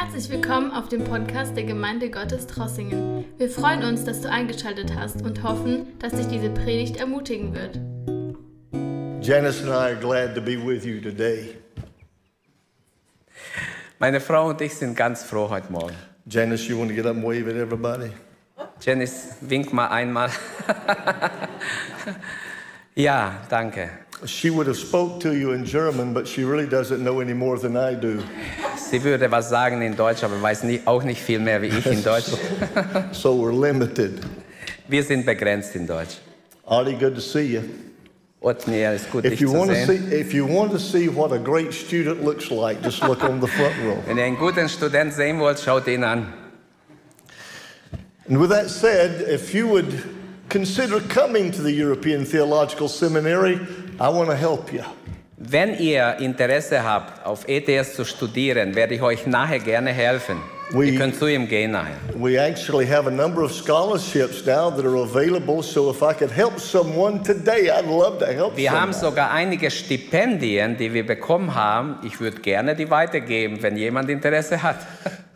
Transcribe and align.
Herzlich 0.00 0.30
willkommen 0.30 0.70
auf 0.70 0.88
dem 0.88 1.02
Podcast 1.02 1.56
der 1.56 1.64
Gemeinde 1.64 2.08
Gottes 2.08 2.46
Trossingen. 2.46 3.24
Wir 3.36 3.50
freuen 3.50 3.82
uns, 3.82 4.04
dass 4.04 4.20
du 4.20 4.30
eingeschaltet 4.30 4.94
hast 4.94 5.22
und 5.22 5.42
hoffen, 5.42 5.98
dass 5.98 6.12
dich 6.12 6.28
diese 6.28 6.50
Predigt 6.50 6.98
ermutigen 6.98 7.52
wird. 7.52 7.80
Janice 9.20 9.60
and 9.62 9.70
I 9.70 9.92
are 9.92 9.96
glad 9.96 10.36
to 10.36 10.40
be 10.40 10.56
with 10.56 10.84
you 10.84 11.00
today. 11.00 11.56
Meine 13.98 14.20
Frau 14.20 14.50
und 14.50 14.60
ich 14.60 14.76
sind 14.76 14.96
ganz 14.96 15.24
froh 15.24 15.50
heute 15.50 15.72
Morgen. 15.72 15.96
Janice, 16.26 16.68
you 16.68 16.78
want 16.78 16.90
to 16.90 16.94
get 16.94 17.04
up 17.04 17.16
and 17.16 17.24
wave 17.24 17.48
at 17.48 17.56
everybody? 17.56 18.12
Janice, 18.80 19.34
wink 19.40 19.72
mal 19.72 19.88
einmal. 19.88 20.30
ja, 22.94 23.40
danke. 23.48 23.90
She 24.26 24.50
would 24.50 24.66
have 24.66 24.76
spoke 24.76 25.20
to 25.20 25.32
you 25.36 25.52
in 25.52 25.64
German, 25.64 26.12
but 26.12 26.26
she 26.26 26.42
really 26.42 26.66
doesn't 26.66 27.04
know 27.04 27.20
any 27.20 27.34
more 27.34 27.56
than 27.56 27.76
I 27.76 27.94
do. 27.94 28.20
Sie 28.76 29.02
würde 29.02 29.30
was 29.30 29.48
sagen 29.48 29.80
in 29.82 29.94
Deutsch, 29.94 30.24
aber 30.24 30.40
weiß 30.42 30.64
nicht, 30.64 30.86
auch 30.86 31.04
nicht 31.04 31.20
viel 31.20 31.38
mehr 31.38 31.62
wie 31.62 31.68
ich 31.68 31.86
in 31.86 32.02
Deutsch. 32.04 32.32
So 33.12 33.34
we're 33.36 33.52
limited. 33.52 34.20
Wir 34.88 35.04
sind 35.04 35.24
begrenzt 35.24 35.76
in 35.76 35.86
Deutsch. 35.86 36.16
Artie, 36.66 36.94
good 36.94 37.14
to 37.14 37.20
see 37.20 37.54
you. 37.54 37.62
Otniel, 38.40 38.94
ist 38.94 39.10
gut, 39.10 39.24
If 39.24 39.40
you 39.40 39.52
want 39.52 39.70
to 39.70 39.86
see, 39.86 39.96
if 40.12 40.32
you 40.32 40.46
want 40.46 40.70
to 40.72 40.78
see 40.78 41.08
what 41.08 41.32
a 41.32 41.38
great 41.38 41.72
student 41.72 42.24
looks 42.24 42.50
like, 42.50 42.82
just 42.82 43.02
look 43.02 43.22
on 43.24 43.40
the 43.40 43.48
front 43.48 43.74
row. 43.84 43.98
Wenn 44.06 44.16
ihr 44.16 44.24
einen 44.24 44.36
guten 44.36 44.68
Student 44.68 45.12
sehen 45.12 45.38
wollt, 45.40 45.58
schaut 45.60 45.86
ihn 45.88 46.04
an. 46.04 46.32
And 48.28 48.40
with 48.40 48.50
that 48.50 48.68
said, 48.68 49.22
if 49.28 49.54
you 49.54 49.66
would 49.68 50.02
consider 50.48 51.00
coming 51.00 51.50
to 51.50 51.62
the 51.62 51.72
European 51.72 52.24
Theological 52.24 52.88
Seminary, 52.88 53.58
I 54.00 54.08
want 54.08 54.30
to 54.30 54.36
help 54.36 54.72
you. 54.72 54.84
Wenn 55.36 55.76
ihr 55.78 56.18
Interesse 56.20 56.84
habt, 56.84 57.26
auf 57.26 57.48
ETS 57.48 57.94
zu 57.94 58.04
studieren, 58.04 58.76
werde 58.76 58.94
ich 58.94 59.02
euch 59.02 59.26
nachher 59.26 59.58
gerne 59.58 59.90
helfen. 59.90 60.36
We- 60.72 60.90
ihr 60.90 60.98
könnt 60.98 61.16
zu 61.16 61.26
ihm 61.26 61.48
gehen 61.48 61.70
nachher. 61.70 61.96
We 62.14 62.38
actually 62.38 62.86
have 62.86 63.06
a 63.06 63.10
number 63.10 63.42
of 63.42 63.52
scholarships 63.52 64.44
now 64.44 64.70
that 64.70 64.84
are 64.84 64.96
available, 65.02 65.62
so 65.62 65.90
if 65.90 66.02
I 66.02 66.12
could 66.12 66.30
help 66.30 66.58
someone 66.60 67.22
today, 67.22 67.70
I'd 67.70 67.86
love 67.86 68.18
to 68.18 68.26
help 68.26 68.56
Wir 68.56 68.70
haben 68.70 68.92
someone. 68.92 69.12
sogar 69.12 69.30
einige 69.30 69.70
Stipendien, 69.70 70.76
die 70.76 70.92
wir 70.92 71.06
bekommen 71.06 71.54
haben. 71.54 71.96
Ich 72.04 72.20
würde 72.20 72.40
gerne 72.40 72.74
die 72.76 72.90
weitergeben, 72.90 73.62
wenn 73.62 73.76
jemand 73.76 74.10
Interesse 74.10 74.62
hat. 74.62 74.76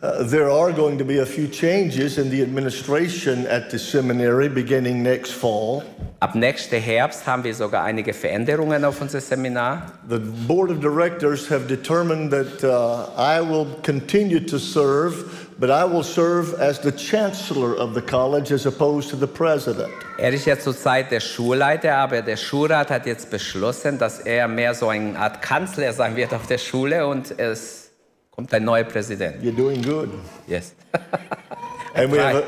Uh, 0.03 0.21
there 0.29 0.49
are 0.51 0.73
going 0.73 0.97
to 0.97 1.05
be 1.05 1.19
a 1.21 1.25
few 1.25 1.47
changes 1.47 2.17
in 2.17 2.29
the 2.29 2.41
administration 2.41 3.47
at 3.47 3.71
the 3.71 3.79
seminary 3.79 4.49
beginning 4.49 5.01
next 5.01 5.31
fall. 5.31 5.81
Ab 6.19 6.35
nächsten 6.35 6.75
Herbst 6.81 7.25
haben 7.25 7.45
wir 7.45 7.55
sogar 7.55 7.85
einige 7.85 8.11
Veränderungen 8.13 8.83
auf 8.83 8.99
unser 8.99 9.21
Seminar. 9.21 9.93
The 10.09 10.19
board 10.19 10.69
of 10.71 10.81
directors 10.81 11.49
have 11.49 11.67
determined 11.69 12.31
that 12.33 12.61
uh, 12.65 13.07
I 13.17 13.39
will 13.39 13.65
continue 13.81 14.41
to 14.41 14.57
serve, 14.57 15.22
but 15.63 15.71
I 15.71 15.85
will 15.85 16.03
serve 16.03 16.55
as 16.55 16.77
the 16.81 16.91
chancellor 16.91 17.73
of 17.73 17.93
the 17.93 18.01
college 18.01 18.51
as 18.51 18.65
opposed 18.65 19.09
to 19.11 19.15
the 19.15 19.27
president. 19.27 19.93
Er 20.17 20.33
ist 20.33 20.45
ja 20.45 20.59
zurzeit 20.59 21.09
der 21.09 21.21
Schulleiter, 21.21 21.95
aber 21.95 22.21
der 22.21 22.35
Schulrat 22.35 22.91
hat 22.91 23.05
jetzt 23.05 23.29
beschlossen, 23.29 23.97
dass 23.97 24.19
er 24.19 24.49
mehr 24.49 24.73
so 24.73 24.89
eine 24.89 25.17
Art 25.17 25.41
Kanzler 25.41 25.93
sein 25.93 26.17
wird 26.17 26.33
auf 26.33 26.47
der 26.47 26.57
Schule 26.57 27.07
und 27.07 27.39
es 27.39 27.91
kommt 28.29 28.53
ein 28.53 28.65
neuer 28.65 28.83
Präsident. 28.83 29.41
You're 29.41 29.55
doing 29.55 29.81
good. 29.81 30.09
Yes. 30.47 30.75
And 31.95 32.11
we 32.11 32.19
have, 32.19 32.43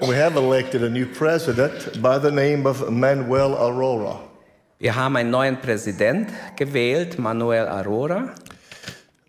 and 0.00 0.10
we 0.10 0.16
have 0.16 0.34
elected 0.34 0.82
a 0.82 0.88
new 0.88 1.06
president 1.06 2.02
by 2.02 2.18
the 2.18 2.32
name 2.32 2.66
of 2.66 2.90
Manuel 2.90 3.54
Aurora. 3.54 4.18
Wir 4.80 4.96
haben 4.96 5.14
einen 5.14 5.30
neuen 5.30 5.60
Präsident 5.60 6.30
gewählt, 6.56 7.20
Manuel 7.20 7.68
Aurora. 7.68 8.34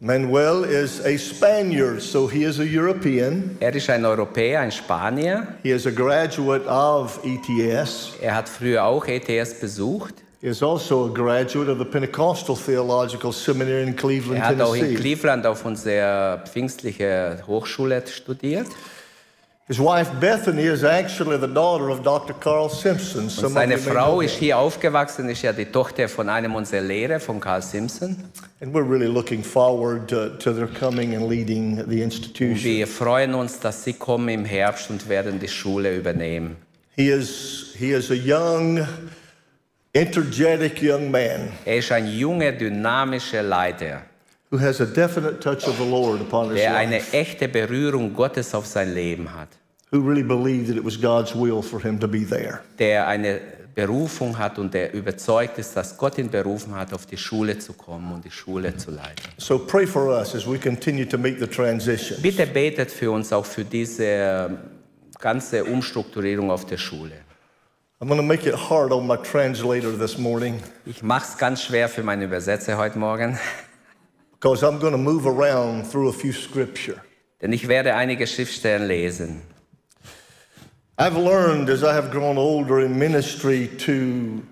Manuel 0.05 0.65
is 0.65 0.99
a 1.05 1.15
Spaniard, 1.15 2.01
so 2.01 2.27
he 2.27 2.43
is 2.43 2.59
a 2.59 2.65
European. 2.65 3.55
Er 3.61 3.73
ist 3.73 3.89
ein 3.89 4.03
Europäer, 4.03 4.59
ein 4.59 4.69
Spanier. 4.69 5.55
He 5.63 5.71
is 5.71 5.87
a 5.87 5.91
graduate 5.91 6.67
of 6.67 7.21
ETS. 7.23 8.11
Er 8.21 8.35
hat 8.35 8.49
früher 8.49 8.83
auch 8.83 9.05
ETS 9.07 9.61
besucht. 9.61 10.15
He 10.41 10.47
is 10.47 10.61
also 10.61 11.05
a 11.05 11.09
graduate 11.09 11.71
of 11.71 11.77
the 11.77 11.85
Pentecostal 11.85 12.57
Theological 12.57 13.31
Seminary 13.31 13.83
in 13.83 13.95
Cleveland, 13.95 14.41
Er 14.41 14.47
hat 14.49 14.61
auch 14.61 14.73
in 14.73 14.81
Tennessee. 14.81 15.01
Cleveland 15.01 15.47
auf 15.47 15.63
unserer 15.63 16.39
pfingstlichen 16.39 17.47
Hochschule 17.47 18.03
studiert. 18.05 18.67
His 19.65 19.79
wife 19.79 20.11
Bethany 20.19 20.63
is 20.63 20.83
actually 20.83 21.37
the 21.37 21.47
daughter 21.47 21.89
of 21.89 22.03
Dr. 22.03 22.33
Carl 22.33 22.67
Simpson. 22.67 23.23
Und 23.23 23.53
seine 23.53 23.77
Frau 23.77 24.19
ist 24.19 24.35
hier 24.35 24.57
aufgewachsen, 24.57 25.29
ist 25.29 25.41
ja 25.41 25.53
die 25.53 25.67
Tochter 25.67 26.09
von 26.09 26.27
einem 26.27 26.53
unserer 26.53 26.81
Lehrer, 26.81 27.21
von 27.21 27.39
Carl 27.39 27.61
Simpson. 27.61 28.17
And 28.59 28.73
we're 28.73 28.83
really 28.83 29.07
looking 29.07 29.41
forward 29.41 30.09
to, 30.09 30.31
to 30.37 30.51
their 30.51 30.67
coming 30.67 31.15
and 31.15 31.29
leading 31.29 31.81
the 31.87 32.01
institution. 32.01 32.61
Wir 32.61 32.87
freuen 32.87 33.33
uns, 33.33 33.57
dass 33.57 33.85
sie 33.85 33.93
kommen 33.93 34.27
im 34.27 34.43
Herbst 34.43 34.89
und 34.89 35.07
werden 35.07 35.39
die 35.39 35.47
Schule 35.47 35.95
übernehmen. 35.95 36.57
He 36.97 37.07
is, 37.07 37.73
he 37.79 37.91
is 37.93 38.11
a 38.11 38.15
young, 38.15 38.85
energetic 39.93 40.81
young 40.81 41.09
man 41.09 41.53
Er 41.63 41.77
ist 41.77 41.89
ein 41.89 42.07
junger, 42.07 42.51
dynamischer 42.51 43.41
Leiter, 43.41 44.01
who 44.53 44.59
has 44.59 44.79
a 44.79 44.85
definite 44.85 45.41
touch 45.41 45.67
of 45.67 45.77
the 45.77 45.85
Lord 45.85 46.21
upon 46.21 46.51
his 46.51 46.59
der 46.59 46.75
eine 46.75 47.01
echte 47.11 47.47
Berührung 47.47 48.13
Gottes 48.13 48.53
auf 48.53 48.67
sein 48.67 48.93
Leben 48.93 49.33
hat, 49.33 49.49
who 49.91 49.99
really 49.99 50.23
believed 50.23 50.67
that 50.67 50.77
it 50.77 50.85
was 50.85 50.99
God's 51.01 51.33
will 51.33 51.63
for 51.63 51.81
him 51.81 51.99
to 51.99 52.07
be 52.07 52.23
there. 52.23 52.59
der 52.77 53.07
eine 53.07 53.41
Berufung 53.75 54.37
hat 54.37 54.59
und 54.59 54.71
der 54.73 54.93
überzeugt 54.93 55.57
ist, 55.57 55.75
dass 55.75 55.97
Gott 55.97 56.19
ihn 56.19 56.29
berufen 56.29 56.75
hat, 56.75 56.93
auf 56.93 57.07
die 57.07 57.17
Schule 57.17 57.57
zu 57.57 57.73
kommen 57.73 58.11
und 58.13 58.23
die 58.23 58.29
Schule 58.29 58.77
zu 58.77 58.91
leiten. 58.91 59.23
So 59.37 59.57
pray 59.57 59.87
for 59.87 60.15
us 60.15 60.35
as 60.35 60.47
we 60.47 60.59
continue 60.59 61.07
to 61.07 61.17
make 61.17 61.39
the 61.39 61.47
transition. 61.47 62.21
Bitte 62.21 62.45
betet 62.45 62.91
für 62.91 63.09
uns 63.09 63.33
auch 63.33 63.45
für 63.45 63.65
diese 63.65 64.03
ähm, 64.05 64.57
ganze 65.19 65.63
Umstrukturierung 65.63 66.51
auf 66.51 66.65
der 66.65 66.77
Schule. 66.77 67.15
I'm 67.99 68.07
going 68.07 68.19
to 68.19 68.23
make 68.23 68.45
it 68.45 68.55
hard 68.69 68.91
on 68.91 69.07
my 69.07 69.15
translator 69.17 69.97
this 69.97 70.17
morning 70.17 70.59
Ich 70.85 71.01
mache 71.01 71.25
es 71.31 71.37
ganz 71.37 71.63
schwer 71.63 71.87
für 71.87 72.03
meine 72.03 72.25
Übersetzer 72.25 72.77
heute 72.77 72.99
Morgen, 72.99 73.39
because 74.43 74.61
I'm 74.61 74.77
going 74.77 74.91
to 74.91 74.97
move 74.97 75.25
around 75.25 75.87
through 75.87 76.09
a 76.09 76.13
few 76.13 76.33
scripture. 76.33 77.01
denn 77.41 77.53
ich 77.53 77.69
werde 77.69 77.95
einige 77.95 78.27
Schriftstellen 78.27 78.87
lesen. 78.87 79.41
I've 80.97 81.17
learned 81.17 81.69
as 81.69 81.81
I 81.81 81.93
have 81.93 82.11
grown 82.11 82.37
older 82.37 82.81
in 82.81 82.99
ministry 82.99 83.69
to 83.79 84.43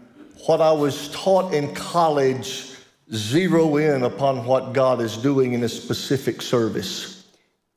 what 0.47 0.61
I 0.61 0.71
was 0.71 1.11
taught 1.11 1.53
in 1.53 1.73
college 1.73 2.69
zero 3.13 3.77
in 3.77 4.03
upon 4.03 4.45
what 4.45 4.73
God 4.73 5.01
is 5.01 5.17
doing 5.17 5.53
in 5.53 5.63
a 5.63 5.69
specific 5.69 6.41
service. 6.41 7.25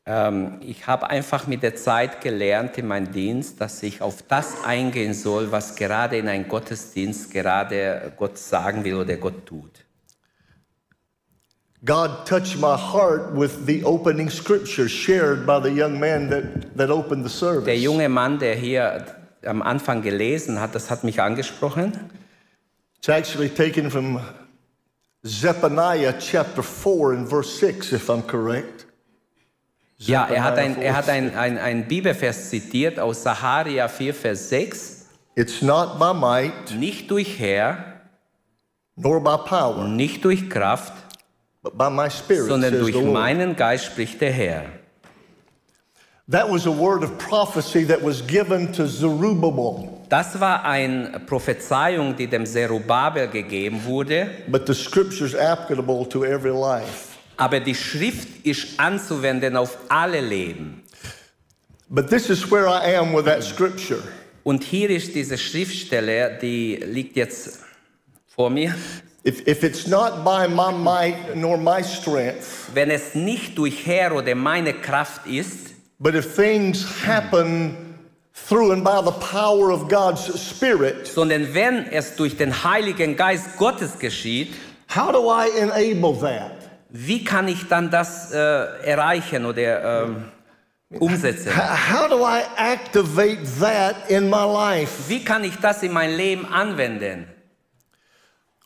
Ähm, 0.06 0.60
ich 0.60 0.86
habe 0.86 1.10
einfach 1.10 1.48
mit 1.48 1.64
der 1.64 1.74
Zeit 1.74 2.20
gelernt 2.20 2.78
in 2.78 2.86
meinem 2.86 3.10
Dienst, 3.10 3.60
dass 3.60 3.82
ich 3.82 4.00
auf 4.00 4.22
das 4.22 4.62
eingehen 4.64 5.14
soll, 5.14 5.50
was 5.50 5.74
gerade 5.74 6.16
in 6.16 6.28
einem 6.28 6.46
Gottesdienst 6.46 7.32
gerade 7.32 8.12
Gott 8.16 8.38
sagen 8.38 8.84
will 8.84 8.94
oder 8.94 9.16
Gott 9.16 9.46
tut. 9.46 9.84
God 11.84 12.24
touched 12.24 12.56
my 12.56 12.76
heart 12.78 13.32
with 13.32 13.66
the 13.66 13.84
opening 13.84 14.30
scripture 14.30 14.88
shared 14.88 15.46
by 15.46 15.58
the 15.58 15.70
young 15.70 16.00
man 16.00 16.30
that, 16.30 16.74
that 16.76 16.90
opened 16.90 17.24
the 17.24 17.28
service. 17.28 17.66
Der 17.66 17.76
junge 17.76 18.08
Mann, 18.08 18.38
der 18.38 18.54
hier 18.54 19.04
am 19.44 19.60
Anfang 19.60 20.00
gelesen 20.00 20.58
hat, 20.58 20.74
das 20.74 20.90
hat 20.90 21.04
mich 21.04 21.20
angesprochen. 21.20 21.92
It's 22.96 23.10
actually 23.10 23.50
taken 23.50 23.90
from 23.90 24.18
Zephaniah 25.26 26.14
chapter 26.18 26.62
4 26.62 27.12
and 27.12 27.28
verse 27.28 27.58
6, 27.58 27.92
if 27.92 28.08
I'm 28.08 28.22
correct. 28.22 28.86
Ja, 29.98 30.26
er 30.26 30.42
hat, 30.42 30.56
ein, 30.56 30.74
Zephaniah 30.74 30.86
er 30.86 30.96
hat 30.96 31.04
4. 31.04 31.14
ein, 31.14 31.36
ein, 31.36 31.58
ein 31.58 31.86
Bibelvers 31.86 32.48
zitiert 32.48 32.98
aus 32.98 33.22
Saharia 33.22 33.88
4, 33.88 34.14
Vers 34.14 34.48
6. 34.48 35.06
It's 35.36 35.60
not 35.60 35.98
by 35.98 36.14
might 36.14 36.74
Nicht 36.78 37.10
durch 37.10 37.38
Herr, 37.38 38.00
nor 38.96 39.22
by 39.22 39.36
power, 39.46 39.86
nicht 39.86 40.24
durch 40.24 40.48
Kraft, 40.48 41.03
spirit, 42.10 42.48
sondern 42.48 42.78
durch 42.78 43.00
meinen 43.02 43.56
Geist 43.56 43.86
spricht 43.86 44.20
der 44.20 44.32
Herr. 44.32 44.64
That 46.30 46.50
was 46.50 46.66
a 46.66 46.70
word 46.70 47.04
of 47.04 47.18
prophecy 47.18 47.84
that 47.84 48.02
was 48.02 48.22
given 48.26 48.72
to 48.72 48.86
Zerubbabel. 48.86 49.90
Das 50.08 50.40
war 50.40 50.64
eine 50.64 51.20
Prophezeiung, 51.20 52.16
die 52.16 52.26
dem 52.26 52.46
Zerubabel 52.46 53.28
gegeben 53.28 53.84
wurde. 53.84 54.30
But 54.48 54.66
the 54.66 54.74
scripture's 54.74 55.34
applicable 55.34 56.08
to 56.08 56.24
every 56.24 56.52
life. 56.52 57.18
Aber 57.36 57.60
die 57.60 57.74
Schrift 57.74 58.46
ist 58.46 58.78
anzuwenden 58.78 59.56
auf 59.56 59.76
alle 59.88 60.20
Leben. 60.20 60.82
But 61.90 62.08
this 62.08 62.30
is 62.30 62.50
where 62.50 62.68
I 62.68 62.96
am 62.96 63.14
with 63.14 63.26
that 63.26 63.42
scripture. 63.42 64.02
Und 64.44 64.64
hier 64.64 64.90
ist 64.90 65.14
diese 65.14 65.36
Schriftstelle, 65.36 66.38
die 66.40 66.76
liegt 66.76 67.16
jetzt 67.16 67.60
vor 68.26 68.50
mir. 68.50 68.74
If, 69.24 69.48
if 69.48 69.64
it's 69.64 69.86
not 69.86 70.22
by 70.22 70.46
my 70.46 70.70
might 70.70 71.34
nor 71.34 71.56
my 71.56 71.82
strength, 71.82 72.70
Wenn 72.74 72.90
es 72.90 73.14
nicht 73.14 73.56
durch 73.56 73.86
Herr 73.86 74.14
oder 74.14 74.34
meine 74.34 74.74
Kraft 74.74 75.26
ist, 75.26 75.74
but 75.98 76.14
if 76.14 76.34
things 76.36 76.84
happen 77.06 77.96
through 78.48 78.72
and 78.72 78.84
by 78.84 79.00
the 79.02 79.12
power 79.12 79.70
of 79.70 79.88
God's 79.88 80.26
Spirit, 80.38 81.06
sondern 81.06 81.54
wenn 81.54 81.86
es 81.90 82.16
durch 82.16 82.36
den 82.36 82.52
Heiligen 82.64 83.16
Geist 83.16 83.56
Gottes 83.56 83.98
geschieht, 83.98 84.52
how 84.94 85.10
do 85.10 85.30
I 85.30 85.48
enable 85.58 86.14
that? 86.20 86.64
wie 86.96 87.24
kann 87.24 87.48
ich 87.48 87.66
dann 87.66 87.90
das 87.90 88.30
äh, 88.32 88.38
erreichen 88.38 89.44
oder 89.44 90.04
ähm, 90.04 90.24
umsetzen? 90.90 91.50
How 91.52 92.08
do 92.08 92.24
I 92.24 92.42
activate 92.56 93.40
that 93.58 94.08
in 94.08 94.30
my 94.30 94.44
life? 94.44 95.08
Wie 95.08 95.24
kann 95.24 95.42
ich 95.42 95.56
das 95.56 95.82
in 95.82 95.92
mein 95.92 96.16
Leben 96.16 96.46
anwenden? 96.46 97.26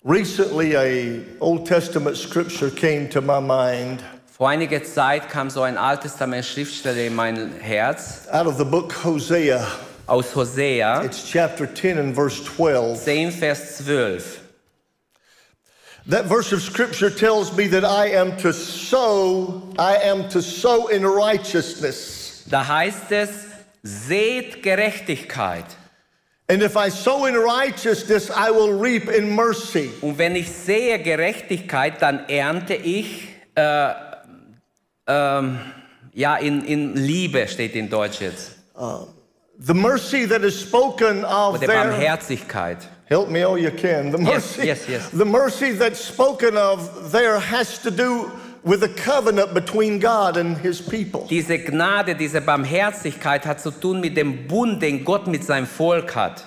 Recently, 0.05 0.75
a 0.77 1.25
Old 1.41 1.67
Testament 1.67 2.17
scripture 2.17 2.71
came 2.71 3.09
to 3.09 3.21
my 3.21 3.41
mind 3.41 4.01
Vor 4.39 4.49
einiger 4.49 4.85
Zeit 4.85 5.29
kam 5.29 5.51
so 5.51 5.63
ein 5.63 5.77
Altes 5.77 6.13
Testament 6.13 6.45
Schriftstelle 6.45 7.07
in 7.07 7.17
mein 7.17 7.51
Herz 7.61 8.29
out 8.31 8.47
of 8.47 8.57
the 8.59 8.65
book 8.65 8.93
Hosea. 9.05 9.67
aus 10.07 10.37
Hosea 10.37 11.03
It's 11.03 11.29
chapter 11.29 11.67
10 11.67 11.99
and 11.99 12.15
verse 12.15 12.45
12. 12.45 13.05
10, 13.05 13.33
Vers 13.33 13.79
12. 13.79 14.41
That 16.07 16.27
verse 16.27 16.53
of 16.53 16.63
scripture 16.63 17.11
tells 17.11 17.53
me 17.57 17.67
that 17.67 17.85
I 17.85 18.11
am 18.11 18.37
to 18.39 18.53
sow, 18.53 19.61
I 19.79 19.97
am 19.97 20.29
to 20.29 20.41
sow 20.41 20.87
in 20.87 21.05
righteousness. 21.05 22.45
Da 22.49 22.63
heißt 22.69 23.11
es, 23.11 23.31
seht 23.83 24.63
Gerechtigkeit. 24.63 25.67
And 26.51 26.63
if 26.63 26.79
I 26.79 26.89
sow 26.89 27.27
in 27.27 27.35
righteousness, 27.35 28.31
I 28.31 28.51
will 28.51 28.73
reap 28.73 29.09
in 29.09 29.35
mercy. 29.37 29.91
Und 30.01 30.17
wenn 30.17 30.35
ich 30.35 30.51
sehe 30.51 30.99
Gerechtigkeit, 30.99 32.01
dann 32.01 32.27
ernte 32.27 32.75
ich, 32.75 33.29
äh, 33.55 33.93
ähm, 35.07 35.59
ja, 36.15 36.37
in, 36.37 36.65
in 36.65 36.95
Liebe 36.95 37.47
steht 37.49 37.75
in 37.75 37.91
Deutsch 37.91 38.23
jetzt. 38.23 38.53
Um, 38.75 39.09
the 39.59 39.75
mercy 39.75 40.25
that 40.25 40.43
is 40.43 40.59
spoken 40.59 41.23
of 41.25 41.61
there. 41.61 41.69
Barmherzigkeit. 41.69 42.79
Help 43.11 43.29
me 43.29 43.43
all 43.43 43.59
you 43.59 43.71
can. 43.71 44.11
The 44.11 44.19
Yes, 44.19 44.57
mercy, 44.57 44.67
yes, 44.67 44.89
yes. 44.89 45.11
The 45.11 45.25
mercy 45.27 45.73
that's 45.73 46.01
spoken 46.01 46.57
of 46.57 47.13
there 47.13 47.39
has 47.39 47.79
to 47.83 47.91
do 47.91 48.31
with 48.65 48.83
a 48.83 48.89
covenant 48.89 49.55
between 49.55 49.99
God 49.99 50.37
and 50.37 50.59
his 50.59 50.81
people. 50.81 51.27
Diese 51.29 51.59
Gnade, 51.59 52.15
diese 52.15 52.41
Barmherzigkeit 52.41 53.47
hat 53.47 53.61
zu 53.61 53.71
tun 53.71 54.01
mit 54.01 54.17
dem 54.17 54.47
Bund, 54.47 54.83
den 54.83 55.05
Gott 55.05 55.27
mit 55.27 55.45
seinem 55.45 55.67
Volk 55.67 56.15
hat. 56.15 56.45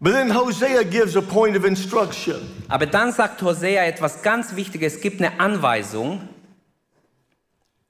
But 0.00 0.14
then 0.14 0.34
Hosea 0.34 0.82
gives 0.82 1.16
a 1.16 1.20
point 1.20 1.56
of 1.56 1.64
instruction. 1.64 2.64
Aber 2.68 2.86
dann 2.86 3.12
sagt 3.12 3.40
Hosea 3.40 3.84
etwas 3.84 4.22
ganz 4.22 4.56
Wichtiges, 4.56 4.96
es 4.96 5.00
gibt 5.00 5.22
eine 5.22 5.38
Anweisung. 5.38 6.28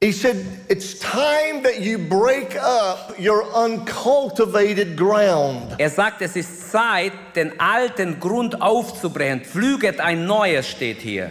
He 0.02 0.10
said, 0.10 0.44
It's 0.68 0.98
time 0.98 1.62
that 1.62 1.80
you 1.80 1.96
break 1.96 2.56
up 2.56 3.14
your 3.18 3.44
uncultivated 3.54 4.96
ground. 4.96 5.76
Er 5.78 5.90
sagt, 5.90 6.20
es 6.22 6.34
ist 6.34 6.72
Zeit, 6.72 7.12
den 7.36 7.58
alten 7.60 8.18
Grund 8.18 8.60
aufzubrechen. 8.60 9.42
Pflüget 9.42 10.00
ein 10.00 10.26
neues 10.26 10.68
steht 10.68 10.98
hier. 10.98 11.30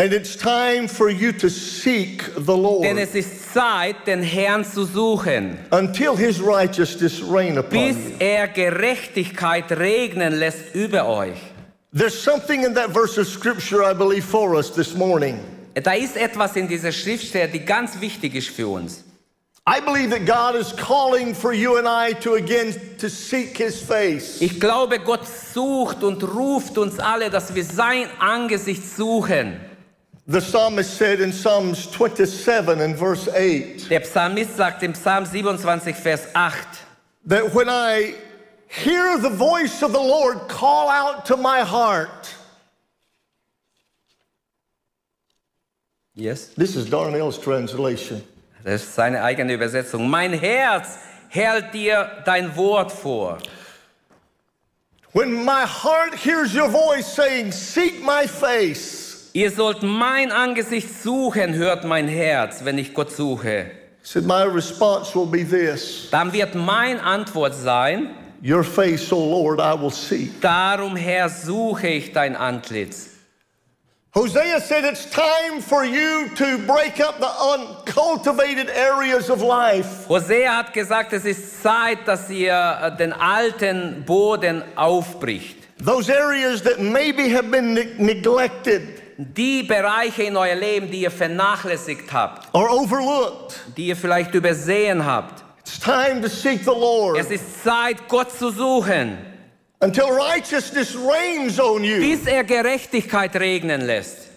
And 0.00 0.14
it's 0.14 0.34
time 0.34 0.88
for 0.88 1.10
you 1.10 1.30
to 1.30 1.50
seek 1.50 2.22
the 2.34 2.54
Denn 2.54 2.62
Lord 2.62 2.98
es 2.98 3.14
ist 3.14 3.52
Zeit, 3.52 4.06
den 4.06 4.22
Herrn 4.22 4.64
zu 4.64 4.86
suchen, 4.86 5.58
until 5.72 6.16
his 6.16 6.40
righteousness 6.40 7.22
reign 7.22 7.58
upon 7.58 7.70
bis 7.70 7.96
you. 7.96 8.16
er 8.18 8.48
Gerechtigkeit 8.48 9.70
regnen 9.72 10.38
lässt 10.38 10.74
über 10.74 11.06
euch. 11.06 11.36
There's 11.92 12.18
something 12.18 12.64
in 12.64 12.74
that 12.76 12.94
verse 12.94 13.20
of 13.20 13.28
scripture, 13.28 13.82
I 13.82 13.92
believe, 13.92 14.24
for 14.24 14.54
us 14.54 14.70
this 14.70 14.94
morning. 14.94 15.38
Da 15.74 15.92
ist 15.92 16.16
etwas 16.16 16.56
in 16.56 16.66
dieser 16.66 16.92
Schriftstelle, 16.92 17.48
die 17.48 17.62
ganz 17.62 18.00
wichtig 18.00 18.34
ist 18.34 18.48
für 18.48 18.68
uns. 18.68 19.04
I 19.68 19.82
believe 19.82 20.08
that 20.08 20.24
God 20.24 20.58
is 20.58 20.74
calling 20.74 21.34
for 21.34 21.52
you 21.52 21.76
and 21.76 21.86
I 21.86 22.14
to 22.22 22.36
again 22.36 22.74
to 22.96 23.10
seek 23.10 23.58
his 23.58 23.82
face. 23.82 24.40
Ich 24.40 24.58
glaube, 24.58 24.98
Gott 24.98 25.26
sucht 25.26 26.02
und 26.02 26.22
ruft 26.22 26.78
uns 26.78 26.98
alle, 26.98 27.28
dass 27.28 27.54
wir 27.54 27.64
sein 27.64 28.08
Angesicht 28.18 28.82
suchen. 28.96 29.68
The 30.30 30.40
psalmist 30.40 30.94
said 30.94 31.20
in 31.20 31.32
Psalms 31.32 31.88
27 31.88 32.80
and 32.80 32.94
verse 32.94 33.26
8 33.26 33.90
Der 33.90 33.98
Psalmist 33.98 34.56
sagt 34.56 34.84
im 34.84 34.94
Psalm 34.94 35.26
27, 35.26 35.92
Vers 35.92 36.28
8, 36.36 36.54
that 37.24 37.52
when 37.52 37.68
I 37.68 38.14
hear 38.68 39.18
the 39.18 39.28
voice 39.28 39.82
of 39.82 39.92
the 39.92 39.98
Lord 39.98 40.46
call 40.46 40.88
out 40.88 41.26
to 41.26 41.36
my 41.36 41.62
heart, 41.62 42.32
yes. 46.14 46.54
this 46.54 46.76
is 46.76 46.88
Darnell's 46.88 47.36
translation. 47.36 48.22
das 48.62 48.82
ist 48.82 48.94
seine 48.94 49.24
eigene 49.24 49.52
Übersetzung, 49.54 50.08
mein 50.08 50.32
Herz 50.32 50.96
hält 51.28 51.72
dir 51.74 52.22
dein 52.24 52.54
Wort 52.54 52.92
vor. 52.92 53.38
When 55.10 55.44
my 55.44 55.66
heart 55.66 56.14
hears 56.14 56.54
your 56.54 56.68
voice 56.68 57.12
saying, 57.12 57.50
Seek 57.50 58.00
my 58.00 58.28
face, 58.28 59.09
Ihr 59.32 59.50
sollt 59.50 59.82
mein 59.82 60.32
Angesicht 60.32 60.88
suchen, 61.02 61.54
hört 61.54 61.84
mein 61.84 62.08
Herz, 62.08 62.64
wenn 62.64 62.78
ich 62.78 62.94
Gott 62.94 63.12
suche. 63.12 63.66
he 64.02 64.06
said, 64.06 64.24
My 64.24 64.42
response 64.44 65.14
will 65.14 65.26
be 65.26 65.44
this 65.44 66.08
Dann 66.10 66.32
wird 66.32 66.54
mein 66.54 66.98
Antwort 67.00 67.54
sein, 67.54 68.10
Your 68.42 68.64
face, 68.64 69.12
O 69.12 69.18
Lord, 69.18 69.60
I 69.60 69.74
will 69.80 69.90
seek. 69.92 70.40
darum 70.40 70.96
Herr 70.96 71.28
suche 71.28 71.88
ich 71.88 72.12
dein 72.12 72.34
Antlitz. 72.36 73.08
Hosea 74.12 74.58
said 74.60 74.84
it's 74.84 75.08
time 75.10 75.60
for 75.62 75.84
you 75.84 76.28
to 76.34 76.58
break 76.66 76.98
up 77.00 77.20
the 77.20 77.28
uncultivated 77.86 78.68
areas 78.70 79.30
of 79.30 79.40
life. 79.42 80.08
Hosea 80.08 80.56
hat 80.56 80.72
gesagt, 80.72 81.12
es 81.12 81.24
ist 81.24 81.62
Zeit, 81.62 81.98
dass 82.06 82.28
ihr 82.28 82.52
äh, 82.82 82.96
den 82.96 83.12
alten 83.12 84.02
Boden 84.04 84.64
aufbricht. 84.74 85.58
Those 85.84 86.10
areas 86.12 86.60
that 86.64 86.80
maybe 86.80 87.28
have 87.32 87.50
been 87.50 87.74
ne- 87.74 87.94
neglected 87.98 88.82
Die 89.22 89.62
Bereiche 89.64 90.22
in 90.22 90.36
euer 90.36 90.54
Leben, 90.54 90.90
die 90.90 91.02
ihr 91.02 91.10
vernachlässigt 91.10 92.10
habt, 92.12 92.48
or 92.54 92.70
overlooked. 92.70 93.60
die 93.76 93.88
ihr 93.88 93.96
vielleicht 93.96 94.34
übersehen 94.34 95.04
habt. 95.04 95.44
It's 95.60 95.78
time 95.78 96.22
to 96.22 96.28
seek 96.28 96.60
the 96.64 96.70
Lord 96.70 97.18
Es 97.18 97.30
ist 97.30 97.62
Zeit, 97.62 98.08
Gott 98.08 98.32
zu 98.32 98.50
suchen, 98.50 99.18
until 99.80 100.04
righteousness 100.04 100.96
reigns 100.96 101.60
on 101.60 101.84
you. 101.84 101.98
bis 101.98 102.26
er 102.26 102.44
Gerechtigkeit 102.44 103.36
regnen 103.36 103.82
lässt. 103.82 104.28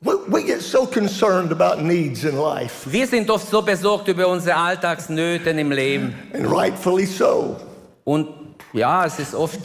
We, 0.00 0.42
get 0.42 0.60
so 0.60 0.84
concerned 0.86 1.50
about 1.52 1.80
needs 1.80 2.24
in 2.24 2.36
life, 2.36 2.90
Wir 2.92 3.06
sind 3.06 3.30
oft 3.30 3.48
so 3.48 3.62
besorgt 3.62 4.08
über 4.08 4.26
unsere 4.28 4.56
Alltagsnöte 4.56 5.50
im 5.50 5.70
Leben. 5.70 6.14
and 6.34 6.46
rightfully 6.50 7.06
so. 7.06 7.56
Und 8.02 8.28
ja, 8.72 9.06
es 9.06 9.18
ist 9.20 9.34
oft 9.36 9.60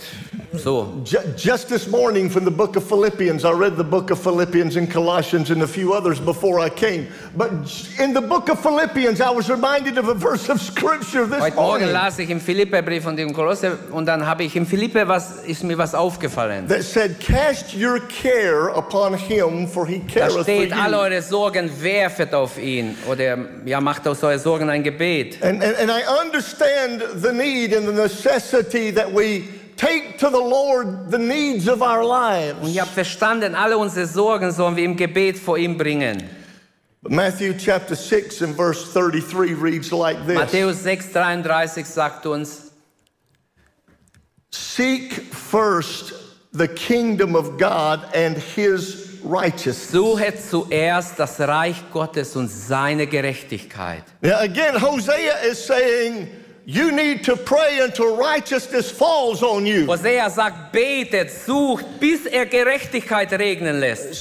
so. 0.58 1.02
Ju- 1.04 1.20
Just 1.38 1.70
this 1.70 1.88
morning 1.88 2.30
from 2.30 2.44
the 2.46 2.52
book 2.52 2.76
of 2.76 2.84
Philippians, 2.84 3.46
I 3.46 3.52
read 3.52 3.78
the 3.78 3.84
book 3.84 4.10
of 4.12 4.20
Philippians 4.20 4.76
and 4.76 4.90
Colossians 4.90 5.52
and 5.52 5.62
a 5.62 5.68
few 5.68 5.94
others 5.94 6.20
before 6.20 6.60
I 6.60 6.70
came. 6.70 7.08
But 7.38 7.52
in 8.00 8.14
the 8.14 8.22
book 8.22 8.50
of 8.50 8.60
Philippians, 8.60 9.22
I 9.22 9.30
was 9.30 9.50
reminded 9.50 9.98
of 9.98 10.08
a 10.10 10.14
verse 10.14 10.50
of 10.50 10.60
scripture 10.62 11.26
this 11.26 11.40
Heute 11.42 11.56
Morgen 11.56 11.86
morning 11.86 11.92
las 11.94 12.20
ich 12.20 12.30
im 12.30 12.40
Philipperbrief 12.42 13.06
und 13.06 13.20
im 13.20 13.34
Kolosse 13.34 13.78
und 13.92 14.06
dann 14.08 14.26
habe 14.26 14.44
ich 14.44 14.56
im 14.56 14.66
Philippe 14.66 15.08
was 15.08 15.44
ist 15.46 15.64
mir 15.64 15.78
was 15.78 15.94
aufgefallen. 15.94 16.68
that 16.68 16.84
said, 16.84 17.20
Cast 17.20 17.76
your 17.76 18.00
care 18.08 18.70
upon 18.70 19.14
him, 19.14 19.68
for 19.68 19.86
he 19.86 20.00
Da 20.00 20.14
careth 20.28 20.34
for 20.34 20.44
steht, 20.44 20.74
alle 20.74 20.96
you. 20.98 21.02
eure 21.04 21.22
Sorgen 21.22 21.70
werfet 21.82 22.34
auf 22.34 22.58
ihn 22.58 22.96
oder 23.10 23.38
ja, 23.66 23.80
macht 23.82 24.08
aus 24.08 24.24
euren 24.24 24.40
Sorgen 24.40 24.70
ein 24.70 24.84
Gebet. 24.84 25.38
And, 25.44 25.64
and, 25.64 25.78
and 25.78 25.92
I 25.92 26.02
understand 26.24 27.04
the 27.22 27.32
need 27.32 27.74
and 27.74 27.86
the 27.88 27.94
necessity 27.94 28.92
that 28.94 29.14
we 29.14 29.44
take 29.80 30.18
to 30.18 30.30
the 30.30 30.40
Lord 30.40 31.10
the 31.10 31.18
needs 31.18 31.68
of 31.68 31.82
our 31.82 32.04
lives. 32.04 32.60
Und 32.62 32.70
ich 32.70 32.80
habe 32.80 32.92
verstanden, 32.92 33.56
alle 33.56 33.78
unsere 33.78 34.06
Sorgen 34.06 34.52
sollen 34.52 34.76
wir 34.76 34.84
im 34.84 34.96
Gebet 34.96 35.38
vor 35.38 35.58
ihm 35.58 35.78
bringen. 35.78 36.30
But 37.02 37.14
Matthew 37.14 37.54
chapter 37.58 37.96
6 37.96 38.42
and 38.42 38.56
verse 38.56 38.92
33 38.92 39.54
reads 39.54 39.92
like 39.92 40.18
this 40.28 40.38
Matthäus 40.38 40.84
6,33 40.84 41.86
sagt 41.86 42.26
uns, 42.26 42.72
Seek 44.52 45.14
first 45.34 46.14
the 46.52 46.68
kingdom 46.68 47.36
of 47.36 47.58
God 47.58 48.02
and 48.14 48.36
his 48.38 49.20
righteousness. 49.24 49.92
suche 49.92 50.34
zuerst 50.36 51.18
das 51.18 51.40
Reich 51.40 51.90
Gottes 51.94 52.36
und 52.36 52.50
seine 52.50 53.08
Gerechtigkeit. 53.08 54.04
Now, 54.22 54.40
again, 54.40 54.76
Hosea 54.76 55.36
is 55.50 55.66
saying, 55.66 56.28
You 56.72 56.92
need 56.92 57.24
to 57.24 57.36
pray 57.36 57.80
until 57.80 58.16
righteousness 58.16 58.92
falls 58.92 59.42
on 59.42 59.66
you. 59.66 59.88
Hosea 59.88 60.30
sagt, 60.30 60.72
betet, 60.72 61.32
sucht, 61.32 61.84
bis 62.00 62.28
er 62.28 62.46
Gerechtigkeit 62.46 63.32
regnen 63.34 63.80
lässt. 63.80 64.14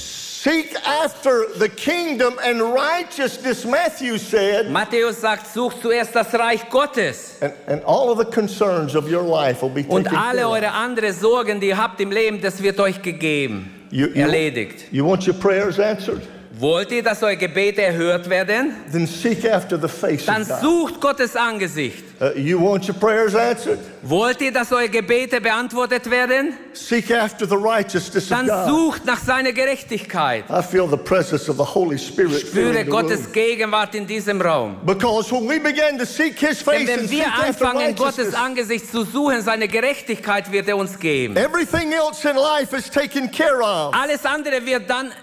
Seek 0.43 0.73
after 0.83 1.45
the 1.59 1.69
kingdom 1.69 2.39
and 2.43 2.59
righteousness, 2.73 3.65
Matthew 3.65 4.17
said, 4.17 4.67
Matthäus 4.71 5.19
sagt, 5.21 5.45
sucht 5.53 5.81
zuerst 5.83 6.15
das 6.15 6.33
Reich 6.33 6.67
Gottes. 6.71 7.37
and, 7.41 7.53
and 7.67 7.83
all 7.85 8.09
of 8.09 8.17
the 8.17 8.25
concerns 8.25 8.95
of 8.95 9.07
your 9.07 9.21
life 9.21 9.61
will 9.61 9.69
be 9.69 9.83
taken 9.83 9.97
Und 9.97 10.07
alle 10.11 10.47
of. 10.47 10.53
eure 10.53 10.71
anderen 10.71 11.13
Sorgen, 11.13 11.59
die 11.59 11.67
ihr 11.67 11.77
habt 11.77 11.99
im 12.01 12.09
Leben, 12.11 12.41
das 12.41 12.63
wird 12.63 12.79
euch 12.79 12.99
gegeben, 13.03 13.69
You, 13.91 14.07
you, 14.07 14.21
erledigt. 14.23 14.85
you 14.91 15.05
want 15.05 15.27
your 15.27 15.35
prayers 15.35 15.77
answered? 15.79 16.21
Wollt 16.59 16.91
ihr, 16.91 17.01
dass 17.01 17.23
eure 17.23 17.37
Gebete 17.37 17.81
erhört 17.81 18.29
werden? 18.29 18.73
Then 18.91 19.07
seek 19.07 19.49
after 19.49 19.79
the 19.79 19.87
face 19.87 20.25
Dann 20.25 20.41
of 20.41 20.49
God. 20.49 20.59
sucht 20.61 20.99
Gottes 20.99 21.35
Angesicht. 21.37 22.03
Uh, 22.19 22.37
you 22.37 22.59
want 22.59 22.85
your 22.85 22.95
prayers 22.95 23.33
answered? 23.33 23.79
Wollt 24.01 24.41
ihr, 24.41 24.51
dass 24.51 24.69
eure 24.73 24.89
Gebete 24.89 25.39
beantwortet 25.39 26.09
werden? 26.11 26.53
Seek 26.73 27.11
after 27.11 27.47
the 27.47 27.55
righteousness 27.55 28.29
of 28.29 28.37
Dann 28.37 28.47
God. 28.47 28.67
sucht 28.67 29.05
nach 29.05 29.19
seiner 29.19 29.53
Gerechtigkeit. 29.53 30.43
I 30.49 30.61
feel 30.61 30.85
the 30.89 30.97
presence 30.97 31.47
of 31.47 31.55
the 31.55 31.63
Holy 31.63 31.97
Spirit 31.97 32.41
Spüre 32.41 32.83
Gottes. 32.83 33.31
Gegenwart 33.31 33.95
in 33.95 34.05
diesem 34.05 34.41
Raum. 34.41 34.75
Because 34.85 35.31
when 35.31 35.47
we 35.47 35.59
begin 35.61 35.97
to 35.97 36.05
seek 36.05 36.37
His 36.39 36.57
Denn 36.61 36.65
face 36.65 36.89
and 36.89 37.03
wenn 37.03 37.09
wir 37.09 37.33
anfangen, 37.33 37.95
Gottes 37.95 38.33
Angesicht 38.33 38.91
zu 38.91 39.05
suchen, 39.05 39.41
seine 39.41 39.69
Gerechtigkeit 39.69 40.51
wird 40.51 40.67
er 40.67 40.75
uns 40.75 40.99
geben. 40.99 41.37
everything 41.37 41.93
else 41.93 42.27
in 42.29 42.35
life 42.35 42.75
is 42.75 42.89
taken 42.89 43.31
care 43.31 43.61
of. 43.61 43.93
Alles 43.93 44.25
andere 44.25 44.65
wird 44.65 44.89
dann, 44.89 45.13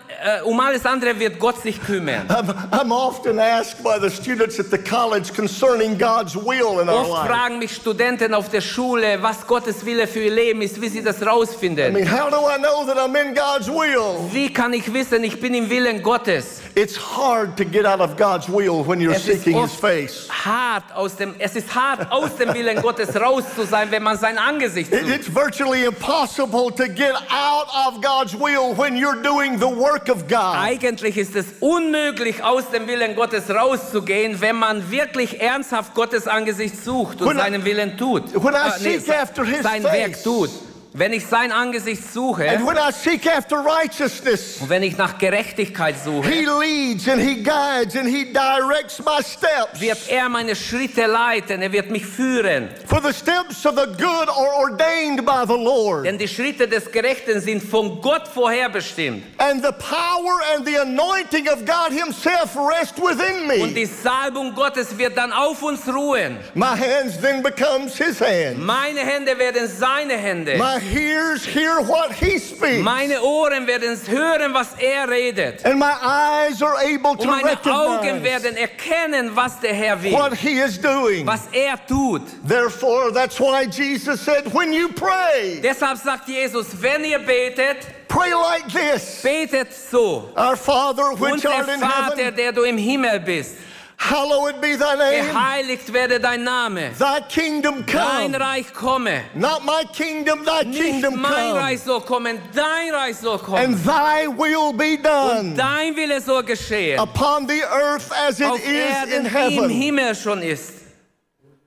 um 0.45 0.59
alles 0.61 0.85
andere 0.87 1.19
wird 1.19 1.39
Gott 1.39 1.61
sich 1.63 1.83
kümmern. 1.83 2.27
I'm, 2.29 2.49
I'm 2.73 2.93
often 2.93 3.39
asked 3.39 3.83
by 3.83 3.99
the 4.01 4.09
students 4.11 4.59
at 4.59 4.71
the 4.71 4.79
college 4.79 5.33
concerning 5.35 5.99
God's 5.99 6.35
will 6.35 6.81
in 6.81 6.89
our 6.89 7.07
Oft 7.11 7.29
fragen 7.29 7.59
mich 7.59 7.73
Studenten 7.75 8.35
auf 8.35 8.49
der 8.49 8.61
Schule, 8.61 9.23
was 9.23 9.47
Gottes 9.47 9.85
Wille 9.85 10.07
für 10.07 10.21
ihr 10.21 10.31
Leben 10.33 10.63
ist, 10.63 10.81
wie 10.81 10.89
sie 10.89 11.03
das 11.03 11.21
I 11.21 11.25
rausfinden. 11.25 11.93
mean, 11.93 12.07
how 12.11 12.31
do 12.31 12.37
I 12.49 12.57
know 12.59 12.85
that 12.87 12.97
I'm 12.97 13.15
in 13.15 13.35
God's 13.35 13.69
will? 13.69 14.17
Wie 14.33 14.53
kann 14.53 14.73
ich 14.73 14.93
wissen, 14.93 15.23
ich 15.25 15.39
bin 15.41 15.55
im 15.55 15.69
Willen 15.71 16.03
Gottes? 16.03 16.61
It's 16.75 16.97
hard 16.97 17.57
to 17.57 17.65
get 17.65 17.87
out 17.87 18.01
of 18.01 18.17
God's 18.17 18.49
will 18.49 18.85
when 18.87 19.01
you're 19.01 19.15
Es 19.15 19.27
ist 19.29 19.45
seeking 19.45 19.61
His 19.63 19.73
face. 19.75 20.29
hart 20.45 20.85
aus 20.95 21.17
dem, 21.17 21.35
es 21.39 21.57
ist 21.57 21.75
hart 21.75 22.11
aus 22.11 22.37
dem 22.37 22.53
Willen 22.55 22.81
Gottes 22.83 23.15
raus 23.19 23.45
zu 23.55 23.65
sein, 23.65 23.91
wenn 23.91 24.03
man 24.03 24.19
sein 24.19 24.37
Angesicht 24.39 24.91
sucht. 24.93 25.09
It's 25.09 25.29
virtually 25.35 25.85
impossible 25.85 26.71
to 26.77 26.87
get 26.89 27.15
out 27.31 27.69
of 27.87 28.01
God's 28.03 28.35
will 28.35 28.75
when 28.77 28.95
you're 28.97 29.21
doing 29.23 29.59
the 29.59 29.67
work 29.67 30.06
of 30.11 30.29
God. 30.29 30.57
Eigentlich 30.57 31.17
ist 31.17 31.35
es 31.37 31.47
unmöglich, 31.61 32.43
aus 32.43 32.71
dem 32.71 32.87
Willen 32.87 33.15
Gottes 33.15 33.51
rauszugehen, 33.51 34.41
wenn 34.41 34.57
man 34.57 34.91
wirklich 34.91 35.41
ernsthaft 35.41 35.95
Gottes 35.95 36.27
Angesicht 36.27 36.83
sucht 36.83 37.21
und 37.21 37.29
When 37.29 37.37
I- 37.39 37.41
seinen 37.41 37.65
Willen 37.65 37.97
tut. 37.97 38.35
when 38.35 38.55
I 38.55 38.57
Ah, 38.57 38.71
seek 38.79 39.09
after 39.11 39.45
his 39.45 39.63
sein 39.63 39.83
face. 39.83 39.93
Werk 39.93 40.23
tut. 40.23 40.51
Wenn 40.99 41.13
ich 41.13 41.27
sein 41.27 41.53
Angesicht 41.53 42.11
suche 42.11 42.49
And 42.49 42.67
when 42.67 42.79
I 42.79 42.91
seek 42.91 43.27
after 43.27 43.59
righteousness, 43.59 44.57
und 44.63 44.71
wenn 44.71 44.83
ich 44.83 44.97
nach 44.97 45.19
Gerechtigkeit 45.19 45.95
suche, 46.03 46.27
He 46.27 46.47
leads 46.47 47.07
and 47.07 47.21
He 47.21 47.43
guides 47.43 47.95
and 47.97 48.09
He 48.09 48.33
directs 48.33 48.99
my 49.01 49.23
steps. 49.23 49.79
wird 49.79 49.99
er 50.09 50.31
meine 50.31 50.57
Schritte 50.57 51.05
leiten, 51.05 51.61
er 51.61 51.71
wird 51.71 51.91
mich 51.91 52.07
führen. 52.07 52.71
For 52.87 53.03
the 53.03 53.13
steps 53.13 53.67
of 53.67 53.75
the 53.77 53.85
good 54.03 54.29
are 54.31 54.55
ordained 54.59 55.27
by 55.27 55.45
the 55.47 55.53
Lord. 55.53 56.07
Denn 56.07 56.17
die 56.17 56.29
Schritte 56.29 56.67
des 56.67 56.91
Gerechten 56.91 57.43
sind 57.43 57.63
von 57.63 58.01
Gott 58.01 58.27
vorherbestimmt. 58.27 59.23
And 59.37 59.63
the 59.63 59.73
power 59.73 60.41
and 60.57 60.67
the 60.67 60.79
anointing 60.79 61.47
of 61.49 61.67
God 61.67 61.93
Himself 61.93 62.57
rest 62.57 62.97
within 62.97 63.61
Und 63.61 63.75
die 63.75 63.85
Salbung 63.85 64.55
Gottes 64.55 64.97
wird 64.97 65.15
dann 65.19 65.31
auf 65.31 65.63
uns 65.63 65.87
ruhen. 65.87 66.39
My 66.55 66.75
hands 66.75 67.21
then 67.21 67.43
becomes 67.43 67.99
His 67.99 68.19
hands. 68.19 68.57
Meine 68.57 69.01
Hände 69.01 69.39
werden 69.39 69.69
seine 69.69 70.15
Hände. 70.15 70.57
My 70.57 70.86
ears 70.93 71.45
hear 71.45 71.81
what 71.81 72.13
He 72.13 72.39
speaks. 72.39 72.83
Meine 72.83 73.21
Ohren 73.23 73.67
werden 73.67 73.97
hören, 74.07 74.53
was 74.55 74.75
er 74.81 75.07
redet. 75.09 75.65
And 75.65 75.79
my 75.79 75.93
eyes 76.03 76.63
are 76.63 76.77
able 76.79 77.13
Und 77.13 77.21
to 77.23 77.27
meine 77.27 77.59
Augen 77.65 78.23
werden 78.23 78.57
erkennen, 78.57 79.35
was 79.35 79.61
der 79.61 79.75
Herr 79.75 80.03
will, 80.03 80.13
what 80.13 80.35
He 80.35 80.59
is 80.59 80.79
doing. 80.79 81.27
was 81.27 81.47
er 81.53 81.77
tut. 81.87 82.23
Therefore, 82.45 83.11
that's 83.13 83.39
why 83.39 83.67
Jesus 83.67 84.21
said, 84.21 84.53
when 84.53 84.73
you 84.73 84.89
pray, 84.89 85.61
Deshalb 85.63 85.99
sagt 85.99 86.29
Jesus, 86.29 86.75
wenn 86.81 87.05
ihr 87.05 87.19
betet, 87.21 87.87
pray 88.09 88.33
like 88.35 88.69
this. 88.73 89.23
betet 89.23 89.73
so. 89.73 90.31
Our 90.37 90.57
Father 90.57 91.15
which 91.15 91.45
art 91.45 91.69
in 91.69 91.81
Vater, 91.81 92.17
heaven, 92.17 92.37
der 92.37 92.53
du 92.53 92.63
im 92.63 92.79
Himmel 92.79 93.21
bist, 93.21 93.57
hallowed 93.99 94.61
be 94.61 94.77
thy 94.77 94.95
name. 94.97 95.25
geheiligt 95.25 95.93
werde 95.93 96.21
dein 96.21 96.45
Name. 96.45 96.91
Thy 96.99 97.21
kingdom 97.29 97.85
Dein 97.87 98.33
come. 98.33 98.35
Reich 98.41 98.73
komme. 98.75 99.23
Not 99.35 99.65
my 99.65 99.85
kingdom, 99.93 100.45
thy 100.45 100.63
Nicht 100.65 100.81
kingdom 100.81 101.21
mein 101.21 101.33
come. 101.33 101.59
Reich 101.61 101.81
soll 101.81 102.01
kommen, 102.01 102.39
dein 102.55 102.93
Reich 102.95 103.17
soll 103.17 103.35
And 103.39 103.43
kommen. 103.43 103.85
thy 103.85 104.27
will 104.29 104.73
be 104.73 104.97
done 104.97 105.55
Dein 105.57 105.95
Wille 105.97 106.21
soll 106.21 106.43
geschehen. 106.43 106.99
upon 107.01 107.47
the 107.47 107.63
earth 107.63 108.13
as 108.13 108.41
it 108.41 108.47
Auf 108.47 108.61
is 108.61 108.67
in 108.67 108.75
Erden 108.77 109.27
im 109.27 109.33
heaven. 109.33 109.71
Himmel 109.71 110.15
schon 110.15 110.43
ist. 110.43 110.73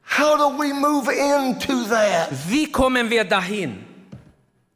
How 0.03 0.35
do 0.37 0.57
we 0.57 0.73
move 0.73 1.07
into 1.09 1.83
that? 1.89 2.29
Wie 2.47 2.65
kommen 2.71 3.09
wir 3.09 3.23
dahin? 3.25 3.85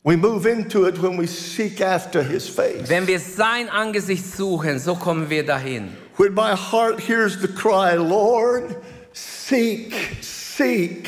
We 0.04 0.18
move 0.18 0.46
into 0.46 0.86
it 0.86 1.02
when 1.02 1.18
we 1.18 1.26
seek 1.28 1.80
after 1.82 2.22
his 2.22 2.48
face. 2.50 2.90
Wenn 2.90 3.08
wir 3.08 3.20
sein 3.20 3.70
Angesicht 3.70 4.26
suchen, 4.26 4.78
so 4.78 4.96
kommen 4.96 5.30
wir 5.30 5.46
dahin. 5.46 5.96
When 6.18 6.34
my 6.34 6.56
heart 6.56 7.00
hears 7.00 7.38
the 7.42 7.48
cry, 7.48 7.96
Lord, 7.96 8.76
seek, 9.14 9.94
seek. 10.22 11.08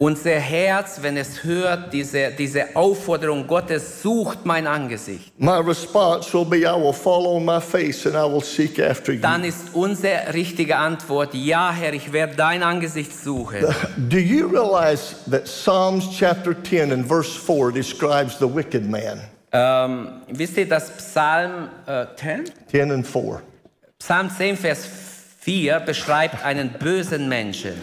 Unser 0.00 0.38
Herz, 0.38 1.02
wenn 1.02 1.16
es 1.16 1.42
hört, 1.42 1.92
diese, 1.92 2.30
diese 2.30 2.76
Aufforderung 2.76 3.48
Gottes, 3.48 4.00
sucht 4.00 4.46
mein 4.46 4.68
Angesicht, 4.68 5.32
My 5.40 5.58
response 5.58 6.32
will 6.32 6.44
be, 6.44 6.58
I 6.58 6.76
will 6.76 6.92
fall 6.92 7.26
on 7.26 7.44
my 7.44 7.60
face 7.60 8.06
and 8.06 8.14
I 8.14 8.24
will 8.24 8.40
seek 8.40 8.78
after 8.78 9.12
you. 9.12 9.20
dann 9.20 9.42
ist 9.42 9.74
unsere 9.74 10.32
richtige 10.32 10.76
Antwort, 10.76 11.34
ja 11.34 11.72
Herr, 11.72 11.92
ich 11.94 12.12
werde 12.12 12.36
dein 12.36 12.62
Angesicht 12.62 13.12
suchen. 13.12 13.66
Do 14.08 14.18
you 14.18 14.46
realize 14.46 15.16
that 15.32 15.46
Psalms 15.46 16.08
chapter 16.16 16.54
10 16.54 16.92
and 16.92 17.04
verse 17.04 17.36
4 17.36 17.72
describes 17.72 18.38
the 18.38 18.46
wicked 18.46 18.88
man? 18.88 19.20
Ähm, 19.50 20.22
wisst 20.28 20.56
ihr, 20.58 20.68
dass 20.68 20.96
Psalm 20.96 21.70
äh, 21.86 22.06
10? 22.14 22.44
10 22.70 22.92
and 22.92 23.04
4. 23.04 23.42
Psalm 23.98 24.30
10, 24.30 24.56
Vers 24.56 24.86
4 25.40 25.80
beschreibt 25.80 26.44
einen 26.44 26.70
bösen 26.78 27.28
Menschen. 27.28 27.74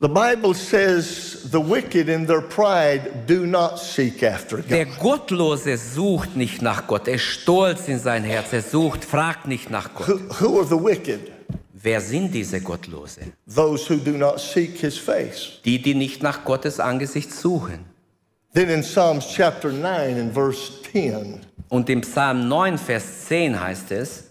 The 0.00 0.08
Bible 0.08 0.54
says 0.54 1.50
the 1.50 1.58
wicked 1.58 2.08
in 2.08 2.24
their 2.24 2.40
pride 2.40 3.26
do 3.26 3.44
not 3.44 3.80
seek 3.80 4.22
after 4.22 4.58
Der 4.62 4.86
God. 4.86 4.98
Gottlose 5.00 5.76
sucht 5.76 6.36
nicht 6.36 6.62
nach 6.62 6.86
Gott, 6.86 7.08
er 7.08 7.14
ist 7.14 7.24
stolz 7.24 7.88
in 7.88 7.98
sein 7.98 8.22
Herz, 8.22 8.52
er 8.52 8.62
sucht, 8.62 9.04
fragt 9.04 9.48
nicht 9.48 9.70
nach 9.70 9.92
Gott. 9.94 10.06
Who, 10.06 10.20
who 10.40 10.58
are 10.60 10.66
the 10.66 10.76
wicked? 10.76 11.32
Wer 11.72 12.00
sind 12.00 12.32
diese 12.32 12.60
Gottlose? 12.60 13.20
Those 13.52 13.92
who 13.92 13.96
do 13.96 14.12
not 14.12 14.38
seek 14.38 14.78
his 14.78 14.96
face. 14.96 15.60
Die, 15.64 15.82
die 15.82 15.94
nicht 15.94 16.22
nach 16.22 16.44
Gottes 16.44 16.78
Angesicht 16.78 17.32
suchen. 17.32 17.84
Then 18.54 18.70
in 18.70 18.82
Psalms 18.82 19.26
chapter 19.34 19.70
9 19.72 20.18
and 20.18 20.32
verse 20.32 20.72
10, 20.92 21.40
Und 21.68 21.90
im 21.90 22.02
Psalm 22.02 22.46
9, 22.48 22.78
Vers 22.78 23.26
10 23.26 23.60
heißt 23.60 23.90
es, 23.90 24.27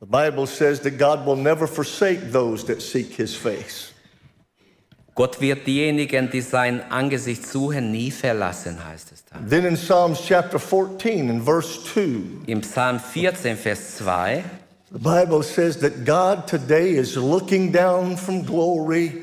the 0.00 0.06
Bible 0.06 0.46
says 0.46 0.80
that 0.80 0.98
God 0.98 1.26
will 1.26 1.36
never 1.36 1.66
forsake 1.66 2.30
those 2.30 2.64
that 2.64 2.82
seek 2.82 3.14
his 3.14 3.34
face. 3.34 3.92
Gott 5.14 5.40
wird 5.40 5.66
diejenigen, 5.66 6.30
die 6.30 6.42
sein 6.42 6.82
Angesicht 6.90 7.46
suchen, 7.46 7.90
nie 7.90 8.10
verlassen, 8.10 8.76
heißt 8.86 9.12
es 9.12 9.24
da. 9.24 9.38
Then 9.48 9.64
in 9.64 9.76
Psalms 9.76 10.20
chapter 10.26 10.58
14 10.58 11.30
in 11.30 11.42
verse 11.42 11.82
2, 11.94 12.44
Im 12.46 12.60
Psalm 12.60 13.00
14, 13.00 13.56
Vers 13.56 13.96
2, 13.96 14.44
the 14.92 14.98
Bible 14.98 15.42
says 15.42 15.78
that 15.78 16.04
God 16.04 16.46
today 16.46 16.96
is 16.96 17.16
looking 17.16 17.72
down 17.72 18.18
from 18.18 18.44
glory 18.44 19.22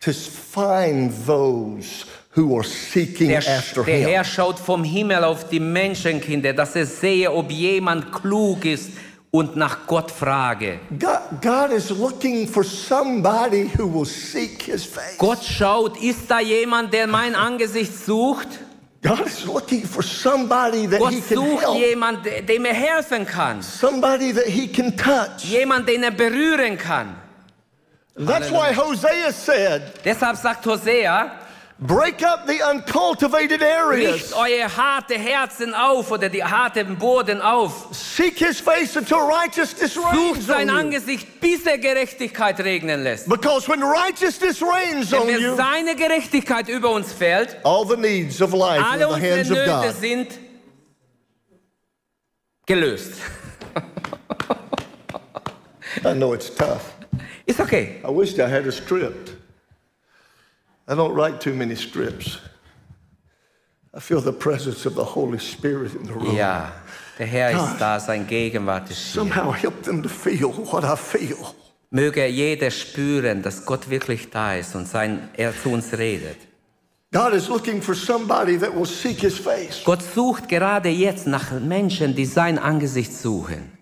to 0.00 0.12
find 0.12 1.10
those 1.26 2.06
who 2.36 2.56
are 2.56 2.62
seeking 2.64 3.30
der, 3.30 3.42
after 3.44 3.82
der 3.82 3.98
him. 3.98 4.08
Herr 4.08 4.24
schaut 4.24 4.60
vom 4.60 4.84
Himmel 4.84 5.24
auf 5.24 5.48
die 5.48 5.58
Menschenkinder, 5.58 6.52
dass 6.52 6.76
er 6.76 6.86
sehe, 6.86 7.32
ob 7.32 7.50
jemand 7.50 8.12
klug 8.12 8.64
ist 8.64 8.90
und 9.34 9.56
nach 9.56 9.78
Gott 9.88 10.12
frage. 10.12 10.78
God, 10.96 11.42
God 11.42 11.72
is 11.72 11.90
looking 11.90 12.46
for 12.46 12.62
somebody 12.62 13.68
who 13.76 13.92
will 13.92 14.06
seek 14.06 14.62
his 14.62 14.84
face. 14.84 15.18
Gott 15.18 15.42
schaut, 15.42 16.00
ist 16.00 16.30
da 16.30 16.38
jemand, 16.38 16.92
der 16.92 17.08
mein 17.08 17.34
Angesicht 17.34 17.92
sucht? 17.92 18.46
God 19.02 19.26
is 19.26 19.44
looking 19.44 19.84
for 19.84 20.04
somebody 20.04 20.86
that 20.86 21.00
Gott 21.00 21.12
he 21.12 21.20
can 21.20 21.36
sucht 21.36 21.62
help, 21.62 21.76
jemand, 21.76 22.24
dem 22.48 22.64
er 22.64 22.74
helfen 22.74 23.26
kann. 23.26 23.60
somebody 23.60 24.32
that 24.32 24.46
he 24.46 24.68
can 24.68 24.96
touch. 24.96 25.44
Jemand, 25.50 25.88
den 25.88 26.04
er 26.04 26.12
berühren 26.12 26.78
kann. 26.78 27.16
That's 28.16 28.52
why 28.52 28.72
Hosea 28.72 29.32
said, 29.32 29.82
Deshalb 30.04 30.36
sagt 30.36 30.64
Hosea, 30.64 31.32
break 31.80 32.22
up 32.22 32.46
the 32.46 32.62
uncultivated 32.62 33.62
areas. 33.62 34.14
Richt 34.14 34.32
euer 34.34 34.68
harte 34.76 35.14
Herzen 35.18 35.74
auf 35.74 36.10
oder 36.10 36.28
die 36.28 36.42
harten 36.42 36.96
Boden 36.96 37.40
auf. 37.40 37.88
Seek 37.92 38.38
his 38.38 38.60
face 38.60 38.96
until 38.96 39.18
righteousness 39.18 39.94
Sucht 39.94 40.14
reigns 40.14 40.46
sein 40.46 40.70
on 40.70 40.76
you. 40.76 40.80
Angesicht, 40.80 41.40
bis 41.40 41.66
er 41.66 41.78
Gerechtigkeit 41.78 42.60
regnen 42.60 43.02
lässt. 43.02 43.28
Because 43.28 43.68
when 43.68 43.82
righteousness 43.82 44.62
reigns 44.62 45.10
Wenn 45.10 45.20
on 45.20 45.28
wir 45.28 45.38
you, 45.38 45.56
seine 45.56 45.96
Gerechtigkeit 45.96 46.68
über 46.68 46.90
uns 46.90 47.12
fällt, 47.12 47.56
all 47.64 47.86
the 47.86 47.96
needs 47.96 48.40
of 48.40 48.52
life 48.52 48.84
alle 48.84 49.04
in 49.04 49.20
the 49.20 49.28
hands 49.28 49.50
of 49.50 49.58
unsere 49.58 49.66
Nöte 49.66 49.86
God. 49.86 50.00
sind 50.00 50.38
gelöst. 52.66 53.20
I 56.04 56.12
know 56.12 56.32
it's 56.34 56.50
tough. 56.50 56.92
It's 57.46 57.60
okay. 57.60 58.00
I 58.04 58.10
wished 58.10 58.38
I 58.40 58.48
had 58.48 58.66
a 58.66 58.72
script. 58.72 59.32
I 60.86 60.94
don't 60.94 61.14
write 61.14 61.40
too 61.40 61.54
many 61.54 61.74
scripts. 61.76 62.38
I 63.96 64.00
feel 64.00 64.20
the 64.20 64.32
presence 64.32 64.86
of 64.86 64.94
the 64.96 65.04
Holy 65.04 65.38
Spirit 65.38 65.94
in 65.94 66.06
the 66.06 66.12
room. 66.12 66.34
Ja, 66.36 66.72
Der 67.18 67.26
Herr 67.26 67.52
God. 67.52 67.70
ist 67.70 67.80
da, 67.80 68.00
sein 68.00 68.26
Gegenwart 68.26 68.90
ist 68.90 68.98
hier. 69.12 69.22
Somehow 69.22 69.52
help 69.54 69.82
them 69.84 70.02
to 70.02 70.08
feel 70.08 70.48
what 70.72 70.84
I 70.84 70.96
feel. 70.96 71.36
Möge 71.90 72.26
jeder 72.26 72.70
spüren, 72.72 73.40
dass 73.42 73.64
Gott 73.64 73.88
wirklich 73.88 74.28
da 74.30 74.54
ist 74.56 74.74
und 74.74 74.88
sein, 74.88 75.28
er 75.36 75.54
zu 75.56 75.70
uns 75.70 75.96
redet. 75.96 76.36
God 77.12 77.32
is 77.32 77.48
looking 77.48 77.80
for 77.80 77.94
somebody 77.94 78.58
that 78.58 78.74
will 78.74 78.84
seek 78.84 79.20
his 79.20 79.38
face. 79.38 79.82
Gott 79.84 80.02
sucht 80.02 80.48
gerade 80.48 80.88
jetzt 80.88 81.28
nach 81.28 81.52
Menschen, 81.60 82.16
die 82.16 82.26
sein 82.26 82.58
Angesicht 82.58 83.12
suchen. 83.16 83.73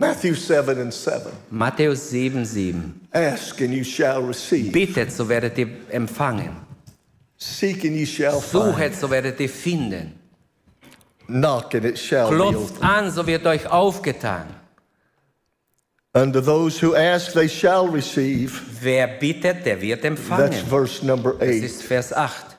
Matthew 0.00 0.34
7 0.34 0.78
and 0.78 0.94
7. 0.94 1.32
Matthäus 1.52 1.96
7, 1.98 2.44
7. 2.44 3.08
Ask 3.12 3.60
and 3.60 3.74
you 3.74 3.82
shall 3.82 4.22
receive. 4.22 4.72
Bittet, 4.72 5.10
so 5.10 5.28
werdet 5.28 5.58
ihr 5.58 5.68
empfangen. 5.90 6.54
Seek 7.36 7.84
and 7.84 7.96
you 7.96 8.06
shall 8.06 8.40
find. 8.40 8.74
Suchet, 8.76 8.94
so 8.94 9.08
werdet 9.10 9.40
ihr 9.40 9.48
finden. 9.48 10.12
Knock 11.26 11.74
and 11.74 11.84
it 11.84 11.98
shall 11.98 12.30
Klopft 12.30 12.80
an, 12.80 13.10
so 13.10 13.26
wird 13.26 13.44
euch 13.46 13.66
aufgetan. 13.66 14.46
Unto 16.14 16.40
those 16.40 16.78
who 16.80 16.94
ask, 16.94 17.32
they 17.32 17.48
shall 17.48 17.88
receive. 17.88 18.52
Wer 18.80 19.18
bittet, 19.18 19.64
der 19.66 19.80
wird 19.80 20.02
That's 20.02 20.06
empfangen. 20.20 20.52
verse 20.66 21.04
number 21.04 21.32
Das 21.34 21.48
8. 21.48 21.64
ist 21.64 21.82
Vers 21.82 22.12
8. 22.12 22.56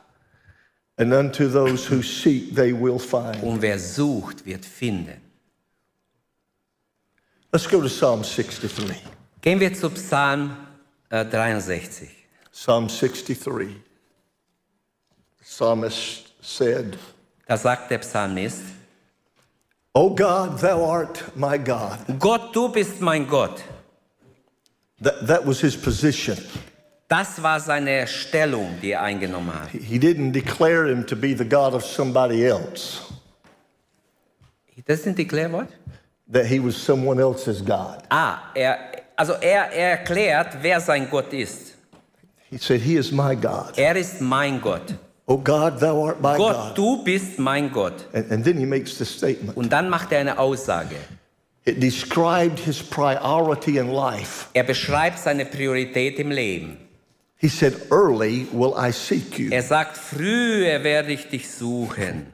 And 0.98 1.13
unto 1.13 1.48
those 1.48 1.89
who 1.89 2.01
seek, 2.03 2.53
they 2.53 2.74
will 2.74 3.00
find. 3.00 3.41
Und 3.41 3.62
wer 3.62 3.79
sucht, 3.79 4.46
wird 4.46 4.65
finden. 4.65 5.22
Let's 7.51 7.65
go 7.65 7.81
to 7.81 7.89
Psalm 7.89 8.23
63. 8.23 8.95
Gehen 9.41 9.59
wir 9.59 9.73
zu 9.73 9.89
Psalm 9.89 10.55
äh, 11.09 11.25
63. 11.25 12.09
Psalm 12.51 12.87
63. 12.87 13.75
The 15.39 15.43
psalmist 15.43 16.33
said, 16.41 16.97
Da 17.47 17.57
sagt 17.57 17.89
der 17.89 17.99
Psalmist, 17.99 18.61
O 19.95 20.13
God, 20.13 20.59
thou 20.61 20.85
art 20.85 21.35
my 21.35 21.57
God. 21.57 21.97
Gott, 22.19 22.53
du 22.53 22.69
bist 22.69 23.01
mein 23.01 23.27
Gott. 23.27 23.63
That, 25.01 25.25
that 25.25 25.47
was 25.47 25.61
his 25.61 25.75
position. 25.75 26.37
Das 27.07 27.41
war 27.41 27.59
seine 27.59 28.05
Stellung, 28.05 28.79
die 28.79 28.91
er 28.91 29.01
eingenommen 29.01 29.51
hat. 29.51 29.69
He 29.69 29.97
didn't 29.97 30.33
declare 30.33 30.85
him 30.87 31.03
to 31.07 31.15
be 31.15 31.33
the 31.35 31.45
God 31.45 31.73
of 31.73 31.83
somebody 31.83 32.45
else, 32.45 33.01
He 34.67 34.83
doesn't 34.83 35.15
declare 35.15 35.49
Klärwort? 35.49 35.69
That 36.29 36.45
he 36.45 36.59
was 36.59 36.75
someone 36.77 37.19
else's 37.19 37.62
God. 37.62 38.03
Ah, 38.09 38.51
er, 38.55 38.77
also 39.15 39.33
er, 39.33 39.71
er 39.71 39.98
erklärt, 39.98 40.57
wer 40.62 40.79
sein 40.79 41.09
Gott 41.09 41.33
ist. 41.33 41.75
He 42.50 42.57
said, 42.57 42.81
He 42.81 42.95
is 42.95 43.12
my 43.12 43.36
God. 43.36 43.77
Er 43.77 43.95
ist 43.95 44.21
mein 44.21 44.59
Gott. 44.59 44.93
O 45.27 45.38
God, 45.38 45.79
thou 45.79 46.07
art 46.07 46.21
my 46.21 46.36
Gott, 46.38 46.55
God. 46.55 46.77
du 46.77 47.03
bist 47.03 47.38
mein 47.38 47.71
Gott. 47.71 48.05
And, 48.13 48.31
and 48.31 48.43
then 48.43 48.57
he 48.57 48.65
makes 48.65 48.98
the 48.98 49.05
statement. 49.05 49.55
Und 49.55 49.71
dann 49.71 49.89
macht 49.89 50.12
er 50.12 50.19
eine 50.19 50.39
Aussage. 50.39 50.95
It 51.65 51.79
described 51.79 52.59
his 52.59 52.81
priority 52.81 53.77
in 53.77 53.91
life. 53.91 54.48
Er 54.53 54.63
beschreibt 54.63 55.19
seine 55.19 55.45
Priorität 55.45 56.17
im 56.17 56.31
Leben. 56.31 56.77
He 57.38 57.48
said, 57.48 57.91
Early 57.91 58.48
will 58.51 58.74
I 58.75 58.91
seek 58.91 59.38
you. 59.38 59.50
Er 59.51 59.62
sagt, 59.62 59.98
früher 59.98 60.83
werde 60.83 61.12
ich 61.12 61.29
dich 61.29 61.50
suchen. 61.50 62.33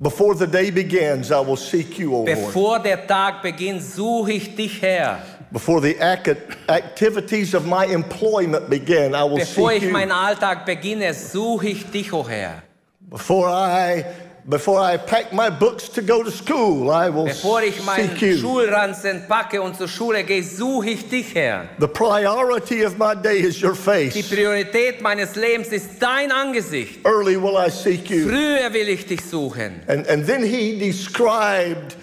Before 0.00 0.34
the 0.34 0.46
day 0.46 0.70
begins, 0.70 1.32
I 1.32 1.40
will 1.40 1.56
seek 1.56 1.98
you, 1.98 2.14
O 2.14 2.18
Lord. 2.22 2.26
Bevor 2.26 2.78
der 2.78 3.04
Tag 3.06 3.42
beginnt, 3.42 3.82
suche 3.82 4.32
ich 4.32 4.54
dich 4.54 4.80
her. 4.80 5.18
Before 5.50 5.80
the 5.80 5.96
ac- 6.00 6.36
activities 6.68 7.52
of 7.54 7.66
my 7.66 7.84
employment 7.86 8.68
begin, 8.70 9.14
I 9.14 9.24
will 9.24 9.38
Bevor 9.38 9.70
seek 9.72 9.78
ich 9.78 9.88
you. 9.88 9.90
meinen 9.92 10.12
Alltag 10.12 10.64
beginne, 10.64 11.12
suche 11.14 11.68
ich 11.70 11.84
dich, 11.90 12.12
o 12.12 12.22
Herr. 12.28 12.62
Before 13.10 13.48
I, 13.50 14.04
before 14.48 14.80
I 14.80 14.96
pack 14.96 15.32
my 15.32 15.50
books 15.50 15.90
to 15.90 16.00
go 16.00 16.22
to 16.22 16.30
school, 16.30 16.90
I 16.90 17.10
will 17.10 17.26
Bevor 17.26 17.62
ich 17.62 17.84
meinen 17.84 18.10
seek 18.10 18.22
you. 18.22 18.38
Schulranzen 18.38 19.26
packe 19.28 19.60
und 19.60 19.76
zur 19.76 19.88
Schule 19.88 20.24
gehe, 20.24 20.42
suche 20.42 20.90
ich 20.90 21.08
dich, 21.08 21.34
Herr. 21.34 21.68
The 21.78 21.88
priority 21.88 22.84
of 22.84 22.96
my 22.96 23.14
day 23.14 23.40
is 23.40 23.62
your 23.62 23.74
face. 23.74 24.14
Die. 24.14 24.22
Priorität 24.22 25.02
meines 25.02 25.34
Lebens 25.34 25.68
ist 25.68 26.00
dein 26.00 26.32
Angesicht. 26.32 27.04
Early 27.04 27.36
will 27.36 27.56
I 27.56 27.70
seek 27.70 28.08
you. 28.08 28.28
Früher 28.28 28.72
will 28.72 28.88
ich 28.88 29.06
dich 29.06 29.20
suchen. 29.20 29.82
And, 29.86 30.08
and 30.08 30.26
then 30.26 30.42
he 30.42 30.78
described 30.78 31.96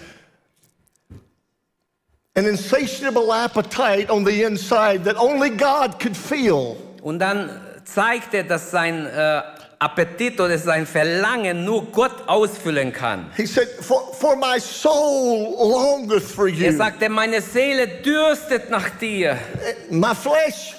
an 2.36 2.46
insatiable 2.46 3.32
appetite 3.32 4.08
on 4.08 4.24
the 4.24 4.44
inside 4.44 5.02
that 5.04 5.16
only 5.16 5.50
God 5.50 5.98
could 5.98 6.16
feel. 6.16 6.76
Und 7.02 7.18
dann 7.18 7.50
zeigt 7.84 8.34
er, 8.34 8.44
dass 8.44 8.70
sein 8.70 9.06
äh, 9.06 9.42
Appetit 9.78 10.40
oder 10.40 10.56
sein 10.58 10.86
Verlangen 10.86 11.64
nur 11.64 11.84
Gott 11.92 12.26
ausfüllen 12.28 12.92
kann. 12.92 13.30
He 13.36 13.44
said, 13.46 13.68
For, 13.80 14.12
for 14.14 14.34
my 14.36 14.58
soul 14.58 15.54
longeth 15.58 16.22
for 16.22 16.46
Er 16.48 16.52
you. 16.70 16.76
sagte, 16.76 17.08
meine 17.10 17.42
Seele 17.42 17.86
dürstet 18.02 18.70
nach 18.70 18.88
dir. 18.98 19.36
My 19.90 20.14
flesh 20.14 20.74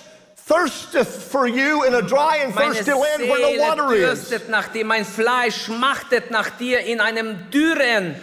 thirsteth 0.48 1.08
for 1.08 1.46
you 1.46 1.84
in 1.84 1.94
a 1.94 2.02
dry 2.02 2.44
and 2.44 2.56
Meine 2.56 2.74
thirsty 2.74 2.90
land 2.92 3.04
where 3.30 3.40
no 3.40 3.48
Seele 3.50 3.60
water 3.62 3.94
is. 3.94 4.02
dürstet 4.30 4.50
nach 4.50 4.68
dir. 4.70 4.84
Mein 4.86 5.06
Fleisch 5.06 5.66
schmachtet 5.66 6.32
nach 6.32 6.50
dir 6.58 6.80
in 6.80 7.00
einem 7.00 7.52
dürren, 7.52 8.16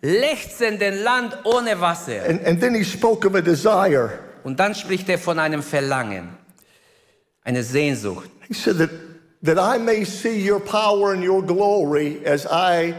lechzenden 0.00 1.02
Land 1.02 1.38
ohne 1.44 1.80
Wasser. 1.80 2.22
And, 2.28 2.44
and 2.46 2.60
then 2.60 2.74
he 2.74 2.84
spoke 2.84 3.26
of 3.26 3.34
a 3.34 3.40
desire. 3.40 4.10
Und 4.44 4.60
dann 4.60 4.74
spricht 4.74 5.08
er 5.08 5.18
von 5.18 5.38
einem 5.38 5.62
Verlangen, 5.62 6.28
eine 7.44 7.62
Sehnsucht. 7.62 8.30
He 8.46 8.54
said 8.54 8.78
that, 8.78 8.90
that 9.42 9.58
I 9.58 9.78
may 9.78 10.04
see 10.04 10.40
your 10.40 10.60
power 10.60 11.12
and 11.12 11.22
your 11.22 11.42
glory 11.42 12.24
as 12.24 12.46
I 12.46 12.94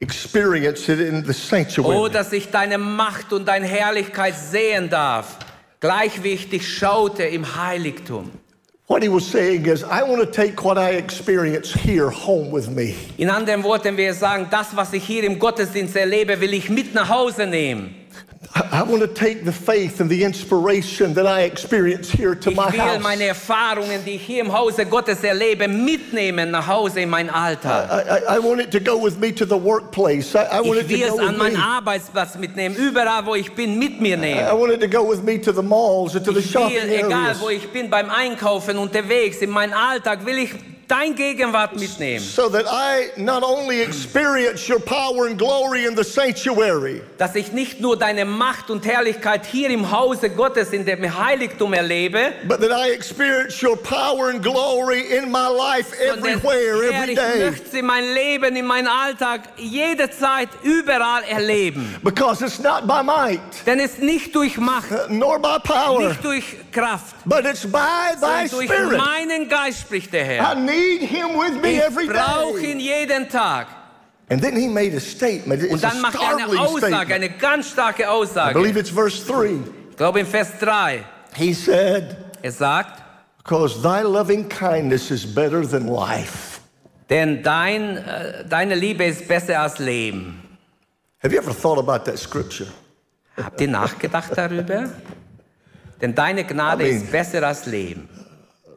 experience 0.00 0.88
it 0.88 1.00
in 1.00 1.24
the 1.24 1.32
sanctuary. 1.34 1.96
Oh, 1.96 2.08
dass 2.08 2.32
ich 2.32 2.50
deine 2.50 2.78
Macht 2.78 3.32
und 3.32 3.46
deine 3.46 3.66
Herrlichkeit 3.66 4.34
sehen 4.36 4.90
darf, 4.90 5.38
gleich 5.80 6.22
wie 6.22 6.32
ich 6.32 6.50
dich 6.50 6.68
schaute 6.68 7.24
im 7.24 7.56
Heiligtum. 7.56 8.30
What 8.88 9.02
he 9.02 9.08
was 9.10 9.30
saying 9.30 9.66
is, 9.66 9.82
I 9.82 10.02
want 10.02 10.20
to 10.20 10.26
take 10.26 10.64
what 10.64 10.78
I 10.78 10.96
experience 10.96 11.70
here 11.74 12.08
home 12.10 12.50
with 12.50 12.70
me. 12.70 12.94
In 13.18 13.28
anderen 13.28 13.62
Worten, 13.62 13.98
wir 13.98 14.14
sagen, 14.14 14.46
das, 14.50 14.74
was 14.74 14.94
ich 14.94 15.04
hier 15.04 15.24
im 15.24 15.38
Gottesdienst 15.38 15.94
erlebe, 15.94 16.40
will 16.40 16.54
ich 16.54 16.70
mit 16.70 16.94
nach 16.94 17.10
Hause 17.10 17.46
nehmen. 17.46 17.94
I, 18.72 18.82
want 18.82 19.00
to 19.02 19.06
take 19.08 19.44
the 19.44 19.52
faith 19.52 20.00
and 20.00 20.10
the 20.10 20.24
inspiration 20.24 21.14
that 21.14 21.26
I 21.26 21.42
experience 21.42 22.10
here 22.10 22.34
to 22.34 22.50
Ich 22.50 22.56
my 22.56 22.70
will 22.70 22.78
house. 22.80 23.02
meine 23.02 23.24
Erfahrungen, 23.24 24.04
die 24.04 24.16
ich 24.16 24.22
hier 24.22 24.40
im 24.40 24.52
Hause 24.52 24.84
Gottes 24.86 25.22
erlebe, 25.22 25.68
mitnehmen 25.68 26.50
nach 26.50 26.66
Hause 26.66 27.00
in 27.00 27.10
meinen 27.10 27.30
Alltag. 27.30 27.88
I, 27.90 28.34
I, 28.34 28.36
I 28.36 28.38
want 28.38 28.60
it 28.60 28.70
to 28.72 28.80
go 28.80 28.96
with 29.02 29.18
me 29.18 29.32
to 29.32 29.44
the 29.44 29.56
workplace. 29.56 30.34
I, 30.34 30.44
I 30.44 30.60
want 30.60 30.80
Ich 30.80 30.90
it 30.90 31.00
to 31.00 31.08
go 31.10 31.16
with 31.18 31.28
an 31.28 31.36
meinen. 31.38 31.56
Arbeitsplatz 31.56 32.36
mitnehmen, 32.38 32.76
überall, 32.76 33.24
wo 33.26 33.34
ich 33.34 33.52
bin, 33.52 33.78
mit 33.78 34.00
mir 34.00 34.16
nehmen. 34.16 34.46
I 34.46 34.52
want 34.52 34.72
it 34.72 34.80
to 34.80 34.88
go 34.88 35.02
with 35.08 35.22
me 35.22 35.38
to 35.38 35.52
the 35.52 35.62
malls 35.62 36.14
and 36.16 36.24
to 36.24 36.32
the 36.32 36.40
Ich 36.40 36.50
shopping 36.50 36.74
will, 36.88 37.06
egal 37.06 37.34
wo 37.40 37.48
ich 37.50 37.68
bin, 37.70 37.88
beim 37.90 38.10
Einkaufen, 38.10 38.78
unterwegs, 38.78 39.38
in 39.38 39.50
meinem 39.50 39.74
Alltag, 39.74 40.24
will 40.26 40.38
ich 40.38 40.50
dein 40.88 41.14
Gegenwart 41.14 41.78
mitnehmen. 41.78 42.24
So 42.24 42.48
that 42.48 42.64
I 42.66 43.10
not 43.20 43.42
only 43.42 43.82
experience 43.82 44.68
your 44.68 44.80
power 44.80 45.26
and 45.26 45.38
glory 45.38 45.84
in 45.86 45.94
the 45.96 46.02
sanctuary, 46.04 47.02
Dass 47.18 47.34
ich 47.34 47.52
nicht 47.52 47.80
nur 47.80 47.96
deine 47.98 48.24
Macht 48.24 48.70
und 48.70 48.86
Herrlichkeit 48.86 49.44
hier 49.46 49.70
im 49.70 49.90
Hause 49.90 50.30
Gottes, 50.30 50.72
in 50.72 50.84
dem 50.84 51.02
Heiligtum 51.18 51.72
erlebe, 51.74 52.32
but 52.46 52.60
that 52.60 52.70
I 52.72 52.90
experience 52.92 53.62
your 53.62 53.76
power 53.76 54.30
and 54.30 54.42
glory 54.42 55.00
in 55.16 55.30
my 55.30 55.48
life 55.48 55.92
everywhere, 56.00 56.90
every 56.92 57.12
ich 57.12 57.18
day. 57.18 57.44
möchte 57.50 57.70
sie 57.70 57.82
mein 57.82 58.04
Leben, 58.14 58.56
in 58.56 58.66
meinen 58.66 58.88
Alltag, 58.88 59.42
jede 59.56 60.10
Zeit, 60.10 60.48
überall 60.62 61.22
erleben. 61.24 61.96
Because 62.02 62.42
it's 62.44 62.58
not 62.58 62.86
by 62.86 63.02
might, 63.02 63.40
Denn 63.66 63.78
es 63.80 63.98
nicht 63.98 64.34
durch 64.34 64.56
Macht, 64.58 65.10
nor 65.10 65.38
by 65.38 65.58
power, 65.62 66.08
nicht 66.08 66.24
durch 66.24 66.44
Kraft, 66.72 67.14
but 67.24 67.44
it's 67.44 67.62
by 67.66 68.14
thy 68.20 68.48
sondern 68.48 68.50
durch 68.50 68.68
spirit. 68.70 68.98
meinen 68.98 69.48
Geist 69.48 69.80
spricht 69.80 70.12
der 70.12 70.24
Herr. 70.24 70.54
Need 70.78 71.02
him 71.08 71.28
with 71.38 71.60
me 71.62 71.72
Ich 71.76 71.82
every 71.82 72.06
brauche 72.06 72.60
ihn 72.60 72.80
jeden 72.80 73.28
Tag. 73.28 73.66
And 74.30 74.42
then 74.42 74.54
he 74.56 74.68
made 74.68 74.94
a 74.94 75.00
statement. 75.00 75.62
It's 75.62 75.72
Und 75.72 75.82
dann 75.82 76.00
macht 76.02 76.16
er 76.20 76.36
eine 76.36 76.46
Aussage, 76.60 76.78
statement. 76.94 77.12
eine 77.12 77.30
ganz 77.30 77.70
starke 77.70 78.02
I 78.02 78.06
Aussage. 78.06 78.52
believe 78.54 78.78
it's 78.78 78.90
verse 78.90 79.24
3. 79.26 79.58
Ich 79.90 79.96
glaube 79.96 80.20
in 80.20 80.26
Vers 80.26 80.50
3. 80.60 81.02
He 81.34 81.54
said, 81.54 82.16
Er 82.42 82.52
sagt, 82.52 83.02
Because 83.38 83.80
thy 83.82 84.02
loving 84.02 84.48
kindness 84.48 85.10
is 85.10 85.24
better 85.26 85.62
than 85.66 85.88
life. 85.88 86.60
denn 87.08 87.42
dein, 87.42 87.96
äh, 87.96 88.44
deine 88.46 88.74
Liebe 88.74 89.04
ist 89.04 89.26
besser 89.26 89.60
als 89.62 89.78
Leben. 89.78 90.42
Have 91.22 91.34
you 91.34 91.40
ever 91.40 91.54
thought 91.58 91.78
about 91.78 92.04
that 92.10 92.18
scripture? 92.18 92.68
Habt 93.42 93.60
ihr 93.60 93.68
nachgedacht 93.68 94.30
darüber? 94.36 94.90
Denn 96.02 96.14
deine 96.14 96.44
Gnade 96.44 96.84
I 96.86 96.92
mean- 96.92 97.02
ist 97.02 97.10
besser 97.10 97.42
als 97.46 97.64
Leben. 97.66 98.08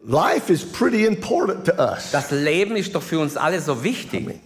Life 0.04 0.52
is 0.52 0.64
pretty 0.64 1.06
important 1.06 1.66
to 1.66 1.74
us. 1.80 2.12
Das 2.12 2.32
Leben 2.32 2.76
ist 2.76 2.96
doch 2.96 3.04
für 3.04 3.20
uns 3.20 3.38
alle 3.38 3.60
so 3.60 3.84
wichtig. 3.84 4.42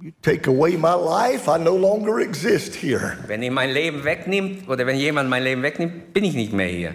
You 0.00 0.12
take 0.22 0.48
away 0.48 0.76
my 0.76 0.94
life, 0.94 1.48
I 1.48 1.58
no 1.58 1.76
longer 1.76 2.20
exist 2.20 2.74
here. 2.74 3.16
Wenn 3.26 3.42
ihr 3.42 3.50
mein 3.50 3.70
Leben 3.70 4.04
wegnimmt 4.04 4.68
oder 4.68 4.86
wenn 4.86 4.96
jemand 4.96 5.28
mein 5.28 5.42
Leben 5.42 5.62
wegnimmt, 5.62 6.12
bin 6.12 6.24
ich 6.24 6.34
nicht 6.34 6.52
mehr 6.52 6.68
hier. 6.68 6.94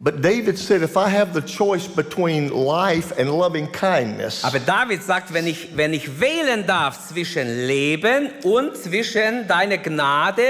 But 0.00 0.22
David 0.22 0.56
said, 0.56 0.82
if 0.82 0.96
I 0.96 1.10
have 1.10 1.34
the 1.34 1.42
choice 1.42 1.88
between 1.88 2.50
life 2.50 3.12
and 3.18 3.28
loving 3.28 3.66
kindness, 3.72 4.44
Aber 4.44 4.60
David 4.60 5.02
sagt, 5.02 5.34
wenn 5.34 5.46
ich, 5.48 5.76
wenn 5.76 5.92
ich 5.92 6.20
wählen 6.20 6.64
darf 6.66 7.08
zwischen 7.08 7.66
Leben 7.66 8.30
und 8.44 8.76
zwischen 8.76 9.48
deine 9.48 9.78
Gnade, 9.78 10.44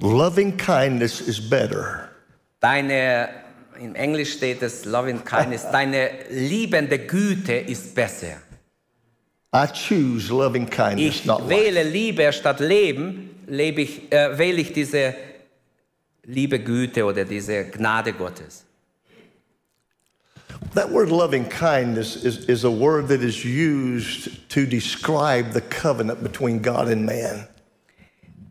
loving 0.00 0.56
kindness 0.56 1.20
is 1.20 1.40
better. 1.40 2.08
deine, 2.60 3.28
im 3.80 3.94
Englisch 3.94 4.32
steht 4.34 4.62
es 4.62 4.84
loving 4.84 5.24
kindness, 5.24 5.62
deine 5.72 6.10
liebende 6.30 6.98
Güte 6.98 7.54
ist 7.54 7.94
besser. 7.94 8.36
I 9.52 9.66
choose 9.66 10.32
loving 10.32 10.68
kindness, 10.68 11.16
Ich 11.16 11.24
not 11.24 11.40
life. 11.40 11.50
wähle 11.50 11.82
Liebe 11.82 12.32
statt 12.32 12.60
Leben, 12.60 13.30
lebe 13.48 13.82
ich, 13.82 14.12
äh, 14.12 14.38
wähle 14.38 14.60
ich 14.60 14.72
diese 14.72 15.14
liebe 16.24 16.60
Güte 16.60 17.04
oder 17.04 17.24
diese 17.24 17.64
Gnade 17.64 18.12
Gottes. 18.12 18.64
That 20.74 20.92
word 20.92 21.10
loving 21.10 21.48
kindness 21.48 22.16
is, 22.16 22.44
is 22.48 22.64
a 22.64 22.70
word 22.70 23.08
that 23.08 23.22
is 23.22 23.44
used 23.44 24.48
to 24.50 24.66
describe 24.66 25.52
the 25.52 25.60
covenant 25.62 26.22
between 26.22 26.60
God 26.62 26.88
and 26.88 27.04
man. 27.04 27.48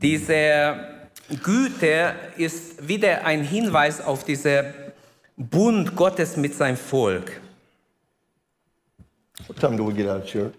Diese 0.01 0.75
Güte 1.43 2.15
ist 2.35 2.87
wieder 2.87 3.25
ein 3.25 3.43
Hinweis 3.43 4.01
auf 4.01 4.25
diese 4.25 4.73
Bund 5.39 5.95
Gottes 5.95 6.36
mit 6.36 6.54
seinem 6.54 6.75
Volk. 6.75 7.32
What 9.47 9.58
time 9.58 9.78
do 9.78 9.86
we 9.86 9.93
get 9.93 10.06
out 10.06 10.23
of 10.23 10.28
church? 10.28 10.54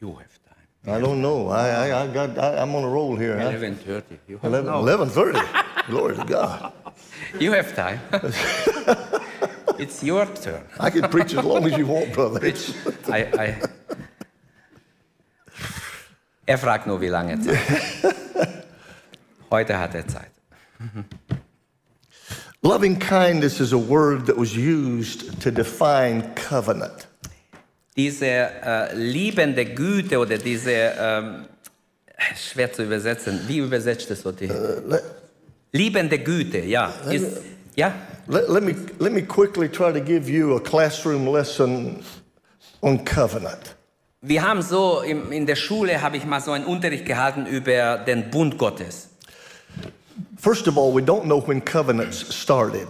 You 0.00 0.16
have 0.16 0.38
time. 0.48 0.96
I 0.96 0.98
don't 0.98 1.20
know. 1.20 1.50
I, 1.50 1.68
I, 1.68 2.02
I 2.02 2.06
got, 2.06 2.38
I, 2.38 2.56
I'm 2.62 2.74
on 2.74 2.84
a 2.84 2.88
roll 2.88 3.16
here. 3.16 3.38
Huh? 3.38 3.50
11.30. 3.50 4.02
You 4.26 4.38
have, 4.38 4.44
11, 4.44 4.64
no. 4.64 4.82
11.30. 4.82 5.86
Glory 5.88 6.16
to 6.16 6.24
God. 6.24 6.72
you 7.38 7.52
have 7.52 7.76
time. 7.76 8.00
it's 9.78 10.02
your 10.02 10.24
turn. 10.24 10.64
I 10.80 10.88
can 10.88 11.02
preach 11.10 11.34
as 11.34 11.44
long 11.44 11.66
as 11.66 11.76
you 11.76 11.86
want, 11.86 12.14
brother. 12.14 12.40
I, 13.08 13.18
I. 13.38 13.60
Er 16.46 16.58
fragt 16.58 16.86
nur, 16.86 17.00
wie 17.00 17.08
lange 17.08 17.38
Zeit. 17.40 17.58
Heute 19.50 19.78
hat 19.78 19.94
er 19.94 20.08
Zeit. 20.08 20.30
Loving 22.64 22.98
kindness 22.98 23.60
is 23.60 23.72
a 23.74 23.78
word 23.78 24.24
that 24.26 24.38
was 24.38 24.56
used 24.56 25.38
to 25.42 25.50
define 25.50 26.22
covenant. 26.34 27.06
Diese 27.94 28.26
äh, 28.26 28.94
liebende 28.94 29.66
Güte 29.66 30.18
oder 30.18 30.38
diese, 30.38 30.72
ähm, 30.98 31.44
schwer 32.36 32.72
zu 32.72 32.82
übersetzen, 32.82 33.38
wie 33.46 33.58
übersetzt 33.58 34.10
das 34.10 34.24
Wort 34.24 34.40
let- 34.40 35.02
Liebende 35.72 36.18
Güte, 36.18 36.60
ja. 36.60 36.92
Ist, 37.10 37.42
ja, 37.76 37.94
Let, 38.28 38.48
let, 38.48 38.62
me, 38.64 38.74
let 38.98 39.12
me 39.12 39.20
quickly 39.22 39.68
try 39.68 39.92
to 39.92 40.00
give 40.00 40.30
you 40.30 40.56
a 40.56 40.60
classroom 40.60 41.28
lesson 41.28 42.02
on 42.80 43.04
covenant. 43.04 43.76
wir 44.22 44.42
haben 44.42 44.62
so, 44.62 45.02
im, 45.02 45.30
in 45.32 45.44
der 45.44 45.56
Schule 45.56 46.00
habe 46.00 46.16
ich 46.16 46.24
mal 46.24 46.40
so 46.40 46.52
einen 46.52 46.64
Unterricht 46.64 47.04
gehalten 47.04 47.44
über 47.44 47.98
den 47.98 48.30
Bund 48.30 48.56
Gottes. 48.56 49.10
First 50.44 50.66
of 50.66 50.76
all, 50.76 50.92
we 50.92 51.00
don't 51.00 51.24
know 51.24 51.40
when 51.40 51.62
covenants 51.62 52.18
started. 52.34 52.86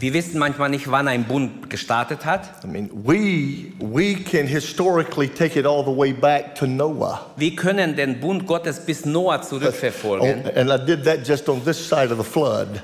Wir 0.00 0.12
wissen 0.12 0.40
manchmal 0.40 0.70
nicht, 0.70 0.90
wann 0.90 1.06
ein 1.06 1.22
Bund 1.22 1.70
gestartet 1.70 2.24
hat. 2.24 2.64
I 2.64 2.66
mean, 2.66 2.90
we, 2.92 3.72
we 3.78 4.16
can 4.16 4.48
historically 4.48 5.28
take 5.28 5.56
it 5.56 5.66
all 5.66 5.84
the 5.84 5.96
way 5.96 6.12
back 6.12 6.56
to 6.56 6.66
Noah. 6.66 7.30
Wir 7.36 7.54
können 7.54 7.94
den 7.94 8.18
Bund 8.18 8.44
Gottes 8.48 8.80
bis 8.80 9.04
Noah 9.04 9.40
zurückverfolgen. 9.40 10.50
And 10.56 10.68
I 10.68 10.84
did 10.84 11.04
that 11.04 11.24
just 11.24 11.48
on 11.48 11.64
this 11.64 11.78
side 11.78 12.10
of 12.10 12.18
the 12.18 12.24
flood. 12.24 12.82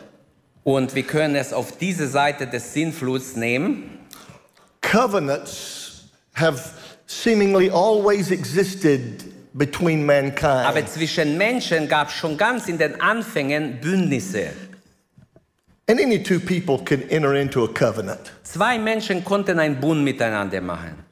Und 0.62 0.94
wir 0.94 1.02
können 1.02 1.34
es 1.34 1.52
auf 1.52 1.76
diese 1.76 2.06
Seite 2.06 2.46
des 2.46 2.72
Sinnfluts 2.72 3.34
nehmen. 3.34 3.98
Covenants 4.82 6.04
have 6.34 6.62
seemingly 7.06 7.70
always 7.70 8.30
existed 8.30 9.24
between 9.54 10.04
mankind. 10.04 10.66
Aber 10.66 10.84
zwischen 10.86 11.36
Menschen 11.36 11.88
gab 11.88 12.08
es 12.08 12.14
schon 12.14 12.36
ganz 12.36 12.68
in 12.68 12.78
den 12.78 13.00
Anfängen 13.00 13.80
Bündnisse. 13.80 14.50
And 15.88 16.00
any 16.00 16.22
two 16.22 16.38
people 16.38 16.78
can 16.78 17.02
enter 17.10 17.34
into 17.34 17.64
a 17.64 17.68
covenant. 17.68 18.32
Zwei 18.44 18.78
Menschen 18.78 19.24
konnten 19.24 19.58
einen 19.58 19.80
Bund 19.80 20.02
miteinander 20.04 20.60
machen. 20.60 21.04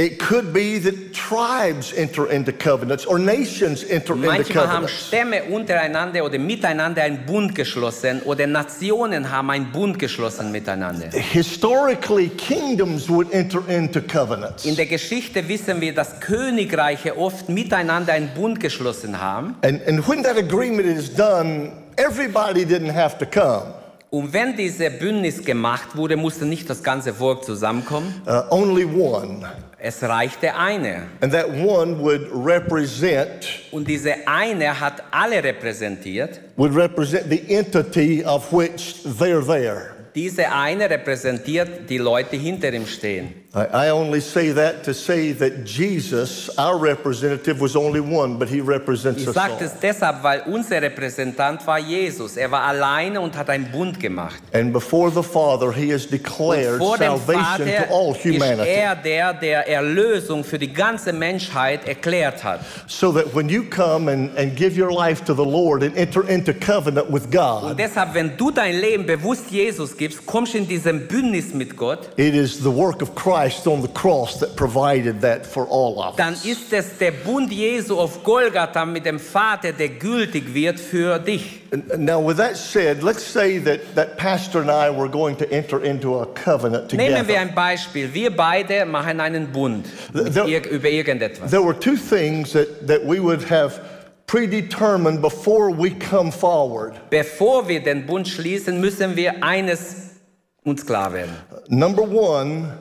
It 0.00 0.18
could 0.18 0.54
be 0.54 0.78
that 0.78 1.12
tribes 1.12 1.92
enter 1.92 2.26
into 2.30 2.52
covenants 2.52 3.04
or 3.04 3.18
nations 3.18 3.84
enter 3.84 4.14
into 4.14 4.28
Manchmal 4.28 4.66
haben 4.66 4.86
covenants. 4.86 5.08
Stämme 5.08 5.44
untereinander 5.44 6.24
oder 6.24 6.38
miteinander 6.38 7.02
einen 7.02 7.26
Bund 7.26 7.54
geschlossen 7.54 8.22
oder 8.22 8.46
Nationen 8.46 9.30
haben 9.30 9.50
einen 9.50 9.70
Bund 9.70 9.98
geschlossen 9.98 10.52
miteinander. 10.52 11.10
Historically, 11.10 12.30
kingdoms 12.30 13.10
would 13.10 13.30
enter 13.34 13.62
into 13.68 14.00
covenants. 14.00 14.64
In 14.64 14.74
der 14.74 14.86
Geschichte 14.86 15.46
wissen 15.46 15.82
wir, 15.82 15.92
dass 15.92 16.18
Königreiche 16.18 17.18
oft 17.18 17.50
miteinander 17.50 18.14
einen 18.14 18.30
Bund 18.34 18.58
geschlossen 18.58 19.20
haben. 19.20 19.56
And, 19.60 19.86
and 19.86 20.08
when 20.08 20.22
that 20.22 20.38
agreement 20.38 20.86
is 20.86 21.14
done, 21.14 21.72
everybody 21.98 22.64
didn't 22.64 22.94
have 22.94 23.18
to 23.18 23.26
come. 23.26 23.74
Und 24.08 24.32
wenn 24.32 24.56
diese 24.56 24.90
Bündnis 24.90 25.44
gemacht 25.44 25.94
wurde, 25.94 26.16
musste 26.16 26.46
nicht 26.46 26.70
das 26.70 26.82
ganze 26.82 27.12
Volk 27.12 27.44
zusammenkommen. 27.44 28.22
Uh, 28.26 28.42
only 28.50 28.86
one. 28.86 29.46
Es 29.82 30.02
reichte 30.02 30.54
eine. 30.54 31.04
And 31.22 31.32
that 31.32 31.48
one 31.48 31.98
would 31.98 32.28
represent 32.32 33.46
Und 33.70 33.88
diese 33.88 34.14
eine 34.26 34.78
hat 34.78 35.02
alle 35.10 35.42
repräsentiert. 35.42 36.40
would 36.56 36.74
represent 36.74 37.30
the 37.30 37.42
entity 37.54 38.22
of 38.24 38.52
which 38.52 38.96
they're 39.18 39.40
there. 39.44 39.92
Diese 40.20 40.52
eine 40.52 40.90
repräsentiert 40.90 41.88
die 41.88 41.96
Leute, 41.96 42.36
hinter 42.36 42.70
ihm 42.74 42.86
stehen. 42.86 43.32
I, 43.52 43.88
I 43.88 43.90
only 43.90 44.20
say 44.20 44.52
that 44.52 44.84
to 44.84 44.92
say 44.92 45.32
that 45.32 45.64
Jesus, 45.64 46.48
our 46.56 46.78
representative, 46.80 47.60
was 47.60 47.74
only 47.74 47.98
one, 47.98 48.38
but 48.38 48.48
he 48.48 48.60
represents 48.60 49.22
Ich 49.22 49.26
us 49.28 49.34
sage 49.34 49.50
all. 49.54 49.58
das 49.58 49.80
deshalb, 49.80 50.22
weil 50.22 50.42
unser 50.46 50.80
Repräsentant 50.80 51.66
war 51.66 51.78
Jesus. 51.80 52.36
Er 52.36 52.48
war 52.52 52.62
alleine 52.62 53.20
und 53.20 53.36
hat 53.36 53.50
einen 53.50 53.68
Bund 53.72 53.98
gemacht. 53.98 54.40
And 54.52 54.72
before 54.72 55.10
the 55.10 55.22
Father, 55.22 55.72
he 55.72 55.92
has 55.92 56.04
Und 56.04 56.12
declared 56.12 56.78
vor 56.78 56.96
dem 56.96 57.16
salvation 57.16 57.66
Vater 57.66 57.88
to 57.88 57.92
all 57.94 58.12
ist 58.14 58.24
humanity. 58.24 58.68
er 58.70 58.94
der, 58.94 59.32
der 59.34 59.66
Erlösung 59.68 60.44
für 60.44 60.58
die 60.58 60.72
ganze 60.72 61.12
Menschheit 61.12 61.88
erklärt 61.88 62.44
hat. 62.44 62.60
So 62.86 63.10
that 63.12 63.34
when 63.34 63.48
you 63.48 63.64
come 63.64 64.08
and, 64.12 64.36
and 64.38 64.54
give 64.54 64.80
your 64.80 64.92
life 64.92 65.24
to 65.24 65.34
the 65.34 65.42
Lord 65.50 65.82
and 65.82 65.96
enter 65.96 66.22
into 66.28 66.52
covenant 66.54 67.08
with 67.12 67.24
Und 67.24 67.32
God, 67.32 67.76
deshalb, 67.78 68.14
wenn 68.14 68.36
du 68.36 68.52
dein 68.52 68.78
Leben 68.78 69.06
bewusst 69.06 69.50
Jesus 69.50 69.96
gibst, 69.96 70.09
kommst 70.26 70.54
du 70.54 70.58
in 70.58 70.66
diesem 70.68 71.06
Bündnis 71.08 71.52
mit 71.54 71.76
Gott, 71.76 72.08
it 72.16 72.34
is 72.34 72.58
the 72.62 72.70
work 72.70 73.02
of 73.02 73.14
Christ 73.14 73.66
on 73.66 73.82
the 73.82 73.88
cross 73.88 74.38
that 74.40 74.56
provided 74.56 75.20
that 75.20 75.46
for 75.46 75.66
all 75.68 75.98
of 75.98 76.16
dann 76.16 76.34
us. 76.34 76.44
ist 76.44 76.72
es 76.72 76.96
der 76.98 77.10
Bund 77.12 77.52
Jesu 77.52 77.98
auf 77.98 78.22
Golgatha 78.24 78.84
mit 78.84 79.04
dem 79.06 79.18
Vater, 79.18 79.72
der 79.72 79.88
gültig 79.88 80.54
wird 80.54 80.78
für 80.80 81.18
dich. 81.18 81.60
And- 81.72 81.90
and 81.92 82.04
Now, 82.04 82.20
with 82.20 82.36
that 82.38 82.56
said, 82.56 83.02
let's 83.02 83.22
say 83.22 83.58
that, 83.60 83.94
that 83.94 84.16
Pastor 84.16 84.60
and 84.60 84.70
I 84.70 84.90
were 84.90 85.08
going 85.08 85.36
to 85.36 85.44
enter 85.52 85.80
into 85.84 86.18
a 86.20 86.26
covenant 86.26 86.92
Nehmen 86.92 87.14
wir 87.14 87.18
together. 87.22 87.38
ein 87.40 87.54
Beispiel. 87.54 88.12
Wir 88.12 88.34
beide 88.34 88.84
machen 88.86 89.20
einen 89.20 89.52
Bund 89.52 89.86
mit 90.12 90.34
The- 90.34 90.50
ir 90.50 90.68
über 90.68 90.88
irgendetwas. 90.88 91.50
There 91.50 91.62
were 91.64 91.78
two 91.78 91.96
things 91.96 92.52
that, 92.52 92.86
that 92.88 93.02
we 93.04 93.20
would 93.22 93.48
have 93.50 93.80
predetermined 94.30 95.20
before 95.20 95.70
we 95.72 95.90
come 95.90 96.30
forward. 96.30 96.94
Bevor 97.10 97.66
wir 97.66 97.82
den 97.82 98.06
Bund 98.06 98.28
schließen, 98.28 98.80
müssen 98.80 99.16
wir 99.16 99.42
eines 99.42 100.20
uns 100.64 100.86
klar 100.86 101.12
werden. 101.12 101.34
Number 101.68 102.02
one, 102.02 102.78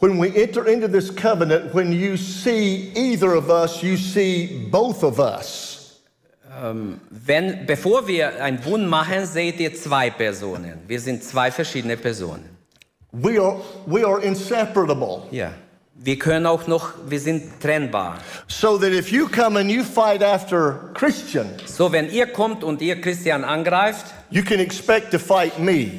when 0.00 0.18
we 0.18 0.28
enter 0.34 0.66
into 0.66 0.88
this 0.88 1.10
covenant, 1.10 1.74
when 1.74 1.92
you 1.92 2.16
see 2.16 2.92
either 2.94 3.34
of 3.34 3.50
us, 3.50 3.82
you 3.82 3.98
see 3.98 4.66
both 4.70 5.02
of 5.02 5.18
us. 5.18 6.00
Ähm, 6.62 6.98
wenn, 7.10 7.66
bevor 7.66 8.06
wir 8.08 8.42
einen 8.42 8.60
Bund 8.62 8.88
machen, 8.88 9.26
seht 9.26 9.60
ihr 9.60 9.74
zwei 9.74 10.08
Personen. 10.08 10.78
Wir 10.86 11.00
sind 11.00 11.22
zwei 11.22 11.50
verschiedene 11.50 11.98
Personen. 11.98 12.48
We 13.12 13.38
are, 13.38 13.60
we 13.84 14.02
are 14.02 14.22
inseparable. 14.22 15.24
Ja. 15.30 15.52
Wir 15.98 16.18
können 16.18 16.46
auch 16.46 16.66
noch, 16.66 16.90
wir 17.08 17.18
sind 17.18 17.60
trennbar. 17.60 18.18
So 18.48 18.78
that 18.78 18.92
if 18.92 19.10
you 19.10 19.28
come 19.28 19.58
and 19.58 19.70
you 19.70 19.82
fight 19.82 20.22
after 20.22 20.90
Christian, 20.94 21.46
So, 21.64 21.90
wenn 21.90 22.10
ihr 22.10 22.26
kommt 22.26 22.62
und 22.62 22.80
ihr 22.82 23.00
Christian 23.00 23.44
angreift, 23.44 24.06
you 24.30 24.42
can 24.44 24.60
expect 24.60 25.10
to 25.10 25.18
fight 25.18 25.58
me. 25.58 25.90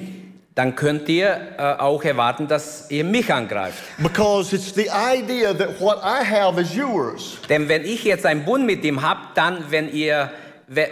dann 0.56 0.76
könnt 0.76 1.08
ihr 1.08 1.38
äh, 1.58 1.80
auch 1.80 2.04
erwarten, 2.04 2.48
dass 2.48 2.90
ihr 2.90 3.04
mich 3.04 3.32
angreift. 3.32 3.78
Because 4.00 4.56
it's 4.56 4.74
the 4.74 4.88
idea 4.90 5.54
that 5.54 5.80
what 5.80 5.98
I 6.04 6.24
have 6.24 6.60
is 6.60 6.74
yours. 6.74 7.38
Denn 7.50 7.68
wenn 7.70 7.84
ich 7.84 8.04
jetzt 8.04 8.26
einen 8.26 8.44
Bund 8.46 8.66
mit 8.66 8.84
ihm 8.84 9.02
habe, 9.02 9.20
dann, 9.36 9.66
wenn 9.70 9.92
ihr, 9.92 10.32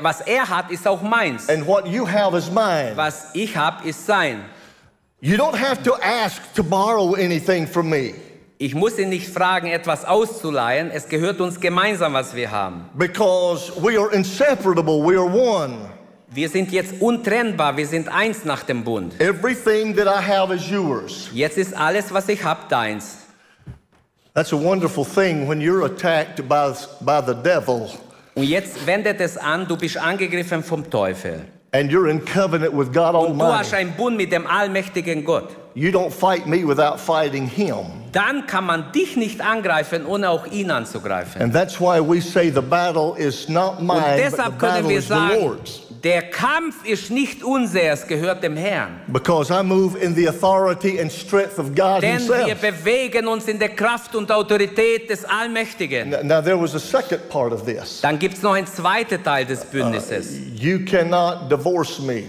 was 0.02 0.22
er 0.22 0.50
hat, 0.50 0.70
ist 0.72 0.88
auch 0.88 1.02
meins. 1.02 1.50
And 1.50 1.66
what 1.66 1.88
you 1.88 2.08
have 2.08 2.38
is 2.38 2.50
mine. 2.52 2.92
Was 2.96 3.28
ich 3.34 3.56
habe, 3.58 3.88
ist 3.88 4.06
sein. 4.06 4.46
You 5.22 5.36
don't 5.36 5.58
have 5.58 5.82
to 5.84 5.94
ask 5.96 6.42
to 6.54 6.64
borrow 6.64 7.16
anything 7.16 7.66
from 7.68 7.90
me. 7.90 8.14
Ich 8.58 8.74
muss 8.74 8.98
ihn 8.98 9.10
nicht 9.10 9.28
fragen, 9.28 9.68
etwas 9.68 10.06
auszuleihen. 10.06 10.90
Es 10.92 11.10
gehört 11.10 11.42
uns 11.42 11.60
gemeinsam, 11.60 12.14
was 12.14 12.34
wir 12.36 12.52
haben. 12.52 12.86
Because 12.98 13.72
we 13.82 14.00
are 14.00 14.10
inseparable. 14.14 15.04
We 15.06 15.18
are 15.20 15.26
one. 15.30 15.90
Wir 16.30 16.50
sind 16.50 16.72
jetzt 16.72 17.02
untrennbar, 17.02 17.78
wir 17.78 17.88
sind 17.88 18.10
eins 18.10 18.44
nach 18.46 18.64
dem 18.64 18.84
Bund. 18.84 19.14
Everything 19.22 19.96
that 19.96 20.08
I 20.08 20.22
have 20.22 20.54
is 20.54 20.70
yours. 20.70 21.30
Jetzt 21.34 21.58
ist 21.58 21.74
alles, 21.76 22.14
was 22.14 22.28
ich 22.30 22.44
habe, 22.44 22.62
deins. 22.70 23.18
That's 24.34 24.52
a 24.52 24.58
wonderful 24.62 25.06
thing 25.06 25.48
when 25.48 25.62
you're 25.62 25.86
attacked 25.86 26.38
by, 26.50 26.74
by 27.02 27.22
the 27.26 27.34
devil 27.42 27.90
Und 28.36 28.44
jetzt 28.44 28.86
wendet 28.86 29.22
es 29.22 29.38
an, 29.38 29.66
du 29.68 29.78
bist 29.78 29.96
angegriffen 29.98 30.62
vom 30.64 30.90
Teufel. 30.90 31.46
and 31.72 31.90
you're 31.92 32.10
in 32.10 32.24
covenant 32.26 32.74
with 32.78 32.92
God 32.92 33.16
Und 33.16 33.38
du 33.40 33.44
hast 33.46 33.74
Almighty. 33.74 33.76
einen 33.76 33.92
Bund 33.94 34.18
mit 34.18 34.32
dem 34.34 34.46
allmächtigen 34.48 35.24
Gott. 35.24 35.56
You 35.76 35.92
don't 35.92 36.12
fight 36.12 36.48
me 36.48 36.66
without 36.66 37.00
fighting 37.00 37.48
Him. 37.48 37.86
Dann 38.14 38.48
kann 38.48 38.66
man 38.66 38.94
dich 38.94 39.18
nicht 39.18 39.42
angreifen, 39.42 40.06
ohne 40.06 40.30
auch 40.30 40.48
ihn 40.48 40.72
anzugreifen. 40.72 41.42
And 41.42 41.54
that's 41.54 41.82
why 41.82 42.00
we 42.00 42.22
say 42.22 42.50
the 42.50 42.62
battle 42.62 43.14
is 43.18 43.50
not 43.50 43.80
Und 43.80 43.88
mine, 43.88 44.16
but 44.32 44.32
the 44.38 44.44
können 44.44 44.58
battle 44.58 44.88
wir 44.90 44.98
is 45.00 45.04
the 45.08 45.14
sagen, 45.14 45.42
Lord's. 45.42 45.82
der 46.02 46.22
Kampf 46.30 46.86
ist 46.86 47.12
nicht 47.12 47.44
unser, 47.44 47.82
es 47.92 48.08
gehört 48.08 48.42
dem 48.42 48.56
Herrn. 48.56 49.02
Because 49.08 49.52
I 49.54 49.62
move 49.64 49.98
in 50.00 50.16
the 50.16 50.30
authority 50.30 50.98
and 51.02 51.12
strength 51.12 51.60
of 51.60 51.76
God 51.76 52.02
Denn 52.04 52.26
wir 52.30 52.46
Himself. 52.46 52.62
bewegen 52.62 53.28
uns 53.28 53.50
in 53.50 53.60
der 53.60 53.70
Kraft 53.76 54.16
und 54.16 54.32
Autorität 54.32 55.10
des 55.10 55.26
Allmächtigen. 55.26 56.14
N- 56.14 56.26
Now, 56.28 56.42
there 56.42 56.58
was 56.58 56.74
a 56.74 56.80
second 56.80 57.28
part 57.28 57.52
of 57.52 57.66
this. 57.66 58.00
Dann 58.02 58.18
gibt 58.18 58.38
es 58.38 58.42
noch 58.44 58.54
einen 58.54 58.68
zweiten 58.68 59.22
Teil 59.22 59.46
des 59.46 59.66
Bündnisses. 59.66 60.28
Uh, 60.32 60.56
you 60.58 60.86
cannot 60.86 61.52
divorce 61.52 62.00
me. 62.00 62.24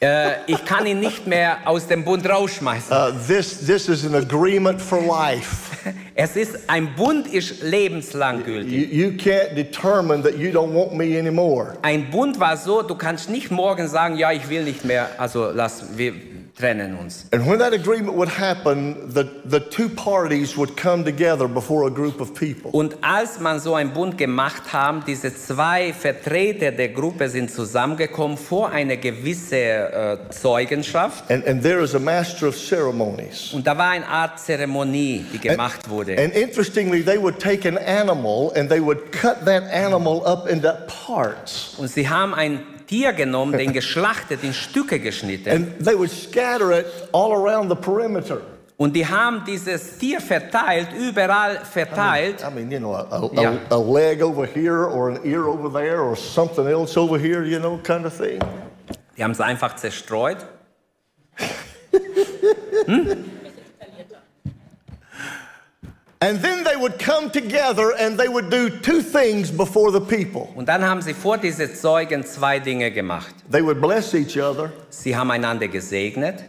Äh, 0.00 0.32
ich 0.46 0.64
kann 0.64 0.86
ihn 0.86 1.00
nicht 1.00 1.26
mehr 1.26 1.58
aus 1.64 1.86
dem 1.86 2.04
Bund 2.04 2.28
rausschmeißen. 2.28 2.96
Uh, 2.96 3.12
this, 3.26 3.66
this 3.66 3.88
is 3.88 4.04
an 4.04 4.14
agreement 4.14 4.80
for 4.80 5.00
life. 5.00 5.72
Es 6.14 6.36
ist, 6.36 6.68
ein 6.68 6.94
Bund 6.94 7.26
ist 7.26 7.62
lebenslang 7.62 8.44
gültig. 8.44 8.72
You, 8.72 9.06
you 9.06 9.10
can't 9.16 9.54
determine 9.56 10.22
that 10.22 10.36
you 10.36 10.50
don't 10.50 10.74
want 10.74 10.94
me 10.94 11.18
anymore. 11.18 11.76
Ein 11.82 12.10
Bund 12.10 12.38
war 12.38 12.56
so, 12.56 12.82
du 12.82 12.94
kannst 12.94 13.30
nicht 13.30 13.50
morgen 13.50 13.88
sagen, 13.88 14.16
ja, 14.16 14.30
ich 14.32 14.48
will 14.48 14.64
nicht 14.64 14.84
mehr, 14.84 15.08
also 15.18 15.50
lass, 15.52 15.96
wir 15.96 16.12
trennen 16.56 16.96
uns. 16.98 17.26
And 17.32 17.46
when 17.46 17.58
that 17.58 17.72
agreement 17.72 18.16
would 18.16 18.28
happen, 18.28 19.10
the, 19.12 19.24
the 19.44 19.60
two 19.60 19.88
parties 19.88 20.56
would 20.56 20.76
come 20.76 21.04
together 21.04 21.48
before 21.48 21.86
a 21.86 21.90
group 21.90 22.20
of 22.20 22.34
people. 22.34 22.70
Und 22.72 22.96
als 23.02 23.40
man 23.40 23.58
so 23.58 23.74
einen 23.74 23.92
Bund 23.92 24.18
gemacht 24.18 24.72
haben, 24.72 25.02
diese 25.06 25.34
zwei 25.34 25.92
Vertreter 25.92 26.72
der 26.72 26.90
Gruppe 26.90 27.28
sind 27.28 27.50
zusammengekommen 27.50 28.36
vor 28.36 28.70
eine 28.70 28.96
gewisse 28.96 29.56
äh, 29.56 30.30
Zeugenschaft. 30.30 31.30
And, 31.30 31.46
and 31.46 31.62
there 31.62 31.82
is 31.82 31.94
a 31.94 31.98
master 31.98 32.48
of 32.48 32.56
ceremonies. 32.56 33.52
Und 33.52 33.66
da 33.66 33.76
war 33.76 33.90
eine 33.90 34.06
Art 34.06 34.38
Zeremonie, 34.38 35.24
die 35.32 35.38
gemacht 35.38 35.88
wurde. 35.88 36.18
And 36.18 36.34
interestingly, 36.34 37.02
they 37.02 37.20
would 37.20 37.38
take 37.38 37.66
an 37.66 37.78
animal 37.78 38.52
and 38.54 38.68
they 38.68 38.80
would 38.80 39.10
cut 39.12 39.44
that 39.46 39.64
animal 39.72 40.22
up 40.26 40.48
into 40.48 40.72
parts. 41.06 41.74
Und 41.78 41.88
sie 41.88 42.08
haben 42.08 42.34
ein 42.34 42.60
Tier 42.92 43.14
genommen, 43.14 43.56
den 43.56 43.72
geschlachtet, 43.72 44.44
in 44.44 44.52
Stücke 44.52 45.00
geschnitten. 45.00 45.48
And 45.48 45.82
they 45.82 45.94
would 45.96 46.10
scatter 46.10 46.78
it 46.78 46.84
all 47.10 47.32
around 47.32 47.70
the 47.70 47.74
perimeter. 47.74 48.42
Und 48.76 48.92
die 48.94 49.06
haben 49.06 49.44
dieses 49.46 49.96
Tier 49.96 50.20
verteilt, 50.20 50.88
überall 50.92 51.64
verteilt. 51.64 52.44
I 52.46 52.50
mean, 52.54 52.70
you 52.70 52.78
know, 52.78 52.92
a, 52.94 53.06
a, 53.10 53.58
a, 53.70 53.78
leg 53.78 54.20
over 54.20 54.44
here 54.44 54.84
or 54.84 55.08
an 55.08 55.20
ear 55.24 55.46
over 55.48 55.70
there 55.70 56.02
or 56.02 56.14
something 56.14 56.66
else 56.66 56.98
over 56.98 57.18
here, 57.18 57.46
you 57.46 57.58
know, 57.58 57.78
kind 57.82 58.04
of 58.04 58.12
thing. 58.12 58.38
Die 59.16 59.24
haben 59.24 59.30
es 59.30 59.40
einfach 59.40 59.76
zerstreut. 59.76 60.44
And 66.20 66.42
then 66.42 66.61
would 66.82 66.98
come 66.98 67.30
together 67.30 67.92
and 67.98 68.18
they 68.18 68.28
would 68.28 68.50
do 68.50 68.68
two 68.68 69.00
things 69.00 69.50
before 69.50 69.90
the 69.92 70.00
people. 70.00 70.48
Und 70.56 70.68
dann 70.68 70.82
haben 70.84 71.00
sie 71.00 71.14
vor 71.14 71.38
diese 71.38 71.72
Zeugen 71.72 72.24
zwei 72.26 72.58
Dinge 72.58 72.90
gemacht. 72.90 73.34
They 73.50 73.62
would 73.64 73.80
bless 73.80 74.12
each 74.12 74.36
other 74.38 74.72
Sie 74.90 75.16
haben 75.16 75.30
einander 75.30 75.68
gesegnet 75.68 76.44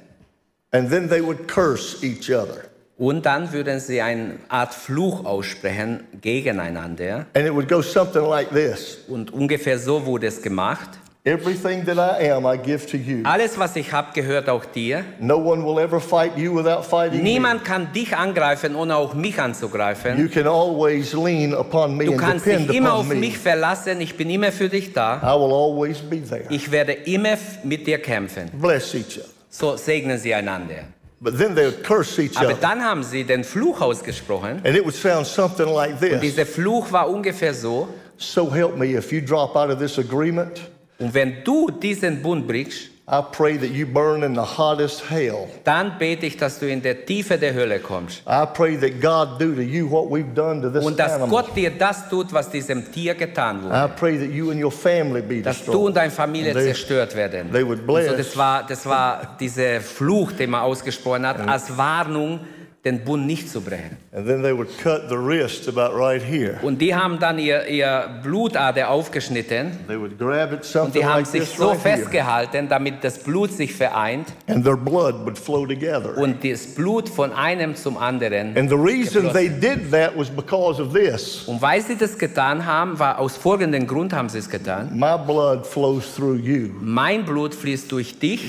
and 0.72 0.89
then 0.89 1.08
they 1.08 1.22
would 1.24 1.48
curse 1.48 2.04
each 2.04 2.30
other. 2.32 2.63
und 2.98 3.26
dann 3.26 3.52
würden 3.54 3.80
sie 3.80 4.02
eine 4.02 4.39
Art 4.50 4.74
Fluch 4.74 5.24
aussprechen 5.26 6.06
gegeneinander. 6.22 7.26
And 7.34 7.46
it 7.46 7.54
would 7.54 7.67
go 7.67 7.82
something 7.82 8.24
like 8.28 8.50
this 8.50 9.00
Und 9.08 9.32
ungefähr 9.32 9.78
so 9.80 10.06
wurde 10.06 10.28
es 10.28 10.41
gemacht. 10.41 10.89
Everything 11.26 11.86
that 11.86 11.98
I 11.98 12.26
am, 12.32 12.46
I 12.46 12.58
give 12.58 12.86
to 12.88 12.98
you. 12.98 13.24
Alles, 13.24 13.58
was 13.58 13.78
ich 13.78 13.94
habe, 13.94 14.10
gehört 14.14 14.50
auch 14.50 14.66
dir. 14.66 15.06
No 15.22 15.38
one 15.38 15.64
will 15.64 15.80
ever 15.80 16.02
fight 16.02 16.38
you 16.38 16.54
without 16.54 16.84
fighting 16.84 17.20
me. 17.20 17.24
Niemand 17.24 17.64
kann 17.64 17.94
dich 17.94 18.14
angreifen, 18.14 18.76
ohne 18.76 18.98
auch 18.98 19.14
mich 19.14 19.40
anzugreifen. 19.40 20.20
You 20.20 20.28
can 20.28 20.48
always 20.48 21.14
lean 21.14 21.54
upon 21.54 21.96
me 21.96 22.04
Du 22.08 22.12
and 22.12 22.20
kannst 22.20 22.46
depend 22.46 22.70
dich 22.70 22.76
immer 22.76 22.92
auf 22.96 23.08
me. 23.08 23.16
mich 23.16 23.38
verlassen. 23.38 24.02
Ich 24.02 24.18
bin 24.18 24.30
immer 24.30 24.52
für 24.52 24.68
dich 24.68 24.92
da. 24.92 25.22
I 25.24 25.40
will 25.40 25.54
always 25.54 26.00
be 26.00 26.22
there. 26.22 26.44
Ich 26.50 26.70
werde 26.70 26.92
immer 26.92 27.38
mit 27.64 27.88
dir 27.88 28.00
kämpfen. 28.00 28.50
Bless 28.60 28.94
each 28.94 29.18
other. 29.20 29.30
So 29.50 29.78
segnen 29.78 30.18
sie 30.18 30.34
einander. 30.34 30.84
But 31.22 31.38
then 31.38 31.56
they 31.56 31.68
would 31.68 31.86
curse 31.86 32.22
each 32.22 32.36
Aber 32.38 32.48
other. 32.50 32.58
dann 32.60 32.84
haben 32.84 33.02
sie 33.02 33.24
den 33.24 33.46
Fluch 33.46 33.80
ausgesprochen. 33.80 34.60
And 34.66 34.76
it 34.76 34.84
would 34.84 34.94
sound 34.94 35.26
something 35.26 35.74
like 35.74 35.98
this 36.02 36.20
Dieser 36.20 36.46
Fluch 36.46 36.92
war 36.92 37.10
ungefähr 37.10 37.54
so. 37.54 37.88
So 38.18 38.54
help 38.54 38.78
me, 38.78 38.88
if 38.98 39.14
you 39.14 39.22
drop 39.22 39.56
out 39.56 39.70
of 39.70 39.80
this 39.80 39.98
agreement, 39.98 40.60
Und 41.04 41.13
wenn 41.13 41.44
du 41.44 41.70
diesen 41.70 42.22
Bund 42.22 42.48
brichst, 42.48 42.89
I 43.06 43.20
pray 43.34 43.58
that 43.58 43.70
you 43.72 43.86
burn 43.86 44.24
in 44.24 44.34
the 44.34 44.39
hottest 44.58 45.04
hell. 45.10 45.48
dann 45.66 45.98
bete 46.00 46.26
ich, 46.26 46.38
dass 46.38 46.58
du 46.60 46.70
in 46.70 46.82
der 46.82 47.06
Tiefe 47.06 47.38
der 47.38 47.54
Hölle 47.54 47.80
kommst. 47.80 48.22
I 48.26 48.46
pray 48.54 48.78
that 48.78 49.02
God 49.02 49.42
do 49.42 49.54
to 49.54 49.62
you 49.62 49.89
what 49.92 50.10
we've 50.10 50.34
done 50.34 50.62
to 50.62 50.70
this 50.70 50.86
Und 50.86 50.98
dass 50.98 51.12
animal. 51.12 51.30
Gott 51.30 51.54
dir 51.54 51.72
das 51.78 52.08
tut, 52.08 52.32
was 52.32 52.50
diesem 52.50 52.89
Tier 52.94 53.13
getan 53.16 53.60
I 53.60 53.63
wurde. 53.66 53.92
pray 53.98 54.18
that 54.18 54.30
you 54.34 54.52
and 54.52 54.63
your 54.63 54.72
family 54.72 55.22
be 55.22 55.42
Dass 55.42 55.58
du 55.58 55.63
destroyed. 55.66 55.88
und 55.88 55.98
deine 55.98 56.12
Familie 56.12 56.54
They- 56.54 56.63
zerstört 56.68 57.13
werden. 57.13 57.52
they 57.52 57.68
would 57.68 57.80
Und 57.80 57.88
bless. 57.88 58.10
so, 58.10 58.16
das, 58.16 58.38
war, 58.38 58.66
das 58.66 58.86
war 58.86 59.36
dieser 59.38 59.82
Fluch, 59.82 60.32
den 60.32 60.52
man 60.52 60.62
ausgesprochen 60.62 61.28
hat, 61.28 61.46
als 61.46 61.78
Warnung, 61.78 62.39
den 62.86 63.06
Bund 63.06 63.26
nicht 63.26 63.50
zu 63.50 63.62
brechen. 63.62 63.98
And 64.12 64.28
then 64.28 64.41
they 64.43 64.52
would 64.56 64.67
cut 64.80 65.04
the 65.08 65.15
wrist 65.15 65.69
about 65.69 65.98
right 65.98 66.22
here. 66.22 66.60
Und 66.63 66.82
die 66.82 66.93
haben 66.93 67.17
dann 67.17 67.39
ihr, 67.39 67.65
ihr 67.67 68.19
Blutader 68.24 68.89
aufgeschnitten 68.89 69.72
They 69.88 69.98
would 69.98 70.19
grab 70.19 70.52
it 70.52 70.76
und 70.76 70.93
die 70.93 71.06
haben 71.06 71.19
like 71.19 71.28
sich 71.28 71.46
so 71.46 71.69
right 71.69 71.84
here. 71.84 71.98
festgehalten, 71.98 72.67
damit 72.67 73.04
das 73.04 73.19
Blut 73.19 73.54
sich 73.54 73.74
vereint 73.74 74.28
And 74.48 74.65
their 74.65 74.76
blood 74.76 75.24
would 75.24 75.38
flow 75.38 75.65
together. 75.65 76.17
und 76.17 76.43
das 76.43 76.76
Blut 76.76 77.08
von 77.08 77.32
einem 77.32 77.76
zum 77.76 77.98
anderen. 77.98 78.58
And 78.58 78.69
the 78.69 78.76
reason 78.76 79.32
they 79.32 79.48
did 79.48 79.89
that 79.91 80.17
was 80.17 80.30
because 80.30 80.82
of 80.82 80.93
this. 80.93 81.43
Und 81.48 81.62
weil 81.62 81.82
sie 81.82 81.96
das 81.96 82.17
getan 82.17 82.65
haben, 82.65 83.00
war 83.00 83.19
aus 83.19 83.38
folgendem 83.38 83.88
Grund 83.88 84.12
haben 84.12 84.28
sie 84.28 84.39
es 84.39 84.50
getan. 84.50 84.89
My 84.93 85.17
blood 85.17 85.65
flows 85.65 86.15
through 86.15 86.36
you. 86.36 86.69
Mein 86.82 87.24
Blut 87.24 87.56
fließt 87.56 87.89
durch 87.93 88.19
dich, 88.19 88.41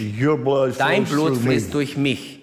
dein 0.76 1.06
flows 1.06 1.28
Blut 1.28 1.36
fließt 1.38 1.72
durch 1.72 1.96
mich. 1.96 2.33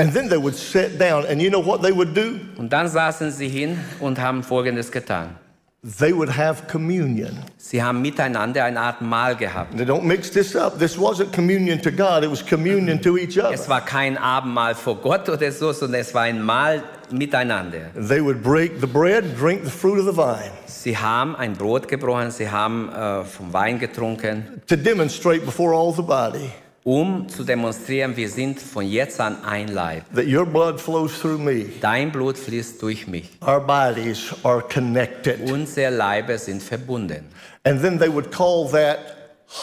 And 0.00 0.14
then 0.14 0.30
they 0.30 0.38
would 0.38 0.56
sit 0.56 0.98
down, 0.98 1.26
and 1.26 1.42
you 1.42 1.50
know 1.50 1.60
what 1.60 1.82
they 1.82 1.92
would 1.92 2.14
do? 2.16 2.40
Und 2.56 2.72
dann 2.72 2.88
saßen 2.88 3.30
sie 3.30 3.48
hin 3.48 3.78
und 4.00 4.18
haben 4.18 4.42
folgendes 4.42 4.90
getan. 4.90 5.36
They 5.82 6.14
would 6.14 6.34
have 6.36 6.68
communion. 6.68 7.38
Sie 7.58 7.82
haben 7.82 8.00
miteinander 8.00 8.64
eine 8.64 8.80
Art 8.80 9.02
Mahl 9.02 9.36
gehabt. 9.36 9.74
Now, 9.74 9.84
don't 9.84 10.04
mix 10.04 10.30
this 10.30 10.56
up. 10.56 10.78
This 10.78 10.98
wasn't 10.98 11.32
communion 11.32 11.82
to 11.82 11.90
God, 11.90 12.24
it 12.24 12.30
was 12.30 12.42
communion 12.42 13.00
to 13.02 13.18
each 13.18 13.38
other. 13.38 13.52
Es 13.52 13.68
war 13.68 13.82
kein 13.82 14.16
Abendmahl 14.16 14.74
vor 14.74 14.96
Gott 14.96 15.28
oder 15.28 15.52
so, 15.52 15.70
sondern 15.72 16.00
es 16.00 16.14
war 16.14 16.22
ein 16.22 16.42
Mahl 16.42 16.82
miteinander. 17.10 17.90
They 17.94 18.22
would 18.24 18.42
break 18.42 18.80
the 18.80 18.86
bread, 18.86 19.38
drink 19.38 19.64
the 19.64 19.70
fruit 19.70 19.98
of 19.98 20.06
the 20.06 20.16
vine 20.16 20.50
Sie 20.66 20.96
haben 20.96 21.36
ein 21.36 21.52
Brot 21.52 21.88
gebrochen, 21.88 22.30
sie 22.30 22.50
haben 22.50 22.90
äh, 22.90 23.22
vom 23.24 23.52
Wein 23.52 23.78
getrunken, 23.78 24.62
to 24.66 24.76
demonstrate 24.76 25.44
before 25.44 25.74
all 25.74 25.92
the 25.94 26.02
body 26.02 26.50
um 26.84 27.28
zu 27.28 27.44
demonstrieren, 27.44 28.16
wir 28.16 28.28
sind 28.28 28.58
von 28.60 28.86
jetzt 28.86 29.20
an 29.20 29.44
ein 29.44 29.68
Leib. 29.68 30.04
that 30.14 30.26
your 30.26 30.46
blood 30.46 30.80
flows 30.80 31.12
through 31.20 31.38
me. 31.38 31.66
Dein 31.80 32.10
Blut 32.10 32.38
fließt 32.38 32.80
durch 32.80 33.06
mich. 33.06 33.28
Our 33.46 33.60
bodies 33.60 34.32
are 34.42 34.62
connected. 34.62 35.40
Unsere 35.50 35.90
Leibe 35.94 36.38
sind 36.38 36.62
verbunden. 36.62 37.24
And 37.64 37.80
then 37.82 37.98
they 37.98 38.08
would 38.08 38.30
call 38.32 38.68
that 38.72 38.98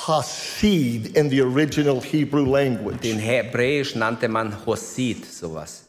hasid 0.06 1.16
in 1.16 1.30
the 1.30 1.42
original 1.42 2.02
Hebrew 2.02 2.46
language, 2.46 3.02
Den 3.02 3.20
Hebräisch 3.20 3.96
nannte 3.96 4.28
man 4.28 4.54
Hosid, 4.66 5.26
sowas. 5.26 5.86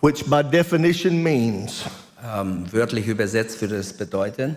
which 0.00 0.24
by 0.30 0.42
definition 0.42 1.22
means 1.22 1.84
Ähm, 2.26 2.64
wörtlich 2.72 3.06
übersetzt 3.06 3.60
würde 3.60 3.76
es 3.76 3.92
bedeuten, 3.92 4.56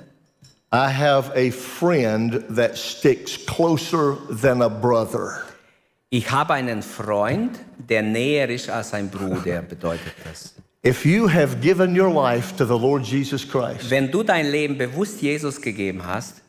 I 0.71 0.88
have 0.89 1.32
a 1.36 1.51
friend 1.51 2.41
that 2.56 2.77
sticks 2.77 3.38
closer 3.45 4.17
than 4.30 4.62
a 4.62 4.69
brother. 4.69 5.41
Ich 6.10 6.32
habe 6.32 6.54
einen 6.54 6.82
Freund, 6.82 7.60
der 7.78 8.02
näher 8.02 8.50
ist 8.50 8.70
als 8.70 8.93
ein 8.93 9.10
Bruder, 9.10 9.62
bedeutet 9.70 10.13
das. 10.24 10.56
If 10.86 11.06
you 11.06 11.28
have 11.30 11.58
given 11.58 12.00
your 12.00 12.10
life 12.10 12.56
to 12.56 12.65
the 12.65 12.80
Lord 12.80 13.04
Jesus 13.04 13.46
Christ, 13.48 13.89
Wenn 13.89 14.10
du 14.10 14.24
dein 14.24 14.50
Leben 14.50 14.78
bewusst 14.78 15.22
Jesus 15.22 15.60
gegeben 15.60 16.06
hast, 16.06 16.41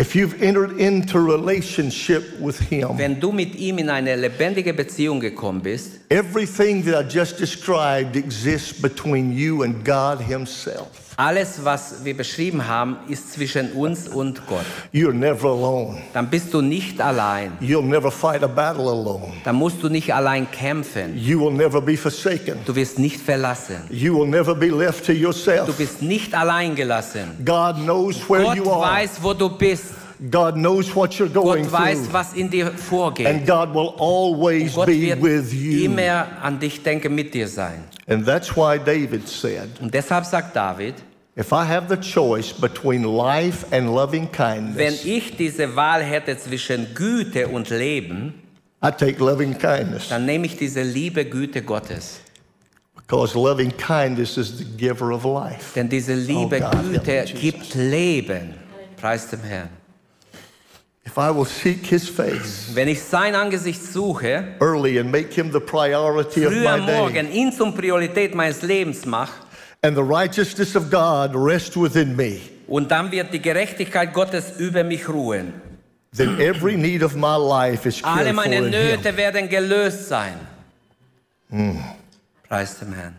if 0.00 0.14
you've 0.14 0.40
entered 0.40 0.78
into 0.78 1.18
relationship 1.18 2.22
with 2.40 2.58
Him, 2.58 2.96
Wenn 2.96 3.20
du 3.20 3.32
mit 3.32 3.54
ihm 3.56 3.78
in 3.78 3.90
eine 3.90 4.16
lebendige 4.16 4.72
Beziehung 4.72 5.20
gekommen 5.20 5.60
bist, 5.60 6.00
everything 6.10 6.82
that 6.86 7.04
I 7.04 7.06
just 7.06 7.38
described 7.38 8.16
exists 8.16 8.72
between 8.72 9.36
you 9.36 9.62
and 9.62 9.84
God 9.84 10.20
Himself. 10.20 11.03
Alles, 11.16 11.64
was 11.64 12.04
wir 12.04 12.16
beschrieben 12.16 12.66
haben, 12.66 12.96
ist 13.08 13.32
zwischen 13.32 13.72
uns 13.72 14.08
und 14.08 14.46
Gott. 14.46 14.64
You're 14.92 15.12
never 15.12 15.48
alone. 15.48 15.98
Dann 16.12 16.28
bist 16.28 16.52
du 16.52 16.60
nicht 16.60 17.00
allein. 17.00 17.52
You'll 17.60 17.82
never 17.82 18.10
fight 18.10 18.42
a 18.42 18.46
battle 18.46 18.84
alone. 18.88 19.32
Dann 19.44 19.56
musst 19.56 19.82
du 19.82 19.88
nicht 19.88 20.12
allein 20.12 20.50
kämpfen. 20.50 21.16
You 21.16 21.40
will 21.40 21.52
never 21.52 21.80
be 21.80 21.96
forsaken. 21.96 22.58
Du 22.66 22.74
wirst 22.74 22.98
nicht 22.98 23.20
verlassen. 23.20 23.76
You 23.90 24.18
will 24.18 24.28
never 24.28 24.54
be 24.54 24.68
left 24.68 25.06
to 25.06 25.12
Du 25.12 25.18
yourself. 25.18 25.76
bist 25.76 26.02
nicht 26.02 26.34
allein 26.34 26.74
gelassen. 26.74 27.36
God 27.44 27.76
knows 27.76 28.16
where 28.28 28.42
Gott 28.44 28.56
you 28.56 28.70
are. 28.70 28.92
weiß, 29.02 29.22
wo 29.22 29.32
du 29.34 29.48
bist. 29.48 29.94
God 30.30 30.54
knows 30.54 30.94
what 30.94 31.12
you're 31.14 31.28
going 31.28 31.64
Gott 31.64 31.72
weiß, 31.72 31.98
was 32.12 32.32
in 32.34 32.48
dir 32.48 32.70
vorgeht. 32.70 33.26
And 33.26 33.44
God 33.46 33.74
will 33.74 33.92
always 33.98 34.72
Gott 34.74 34.86
be 34.86 35.00
wird 35.00 35.20
with 35.22 35.52
you. 35.52 35.84
immer 35.84 36.26
an 36.40 36.58
dich 36.60 36.82
denken, 36.82 37.14
mit 37.14 37.34
dir 37.34 37.48
sein. 37.48 37.84
And 38.06 38.26
that's 38.26 38.54
why 38.56 38.78
David 38.78 39.28
said, 39.28 39.68
Und 39.80 39.92
deshalb 39.94 40.24
sagt 40.24 40.54
David, 40.54 40.94
If 41.36 41.50
I 41.52 41.64
have 41.64 41.88
the 41.88 41.96
choice 42.00 42.52
between 42.52 43.02
life 43.02 43.66
and 43.72 43.88
loving 43.92 44.28
wenn 44.32 44.72
kindness, 44.72 45.04
ich 45.04 45.36
diese 45.36 45.74
Wahl 45.74 46.02
hätte 46.02 46.38
zwischen 46.38 46.94
Güte 46.94 47.48
und 47.48 47.70
Leben, 47.70 48.34
I 48.84 48.90
take 48.90 49.18
loving 49.18 49.56
kindness 49.58 50.08
dann 50.10 50.26
nehme 50.26 50.46
ich 50.46 50.56
diese 50.56 50.82
liebe 50.82 51.24
Güte 51.24 51.62
Gottes. 51.62 52.20
because 52.94 53.34
loving 53.34 53.70
kindness 53.76 54.36
is 54.38 54.58
the 54.58 54.64
giver 54.64 55.12
of 55.12 55.24
life. 55.24 55.74
Denn 55.74 55.88
diese 55.88 56.12
oh 56.12 56.16
liebe 56.16 56.56
Oh 56.62 56.70
God, 56.70 56.82
Güte 56.82 57.12
help 57.12 57.34
me, 57.34 57.34
Jesus. 57.34 57.40
gibt 57.40 57.74
Leben. 57.74 58.54
Preis 58.96 59.28
dem 59.28 59.40
Herrn. 59.40 59.68
If 61.06 61.18
I 61.18 61.30
will 61.30 61.44
seek 61.44 61.86
his 61.86 62.08
face 62.08 62.70
Wenn 62.74 62.88
ich 62.88 63.02
sein 63.02 63.34
Angesicht 63.34 63.82
suche, 63.82 64.56
early 64.60 64.98
and 64.98 65.12
make 65.12 65.32
him 65.34 65.52
the 65.52 65.60
priority 65.60 66.44
of 66.46 66.52
my 66.52 66.66
am 66.66 66.86
day, 66.86 66.96
Morgen 66.96 67.30
ihn 67.30 67.52
zum 67.52 67.74
Priorität 67.74 68.34
meines 68.34 68.62
Lebens 68.62 69.04
mache, 69.04 69.32
and 69.82 69.96
the 69.96 70.02
righteousness 70.02 70.74
of 70.74 70.90
God 70.90 71.32
rest 71.34 71.76
within 71.76 72.16
me, 72.16 72.40
und 72.66 72.90
dann 72.90 73.10
wird 73.12 73.32
die 73.32 73.42
Gerechtigkeit 73.42 74.14
Gottes 74.14 74.58
über 74.58 74.82
mich 74.82 75.08
ruhen. 75.08 75.52
then 76.14 76.40
every 76.40 76.76
need 76.76 77.02
of 77.02 77.16
my 77.16 77.36
life 77.36 77.86
is 77.86 78.00
Alle 78.02 78.32
meine 78.32 78.56
in 78.56 78.64
him. 78.64 78.70
Nöte 78.70 79.16
werden 79.16 79.48
gelöst 79.48 80.08
sein. 80.08 80.38
Mm. 81.50 81.78
Preis 82.48 82.78
dem 82.78 82.92
Herrn. 82.94 83.18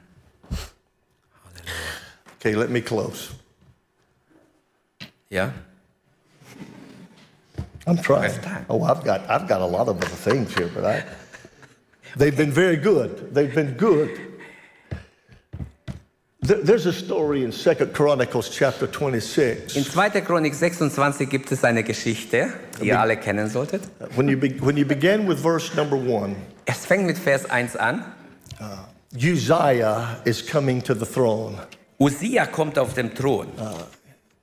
Okay, 2.39 2.55
let 2.55 2.69
me 2.69 2.81
close. 2.81 3.31
Ja? 5.29 5.51
I'm 7.87 7.97
trying. 7.97 8.31
Oh, 8.69 8.83
I've 8.83 9.03
got 9.03 9.29
I've 9.29 9.47
got 9.47 9.61
a 9.61 9.65
lot 9.65 9.87
of 9.87 9.97
other 9.97 10.07
things 10.07 10.53
here, 10.55 10.69
but 10.73 10.85
I 10.85 11.03
they've 12.15 12.35
been 12.35 12.51
very 12.51 12.77
good. 12.77 13.33
They've 13.33 13.53
been 13.53 13.75
good. 13.75 14.33
There's 16.41 16.85
a 16.85 16.93
story 16.93 17.43
in 17.43 17.51
Second 17.51 17.93
Chronicles 17.93 18.49
chapter 18.49 18.85
26. 18.85 19.75
In 19.77 19.83
26. 19.83 20.27
2. 20.27 20.31
Chronik 20.31 20.53
26 20.53 21.27
gibt 21.27 21.51
es 21.51 21.63
eine 21.63 21.81
Geschichte, 21.81 22.53
die 22.79 22.89
ihr 22.89 22.99
alle 22.99 23.17
kennen 23.17 23.49
solltet. 23.49 23.81
When 24.15 24.27
you, 24.27 24.37
be, 24.37 24.49
when 24.59 24.77
you 24.77 24.85
begin 24.85 25.27
with 25.27 25.39
verse 25.39 25.75
number 25.75 25.97
one, 25.97 26.35
Es 26.65 26.85
fängt 26.85 27.07
mit 27.07 27.17
Vers 27.17 27.45
1 27.49 27.75
an. 27.75 28.05
Uh, 28.59 28.77
Uzziah 29.15 30.21
is 30.23 30.43
coming 30.43 30.83
to 30.83 30.93
the 30.93 31.05
throne. 31.05 31.57
Uzziah 31.99 32.45
kommt 32.45 32.77
auf 32.77 32.93
den 32.93 33.15
Thron. 33.15 33.47
Uh, 33.57 33.83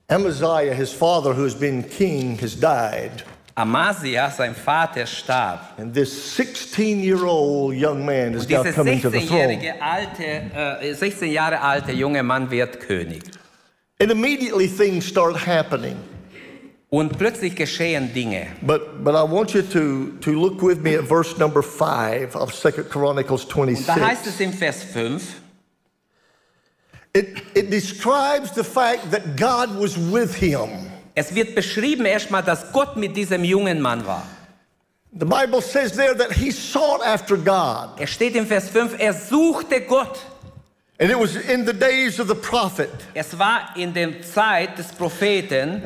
Amaziah, 0.09 0.75
his 0.75 0.93
father, 0.93 1.33
who 1.35 1.45
has 1.45 1.55
been 1.55 1.83
king, 1.83 2.37
has 2.39 2.55
died. 2.55 3.23
Amasia, 3.55 4.31
sein 4.31 4.55
Vater, 4.55 5.07
starb. 5.07 5.61
And 5.79 5.93
this 5.93 6.35
16 6.37 7.01
year 7.01 7.25
old 7.25 7.75
young 7.75 8.05
man 8.05 8.35
is 8.35 8.49
now 8.49 8.63
coming 8.73 9.01
to 9.01 9.11
the 9.11 9.21
throne. 9.21 9.49
16-jährige 9.49 9.83
alte, 9.83 10.83
äh, 10.83 10.95
16 10.95 11.31
Jahre 11.31 11.61
alte 11.61 11.93
junge 11.93 12.23
Mann 12.23 12.51
wird 12.51 12.81
König. 12.81 13.23
And 14.01 14.11
immediately 14.11 14.67
things 14.67 15.07
start 15.07 15.47
happening. 15.47 15.97
Und 16.89 17.17
plötzlich 17.19 17.55
geschehen 17.57 18.13
Dinge. 18.13 18.49
But, 18.61 19.03
but 19.03 19.15
I 19.15 19.23
want 19.23 19.55
you 19.55 19.63
to, 19.63 20.13
to 20.21 20.31
look 20.33 20.63
with 20.63 20.83
me 20.83 20.99
at 20.99 21.05
verse 21.05 21.39
number 21.39 21.63
5 21.63 22.35
of 22.37 22.55
Second 22.55 22.91
Chronicles 22.91 23.45
Und 23.45 23.89
da 23.89 23.95
heißt 23.95 24.25
26. 24.25 24.27
es 24.27 24.41
im 24.41 24.53
Vers 24.53 24.83
5, 24.83 25.23
It, 27.15 27.43
it 27.55 27.71
describes 27.71 28.55
the 28.55 28.65
fact 28.65 29.11
that 29.11 29.37
God 29.37 29.79
was 29.79 29.99
with 29.99 30.35
him. 30.35 30.92
Es 31.15 31.35
wird 31.35 31.55
beschrieben 31.55 32.05
erstmal, 32.07 32.43
dass 32.43 32.73
Gott 32.73 32.97
mit 32.97 33.17
diesem 33.17 33.45
jungen 33.45 33.81
Mann 33.81 34.07
war. 34.07 34.27
The 35.19 35.27
Bible 35.27 35.61
says 35.61 35.93
there 35.93 36.15
that 36.17 36.33
he 36.33 36.51
sought 36.51 37.03
after 37.05 37.37
God. 37.37 38.01
Es 38.01 38.11
steht 38.11 38.35
im 38.35 38.47
Vers 38.47 38.71
5, 38.71 38.95
er 38.99 39.13
suchte 39.13 39.83
Gott. 39.83 40.19
And 40.99 41.11
it 41.11 41.19
was 41.19 41.37
in 41.37 41.67
the 41.67 41.73
days 41.73 42.19
of 42.19 42.29
the 42.29 42.35
prophet. 42.35 42.91
Es 43.13 43.39
war 43.39 43.75
in 43.77 43.93
der 43.93 44.23
Zeit 44.23 44.79
des 44.79 44.87
Propheten. 44.93 45.83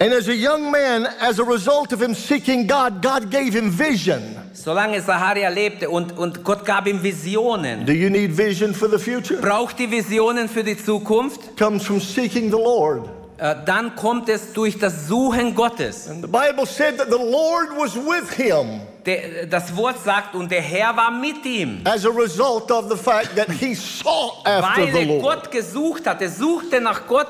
And 0.00 0.12
as 0.12 0.28
a 0.28 0.34
young 0.34 0.70
man, 0.70 1.06
as 1.20 1.38
a 1.38 1.44
result 1.44 1.92
of 1.92 2.00
him 2.00 2.14
seeking 2.14 2.66
God, 2.66 3.02
God 3.02 3.30
gave 3.30 3.52
him 3.52 3.70
vision. 3.70 4.22
Solange 4.54 5.00
Saharia 5.02 5.50
lebte 5.50 5.90
und, 5.90 6.16
und 6.16 6.42
Gott 6.42 6.64
gab 6.64 6.86
ihm 6.86 7.02
Visionen. 7.02 7.84
Do 7.84 7.92
you 7.92 8.08
need 8.08 8.36
vision 8.36 8.72
for 8.72 8.88
the 8.88 8.98
future? 8.98 9.40
Braucht 9.40 9.78
die 9.78 9.90
Visionen 9.90 10.48
für 10.48 10.64
die 10.64 10.76
Zukunft? 10.76 11.56
Comes 11.58 11.84
from 11.84 12.00
seeking 12.00 12.50
the 12.50 12.56
Lord. 12.56 13.08
Äh, 13.36 13.54
Dann 13.66 13.96
kommt 13.96 14.28
es 14.28 14.52
durch 14.52 14.78
das 14.78 15.08
Suchen 15.08 15.54
Gottes. 15.54 16.08
And 16.08 16.22
the 16.22 16.28
Bible 16.28 16.66
said 16.66 16.98
that 16.98 17.08
the 17.10 17.18
Lord 17.18 17.70
was 17.76 17.96
with 17.96 18.30
him 18.36 18.80
Der, 19.04 19.46
das 19.46 19.74
Wort 19.76 19.96
sagt, 20.02 20.34
und 20.34 20.50
der 20.50 20.62
Herr 20.62 20.96
war 20.96 21.10
mit 21.10 21.44
ihm. 21.44 21.80
as 21.84 22.06
a 22.06 22.10
result 22.10 22.70
of 22.70 22.88
the 22.90 22.96
fact 22.96 23.34
that 23.36 23.50
he 23.50 23.74
sought 23.74 24.46
after 24.46 24.82
Weil 24.82 24.92
the 24.92 24.98
er 25.00 25.06
Lord. 25.06 25.22
Gott 25.22 25.50
gesucht 25.50 26.06
hat. 26.06 26.22
Er 26.22 26.30
suchte 26.30 26.80
nach 26.80 27.06
Gott 27.06 27.26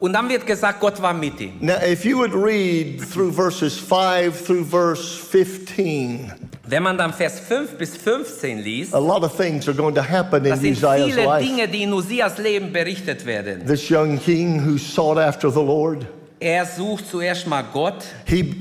und 0.00 0.12
dann 0.12 0.28
wird 0.28 0.46
gesagt, 0.46 0.80
Gott 0.80 1.00
war 1.02 1.12
mit 1.14 1.40
ihm. 1.40 1.54
Now, 1.60 1.74
if 1.82 2.04
you 2.04 2.18
would 2.18 2.34
read 2.34 3.00
through 3.12 3.32
verses 3.32 3.78
5 3.78 4.46
through 4.46 4.64
verse 4.68 5.18
15, 5.18 6.32
Wenn 6.66 6.82
man 6.82 6.98
dann 6.98 7.12
Vers 7.14 7.40
5 7.40 7.78
bis 7.78 7.96
15 7.96 8.58
liest, 8.58 8.94
a 8.94 8.98
lot 8.98 9.22
of 9.24 9.34
things 9.36 9.66
are 9.68 9.76
going 9.76 9.94
to 9.94 10.02
happen 10.02 10.44
in 10.44 10.50
das 10.50 10.60
sind 10.60 10.72
Uzziah's 10.74 11.04
viele 11.12 11.24
life. 11.24 11.46
Dinge, 11.46 11.66
die 11.68 11.82
in 11.82 11.92
Usias 11.92 12.38
Leben 12.38 12.72
berichtet 12.72 13.24
werden. 13.26 13.66
This 13.66 13.88
young 13.90 14.18
king 14.20 14.60
who 14.64 14.76
sought 14.78 15.18
after 15.18 15.50
the 15.50 15.60
Lord, 15.60 16.06
Er 16.40 16.64
sucht 16.66 17.06
zuerst 17.10 17.46
mal 17.48 17.64
Gott. 17.72 18.04
he, 18.26 18.54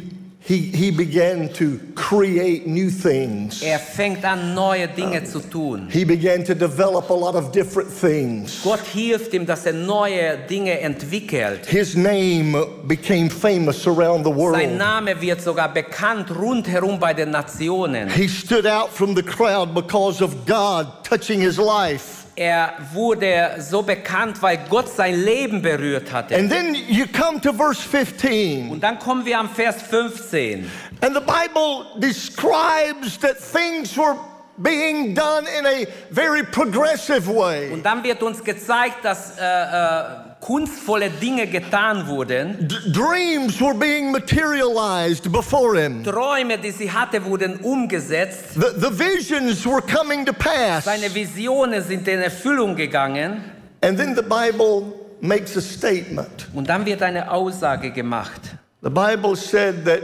he, 0.48 0.60
he 0.60 0.92
began 0.92 1.50
to 1.56 1.78
create 1.94 2.66
new 2.66 2.90
things. 2.90 3.62
Er 3.62 3.80
fängt 3.80 4.24
an, 4.24 4.56
neue 4.56 4.88
Dinge 4.88 5.26
zu 5.26 5.42
tun. 5.42 5.90
He 5.92 6.06
began 6.06 6.46
to 6.46 6.56
develop 6.56 7.10
a 7.10 7.14
lot 7.14 7.36
of 7.36 7.52
different 7.52 7.90
things. 7.92 8.62
Gott 8.64 8.80
hilft 8.80 9.34
ihm, 9.34 9.46
dass 9.46 9.66
er 9.66 9.74
neue 9.74 10.38
Dinge 10.50 10.80
entwickelt. 10.80 11.66
His 11.66 11.98
name 11.98 12.56
became 12.88 13.30
famous 13.30 13.86
around 13.88 14.24
the 14.24 14.32
world. 14.32 14.56
Sein. 14.56 14.78
Name 14.78 15.20
wird 15.20 15.42
sogar 15.42 15.74
bekannt 15.74 16.32
rundherum 16.32 16.98
bei 16.98 17.14
den 17.14 17.32
Nationen. 17.32 18.10
He 18.10 18.30
stood 18.30 18.66
out 18.66 18.90
from 18.90 19.16
the 19.16 19.24
crowd 19.24 19.76
because 19.76 20.24
of 20.24 20.46
God 20.46 21.04
touching 21.04 21.42
his 21.42 21.58
life. 21.58 22.27
Er 22.38 22.74
wurde 22.94 23.56
so 23.58 23.82
bekannt, 23.82 24.40
weil 24.44 24.60
Gott 24.70 24.90
sein 24.90 25.20
Leben 25.20 25.60
berührt 25.60 26.14
hatte. 26.14 26.36
And 26.36 26.52
then 26.52 26.76
you 26.88 27.06
come 27.12 27.42
to 27.42 27.52
verse 27.52 27.82
15. 27.82 28.70
Und 28.70 28.84
dann 28.84 29.00
kommen 29.00 29.26
wir 29.26 29.40
am 29.40 29.50
Vers 29.50 29.82
15. 29.82 30.70
And 31.02 31.16
the 31.16 31.22
Bible 31.22 31.88
describes 32.00 33.18
that 33.22 33.38
things 33.40 33.98
were 33.98 34.16
being 34.58 35.16
done 35.16 35.48
in 35.48 35.66
a 35.66 35.88
very 36.12 36.44
progressive 36.44 37.28
way. 37.28 37.72
Und 37.72 37.84
dann 37.84 38.04
wird 38.04 38.22
uns 38.22 38.44
gezeigt, 38.44 39.04
dass 39.04 39.36
äh, 39.40 39.44
äh, 39.44 40.27
kunstvolle 40.48 41.10
Dinge 41.10 41.46
getan 41.48 42.08
wurden. 42.08 42.68
D- 42.70 42.92
dreams 42.94 43.60
were 43.60 43.74
being 43.74 44.12
materialized 44.12 45.30
before 45.30 45.76
him. 45.76 46.04
Träume, 46.06 46.58
die 46.58 46.72
sie 46.72 46.90
hatte, 46.90 47.26
wurden 47.26 47.58
umgesetzt. 47.58 48.54
The, 48.54 48.80
the 48.80 48.90
visions 48.90 49.66
were 49.66 49.82
coming 49.82 50.26
to 50.26 50.32
pass. 50.32 50.86
Seine 50.86 51.14
Visionen 51.14 51.84
sind 51.84 52.08
in 52.08 52.22
Erfüllung 52.22 52.78
gegangen. 52.78 53.44
And 53.82 53.98
then 53.98 54.16
the 54.16 54.22
Bible 54.22 54.94
makes 55.20 55.58
a 55.58 55.62
statement. 55.62 56.48
Und 56.54 56.70
dann 56.70 56.86
wird 56.86 57.02
eine 57.02 57.30
Aussage 57.30 57.92
gemacht. 57.92 58.56
The 58.82 58.90
Bible 58.90 59.36
said 59.36 59.84
that 59.84 60.04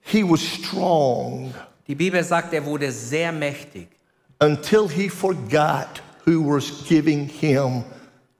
he 0.00 0.24
was 0.24 0.40
strong 0.40 1.54
Die 1.86 1.94
Bibel 1.94 2.24
sagt, 2.24 2.52
er 2.52 2.64
wurde 2.64 2.90
sehr 2.90 3.30
mächtig, 3.30 3.86
until 4.40 4.88
he 4.88 5.08
forgot 5.08 6.02
who 6.26 6.40
was 6.40 6.84
giving 6.88 7.28
him 7.28 7.84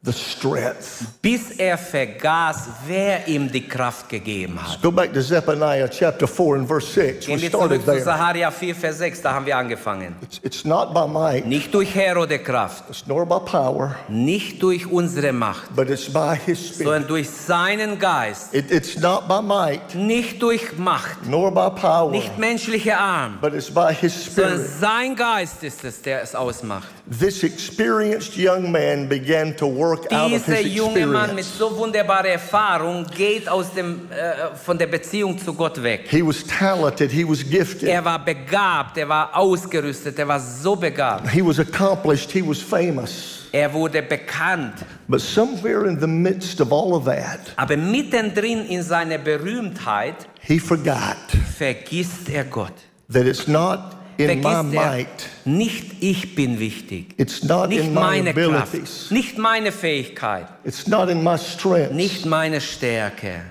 the 0.04 0.12
strength. 0.12 1.04
bis 1.22 1.52
er 1.58 1.78
vergaß, 1.78 2.68
wer 2.88 3.28
ihm 3.28 3.50
die 3.50 3.68
Kraft 3.68 4.08
gegeben 4.08 4.58
hat. 4.60 4.82
Go 4.82 4.90
back 4.90 5.12
to 5.12 5.22
Zephaniah 5.22 5.86
chapter 5.88 6.26
4 6.26 6.56
and 6.56 6.66
verse 6.66 6.88
6. 6.92 7.26
We 7.28 7.32
Gehen 7.34 7.40
wir 7.42 7.48
started 7.50 7.68
zurück 7.68 7.80
zu 7.84 7.92
there. 7.92 8.02
Saharia 8.04 8.50
4, 8.50 8.74
Vers 8.74 8.98
6, 8.98 9.22
da 9.22 9.32
haben 9.34 9.46
wir 9.46 9.56
angefangen. 9.56 10.16
It's, 10.20 10.40
it's 10.42 10.64
not 10.64 10.92
by 10.92 11.06
might, 11.06 11.46
Nicht 11.46 11.72
durch 11.72 11.94
Herr 11.94 12.16
oder 12.20 12.38
Kraft, 12.38 12.82
it's 12.90 13.06
nor 13.06 13.24
by 13.24 13.38
power, 13.48 13.94
nicht 14.08 14.60
durch 14.60 14.86
unsere 14.90 15.32
Macht, 15.32 15.74
but 15.76 15.88
it's 15.88 16.12
by 16.12 16.34
his 16.36 16.58
spirit. 16.58 16.84
sondern 16.84 17.06
durch 17.06 17.30
seinen 17.30 18.00
Geist. 18.00 18.52
It, 18.52 18.72
it's 18.72 18.98
not 18.98 19.28
by 19.28 19.40
might, 19.40 19.94
Nicht 19.94 20.42
durch 20.42 20.76
Macht, 20.78 21.24
nor 21.28 21.52
by 21.52 21.80
power, 21.80 22.10
nicht 22.10 22.36
menschliche 22.38 22.98
Arm, 22.98 23.38
but 23.40 23.54
it's 23.54 23.70
by 23.70 23.94
his 23.94 24.34
sondern 24.34 24.54
spirit. 24.58 24.80
sein 24.80 25.14
Geist 25.14 25.62
ist 25.62 25.84
es, 25.84 26.02
der 26.02 26.22
es 26.22 26.34
ausmacht. 26.34 26.88
This 27.20 27.44
experienced 27.44 28.36
young 28.36 28.72
man 28.72 29.08
began 29.08 29.56
to 29.56 29.66
work 29.66 29.91
out 30.00 30.32
of 30.32 30.44
Dieser 30.44 30.54
his 30.56 30.74
junge 30.74 31.06
Mann 31.06 31.34
mit 31.34 31.44
experience. 31.44 31.58
so 31.58 31.76
wunderbarer 31.78 32.28
Erfahrung 32.28 33.06
geht 33.06 33.48
aus 33.48 33.72
dem, 33.74 34.08
äh, 34.10 34.54
von 34.56 34.76
der 34.78 34.86
Beziehung 34.86 35.38
zu 35.38 35.54
Gott 35.54 35.82
weg. 35.82 36.06
He 36.10 36.22
was 36.26 36.44
talented, 36.46 37.10
he 37.10 37.24
was 37.28 37.38
gifted, 37.48 37.88
Er 37.88 38.04
war 38.04 38.24
begabt, 38.24 38.96
er 38.98 39.08
war 39.08 39.36
ausgerüstet, 39.36 40.18
er 40.18 40.28
war 40.28 40.40
so 40.40 40.74
begabt. 40.76 41.28
he 41.30 41.42
was 41.44 41.58
accomplished, 41.58 42.30
he 42.32 42.42
was 42.46 42.58
famous. 42.60 43.38
Er 43.54 43.70
wurde 43.72 44.00
bekannt. 44.02 44.74
But 45.08 45.20
somewhere 45.20 45.86
in 45.86 46.00
the 46.00 46.06
midst 46.06 46.60
of 46.60 46.72
all 46.72 46.94
of 46.94 47.04
that, 47.04 47.40
Aber 47.56 47.76
mittendrin 47.76 48.64
in 48.66 48.82
seiner 48.82 49.18
Berühmtheit 49.18 50.14
he 50.40 50.58
forgot 50.58 51.16
vergisst 51.58 52.28
er 52.30 52.44
Gott. 52.44 52.72
that 53.10 53.26
it's 53.26 53.46
not 53.46 53.96
in 54.18 54.40
my 54.40 54.42
Vergisst 54.42 54.74
er, 54.74 54.90
might, 54.90 55.28
nicht 55.44 56.02
ich 56.02 56.34
bin 56.34 56.58
wichtig. 56.58 57.14
it's 57.18 57.42
not 57.42 57.68
Nicht 57.70 57.84
in 57.84 57.94
my 57.94 58.00
meine 58.00 58.34
Kraft, 58.34 58.74
abilities, 58.74 59.10
nicht 59.10 59.38
meine 59.38 59.72
Fähigkeit, 59.72 60.46
it's 60.64 60.86
not 60.86 61.08
in 61.08 61.22
my 61.22 61.36
strength, 61.38 61.92
nicht 61.92 62.24
meine 62.26 62.60
Stärke, 62.60 63.42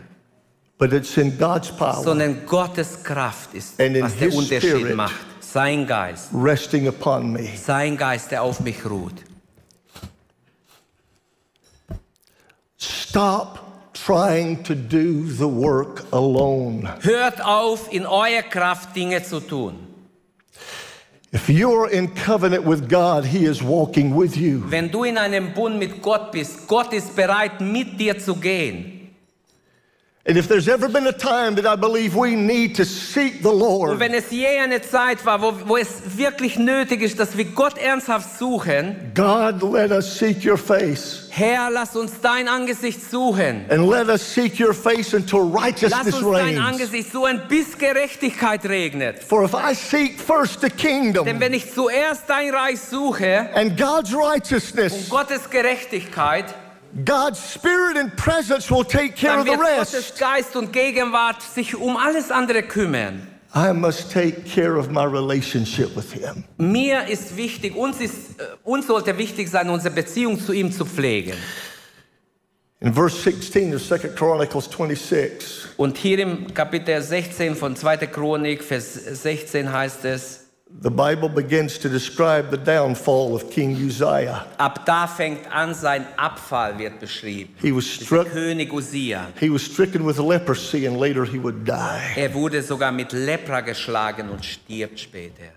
but 0.78 0.94
it's 0.94 1.18
in 1.18 1.38
God's 1.38 1.70
power 1.72 2.04
sondern 2.04 2.46
Gottes 2.46 3.04
Kraft 3.04 3.54
ist, 3.54 3.78
was 3.80 4.16
der 4.18 4.28
His 4.30 4.36
Unterschied 4.36 4.70
Spirit. 4.70 4.96
macht. 4.96 5.16
Sein 5.40 5.86
Geist, 5.86 6.30
resting 6.34 6.88
upon 6.88 7.34
me. 7.34 7.50
sein 7.58 7.98
Geist, 7.98 8.32
der 8.32 8.42
auf 8.44 8.60
mich 8.62 8.86
ruht. 8.86 9.16
Stop 12.78 13.60
trying 13.94 14.64
to 14.64 14.74
do 14.74 15.28
the 15.28 15.48
work 15.48 16.04
alone. 16.12 16.88
Hört 17.02 17.44
auf, 17.44 17.92
in 17.92 18.06
eurer 18.06 18.42
Kraft 18.44 18.96
Dinge 18.96 19.22
zu 19.24 19.40
tun. 19.42 19.76
If 21.34 21.50
you're 21.50 21.90
in 21.90 22.10
covenant 22.10 22.66
with 22.66 22.90
God, 22.90 23.24
He 23.24 23.46
is 23.46 23.64
walking 23.64 24.14
with 24.14 24.36
you. 24.36 24.62
Wenn 24.70 24.92
du 24.92 25.06
in 25.06 25.18
einem 25.18 25.54
Bund 25.54 25.80
mit 25.80 26.02
Gott 26.02 26.34
bist, 26.34 26.68
Gott 26.68 26.92
ist 26.92 27.16
bereit, 27.16 27.62
mit 27.62 27.98
dir 27.98 28.20
zu 28.20 28.36
gehen. 28.36 29.01
And 30.24 30.38
if 30.38 30.48
there's 30.48 30.68
ever 30.68 30.88
been 30.88 31.08
a 31.08 31.12
time 31.12 31.56
that 31.56 31.66
I 31.66 31.76
believe 31.76 32.16
we 32.16 32.36
need 32.36 32.76
to 32.76 32.86
seek 32.86 33.42
the 33.42 33.50
Und 33.50 33.60
Lord, 33.60 34.00
wenn 34.00 34.14
es 34.14 34.30
je 34.30 34.60
eine 34.60 34.80
Zeit 34.80 35.26
war, 35.26 35.42
wo, 35.42 35.52
wo 35.66 35.78
es 35.78 36.16
wirklich 36.16 36.60
nötig 36.60 37.02
ist, 37.02 37.20
dass 37.20 37.36
wir 37.36 37.46
Gott 37.46 37.80
ernsthaft 37.80 38.38
suchen, 38.38 39.12
God, 39.16 39.64
let 39.64 39.90
us 39.90 40.20
seek 40.20 40.46
your 40.46 40.60
face. 40.60 41.28
Herr, 41.32 41.72
lass 41.72 41.96
uns 41.96 42.22
dein 42.22 42.48
Angesicht 42.48 43.02
suchen. 43.02 43.66
And 43.70 43.90
let 43.90 44.10
us 44.10 44.22
seek 44.22 44.60
your 44.60 44.76
face 44.76 45.16
until 45.16 45.40
righteousness 45.40 46.06
Lass 46.06 46.22
uns 46.22 46.38
dein. 46.38 46.60
Angesicht 46.60 47.12
suchen, 47.12 47.42
bis 47.50 47.76
Gerechtigkeit 47.76 48.64
regnet. 48.66 49.24
For 49.24 49.44
if 49.44 49.56
I 49.56 49.74
seek 49.74 50.20
first 50.20 50.62
the 50.62 50.70
kingdom. 50.70 51.26
Denn 51.26 51.40
wenn 51.40 51.56
ich 51.56 51.74
zuerst 51.74 52.26
dein 52.28 52.54
Reich 52.54 52.80
suche 52.80 53.50
and 53.56 53.76
God's 53.76 54.14
und 54.14 54.24
righteousness, 54.24 55.10
Gottes 55.10 55.50
Gerechtigkeit, 55.50 56.46
God's 57.06 57.40
spirit 57.40 57.98
and 57.98 58.16
presence 58.18 58.70
will 58.70 58.84
take 58.84 59.16
care 59.16 59.40
of 59.40 59.46
the 59.46 59.52
wird 59.52 59.60
Gottes 59.60 59.94
rest. 59.94 60.20
Geist 60.20 60.56
und 60.56 60.74
Gegenwart 60.74 61.42
sich 61.42 61.76
um 61.76 61.98
alles 61.98 62.32
andere 62.32 62.64
kümmern. 62.64 63.28
I 63.54 63.74
must 63.74 64.12
take 64.12 64.46
care 64.46 64.78
of 64.78 64.90
my 64.90 65.04
relationship 65.04 65.96
with 65.96 66.14
Him. 66.14 66.46
Mir 66.58 67.08
ist 67.08 67.36
wichtig, 67.36 67.76
uns, 67.76 68.00
ist, 68.00 68.40
äh, 68.40 68.44
uns 68.64 68.88
sollte 68.88 69.18
wichtig 69.18 69.50
sein, 69.50 69.70
unsere 69.70 69.94
Beziehung 69.94 70.40
zu 70.40 70.54
ihm 70.54 70.72
zu 70.72 70.86
pflegen. 70.86 71.36
In 72.80 72.94
verse 72.94 73.16
16 73.16 73.76
of 73.76 73.86
2 73.86 73.98
Chronicles 74.16 74.70
26, 74.70 75.78
Und 75.78 75.98
hier 75.98 76.20
im 76.20 76.54
Kapitel 76.54 77.02
16 77.02 77.56
von 77.56 77.76
2. 77.76 78.08
Chronik, 78.08 78.64
Vers 78.64 78.94
16 78.94 79.72
heißt 79.72 80.06
es, 80.06 80.48
the 80.80 80.90
Bible 80.90 81.30
begins 81.30 81.78
to 81.80 81.90
describe 81.90 82.50
the 82.50 82.58
downfall 82.58 83.36
of 83.36 83.50
King 83.50 83.76
Uzziah. 83.76 84.46
ab 84.58 84.86
da 84.86 85.06
fängt 85.08 85.46
an, 85.52 85.74
sein 85.74 86.06
Abfall 86.18 86.78
wird 86.80 87.00
beschrieben. 87.00 87.54
He 87.62 87.72
was 87.72 87.86
struck, 87.86 88.28
König 88.28 88.72
Usia. 88.72 89.28
he 89.40 89.50
was 89.52 89.62
stricken 89.64 90.06
with 90.06 90.18
leprosy 90.18 90.86
and 90.88 90.98
later 91.00 91.26
he 91.26 91.38
would 91.38 91.66
die. 91.66 92.14
Er 92.16 92.34
wurde 92.34 92.62
sogar 92.64 92.92
mit 92.92 93.12
Lepra 93.12 93.62
geschlagen 93.62 94.30
und 94.30 94.44
stirbt 94.46 95.00
später. 95.00 95.52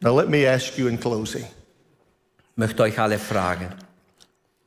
Now 0.00 0.14
let 0.16 0.28
me 0.28 0.46
ask 0.46 0.78
you 0.78 0.86
in 0.88 0.98
closing. 0.98 1.44
Möchte 2.56 2.82
euch 2.82 2.98
alle 2.98 3.18
fragen, 3.18 3.68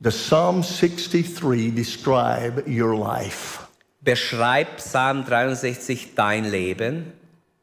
Does 0.00 0.16
Psalm 0.16 0.62
63 0.62 1.74
describe 1.74 2.64
your 2.66 2.94
life? 2.96 3.60
beschreibt 4.00 4.78
Psalm 4.78 5.24
63 5.24 6.14
dein 6.16 6.44
Leben? 6.50 7.12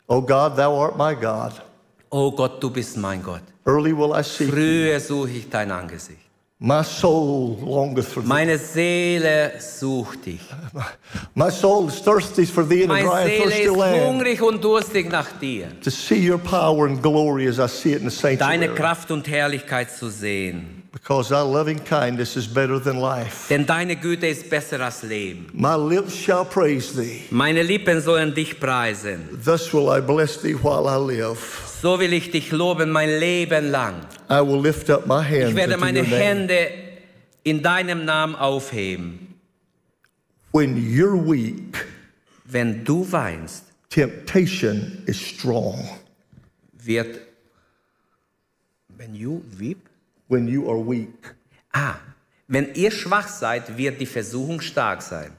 Oh 0.08 0.22
God, 0.22 0.56
thou 0.56 0.78
art 0.82 0.98
my 0.98 1.14
God. 1.14 1.62
Oh 2.12 2.32
Gott, 2.32 2.62
du 2.62 2.70
bist 2.70 2.98
mein 2.98 3.22
Gott. 3.22 3.42
Early 3.66 3.96
will 3.96 4.12
I 4.18 4.24
seek 4.24 4.48
thee. 4.48 4.52
Früher 4.54 5.00
suche 5.00 5.30
ich 5.30 5.50
dein 5.50 5.72
Angesicht. 5.72 6.20
My 6.62 6.84
soul 6.84 7.58
longeth 7.64 8.06
for 8.06 8.22
thee. 8.22 8.28
Meine 8.28 8.58
Seele 8.58 9.54
sucht 9.60 10.26
dich. 10.26 10.42
My 11.34 11.50
soul 11.50 11.88
is 11.88 12.02
thirsty 12.02 12.46
for 12.46 12.68
thee 12.68 12.84
in 12.84 12.92
a 12.92 13.00
dry 13.02 13.22
and 13.22 13.30
Seele 13.30 13.44
thirsty 13.44 13.62
ist 13.64 13.76
land. 13.78 14.06
hungrig 14.08 14.42
und 14.42 14.62
durstig 14.64 15.10
nach 15.10 15.28
dir. 15.40 15.68
To 15.82 15.90
see 15.90 16.30
your 16.30 16.38
power 16.38 16.86
and 16.88 17.02
glory 17.02 17.48
as 17.48 17.60
I 17.60 17.68
see 17.68 17.94
it 17.94 18.02
in 18.02 18.10
the 18.10 18.22
Deine 18.22 18.38
sanctuary. 18.66 18.76
Kraft 18.76 19.12
und 19.12 19.28
Herrlichkeit 19.30 19.90
zu 19.92 20.10
sehen. 20.10 20.79
Because 20.92 21.30
thy 21.30 21.42
loving 21.42 21.78
kindness 21.80 22.36
is 22.36 22.48
better 22.48 22.80
than 22.80 22.98
life. 22.98 23.48
Denn 23.50 23.66
deine 23.66 23.96
Güte 23.96 24.26
ist 24.28 24.50
besser 24.50 24.80
als 24.80 25.04
Leben. 25.04 25.48
My 25.54 25.76
lips 25.76 26.16
shall 26.16 26.44
praise 26.46 26.94
thee. 26.96 27.22
Meine 27.30 27.62
Lippen 27.62 28.02
sollen 28.02 28.34
dich 28.34 28.60
preisen. 28.60 29.30
Thus 29.46 29.72
will 29.72 29.88
I 29.96 30.02
bless 30.02 30.42
thee 30.42 30.56
while 30.56 30.88
I 30.88 30.98
live. 30.98 31.38
So 31.82 32.00
will 32.00 32.12
ich 32.12 32.32
dich 32.32 32.52
loben 32.52 32.90
mein 32.90 33.20
Leben 33.20 33.70
lang. 33.70 34.02
I 34.30 34.42
will 34.42 34.60
lift 34.60 34.90
up 34.90 35.06
my 35.06 35.22
hands 35.24 35.52
Ich 35.52 35.56
werde 35.56 35.78
meine. 35.78 36.02
Hände 36.04 36.72
in 37.44 37.62
deinem 37.62 38.06
Namen 38.06 38.36
aufheben. 38.36 39.36
When 40.52 40.76
you're 40.76 41.16
weak, 41.24 41.86
Wenn 42.46 42.84
du 42.84 43.06
weinst, 43.12 43.66
temptation 43.92 45.04
is 45.06 45.18
strong. 45.22 45.88
wird. 46.74 47.20
Wenn 48.98 49.14
you 49.14 49.44
weep? 49.56 49.89
When 50.30 50.48
you 50.48 50.70
are 50.70 50.80
weak, 50.80 51.36
Ah, 51.74 51.96
wenn 52.48 52.74
ihr 52.76 52.92
schwach 52.92 53.28
seid, 53.28 53.78
wird 53.78 54.00
die 54.00 54.06
Versuchung 54.06 54.62
stark 54.62 55.02
sein. 55.02 55.32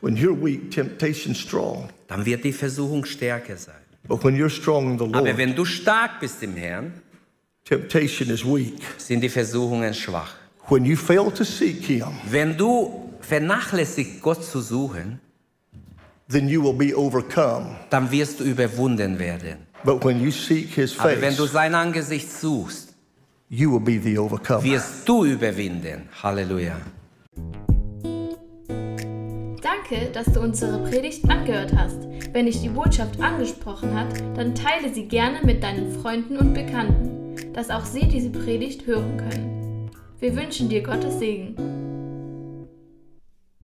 when 0.00 0.16
you're 0.16 0.34
weak, 0.40 0.70
temptation 0.70 1.34
strong. 1.34 1.90
Dann 2.08 2.24
wird 2.24 2.44
die 2.44 2.52
Versuchung 2.52 3.04
stärker 3.04 3.56
sein. 3.56 3.74
But 4.08 4.24
when 4.24 4.34
you're 4.36 4.48
strong 4.48 4.92
in 4.92 4.98
the 4.98 5.04
Aber 5.04 5.24
Lord, 5.26 5.36
wenn 5.36 5.54
du 5.54 5.64
stark 5.64 6.20
bist 6.20 6.42
im 6.42 6.56
Herrn, 6.56 6.92
temptation 7.64 8.30
is 8.30 8.44
weak. 8.44 8.78
sind 8.96 9.20
die 9.20 9.28
Versuchungen 9.28 9.92
schwach. 9.94 10.34
When 10.68 10.84
you 10.84 10.96
fail 10.96 11.30
to 11.32 11.44
seek 11.44 11.84
Him, 11.84 12.06
Wenn 12.30 12.56
du 12.56 13.12
vernachlässigst, 13.20 14.22
Gott 14.22 14.44
zu 14.44 14.60
suchen, 14.60 15.20
then 16.28 16.48
you 16.48 16.62
will 16.62 16.72
be 16.72 16.96
overcome. 16.96 17.76
dann 17.90 18.10
wirst 18.10 18.40
du 18.40 18.44
überwunden 18.44 19.18
werden. 19.18 19.66
But 19.84 20.04
when 20.04 20.20
you 20.20 20.30
seek 20.30 20.74
His 20.74 20.98
Aber 20.98 21.20
wenn 21.20 21.36
du 21.36 21.42
face, 21.44 21.52
sein 21.52 21.74
Angesicht 21.74 22.30
suchst, 22.30 22.89
you 23.50 23.70
will 23.70 23.80
be 23.80 23.98
the 23.98 24.16
overcomer. 24.16 24.62
wirst 24.62 25.06
du 25.08 25.24
überwinden. 25.24 26.08
Halleluja. 26.22 26.76
Danke, 29.60 30.10
dass 30.12 30.32
du 30.32 30.40
unsere 30.40 30.78
Predigt 30.88 31.28
angehört 31.28 31.74
hast. 31.76 31.98
Wenn 32.32 32.46
dich 32.46 32.62
die 32.62 32.68
Botschaft 32.68 33.20
angesprochen 33.20 33.92
hat, 33.92 34.20
dann 34.36 34.54
teile 34.54 34.94
sie 34.94 35.06
gerne 35.06 35.40
mit 35.44 35.62
deinen 35.62 35.90
Freunden 36.00 36.36
und 36.36 36.54
Bekannten, 36.54 37.52
dass 37.52 37.70
auch 37.70 37.84
sie 37.84 38.06
diese 38.06 38.30
Predigt 38.30 38.86
hören 38.86 39.16
können. 39.16 39.90
Wir 40.20 40.36
wünschen 40.36 40.68
dir 40.68 40.82
Gottes 40.82 41.18
Segen. 41.18 41.56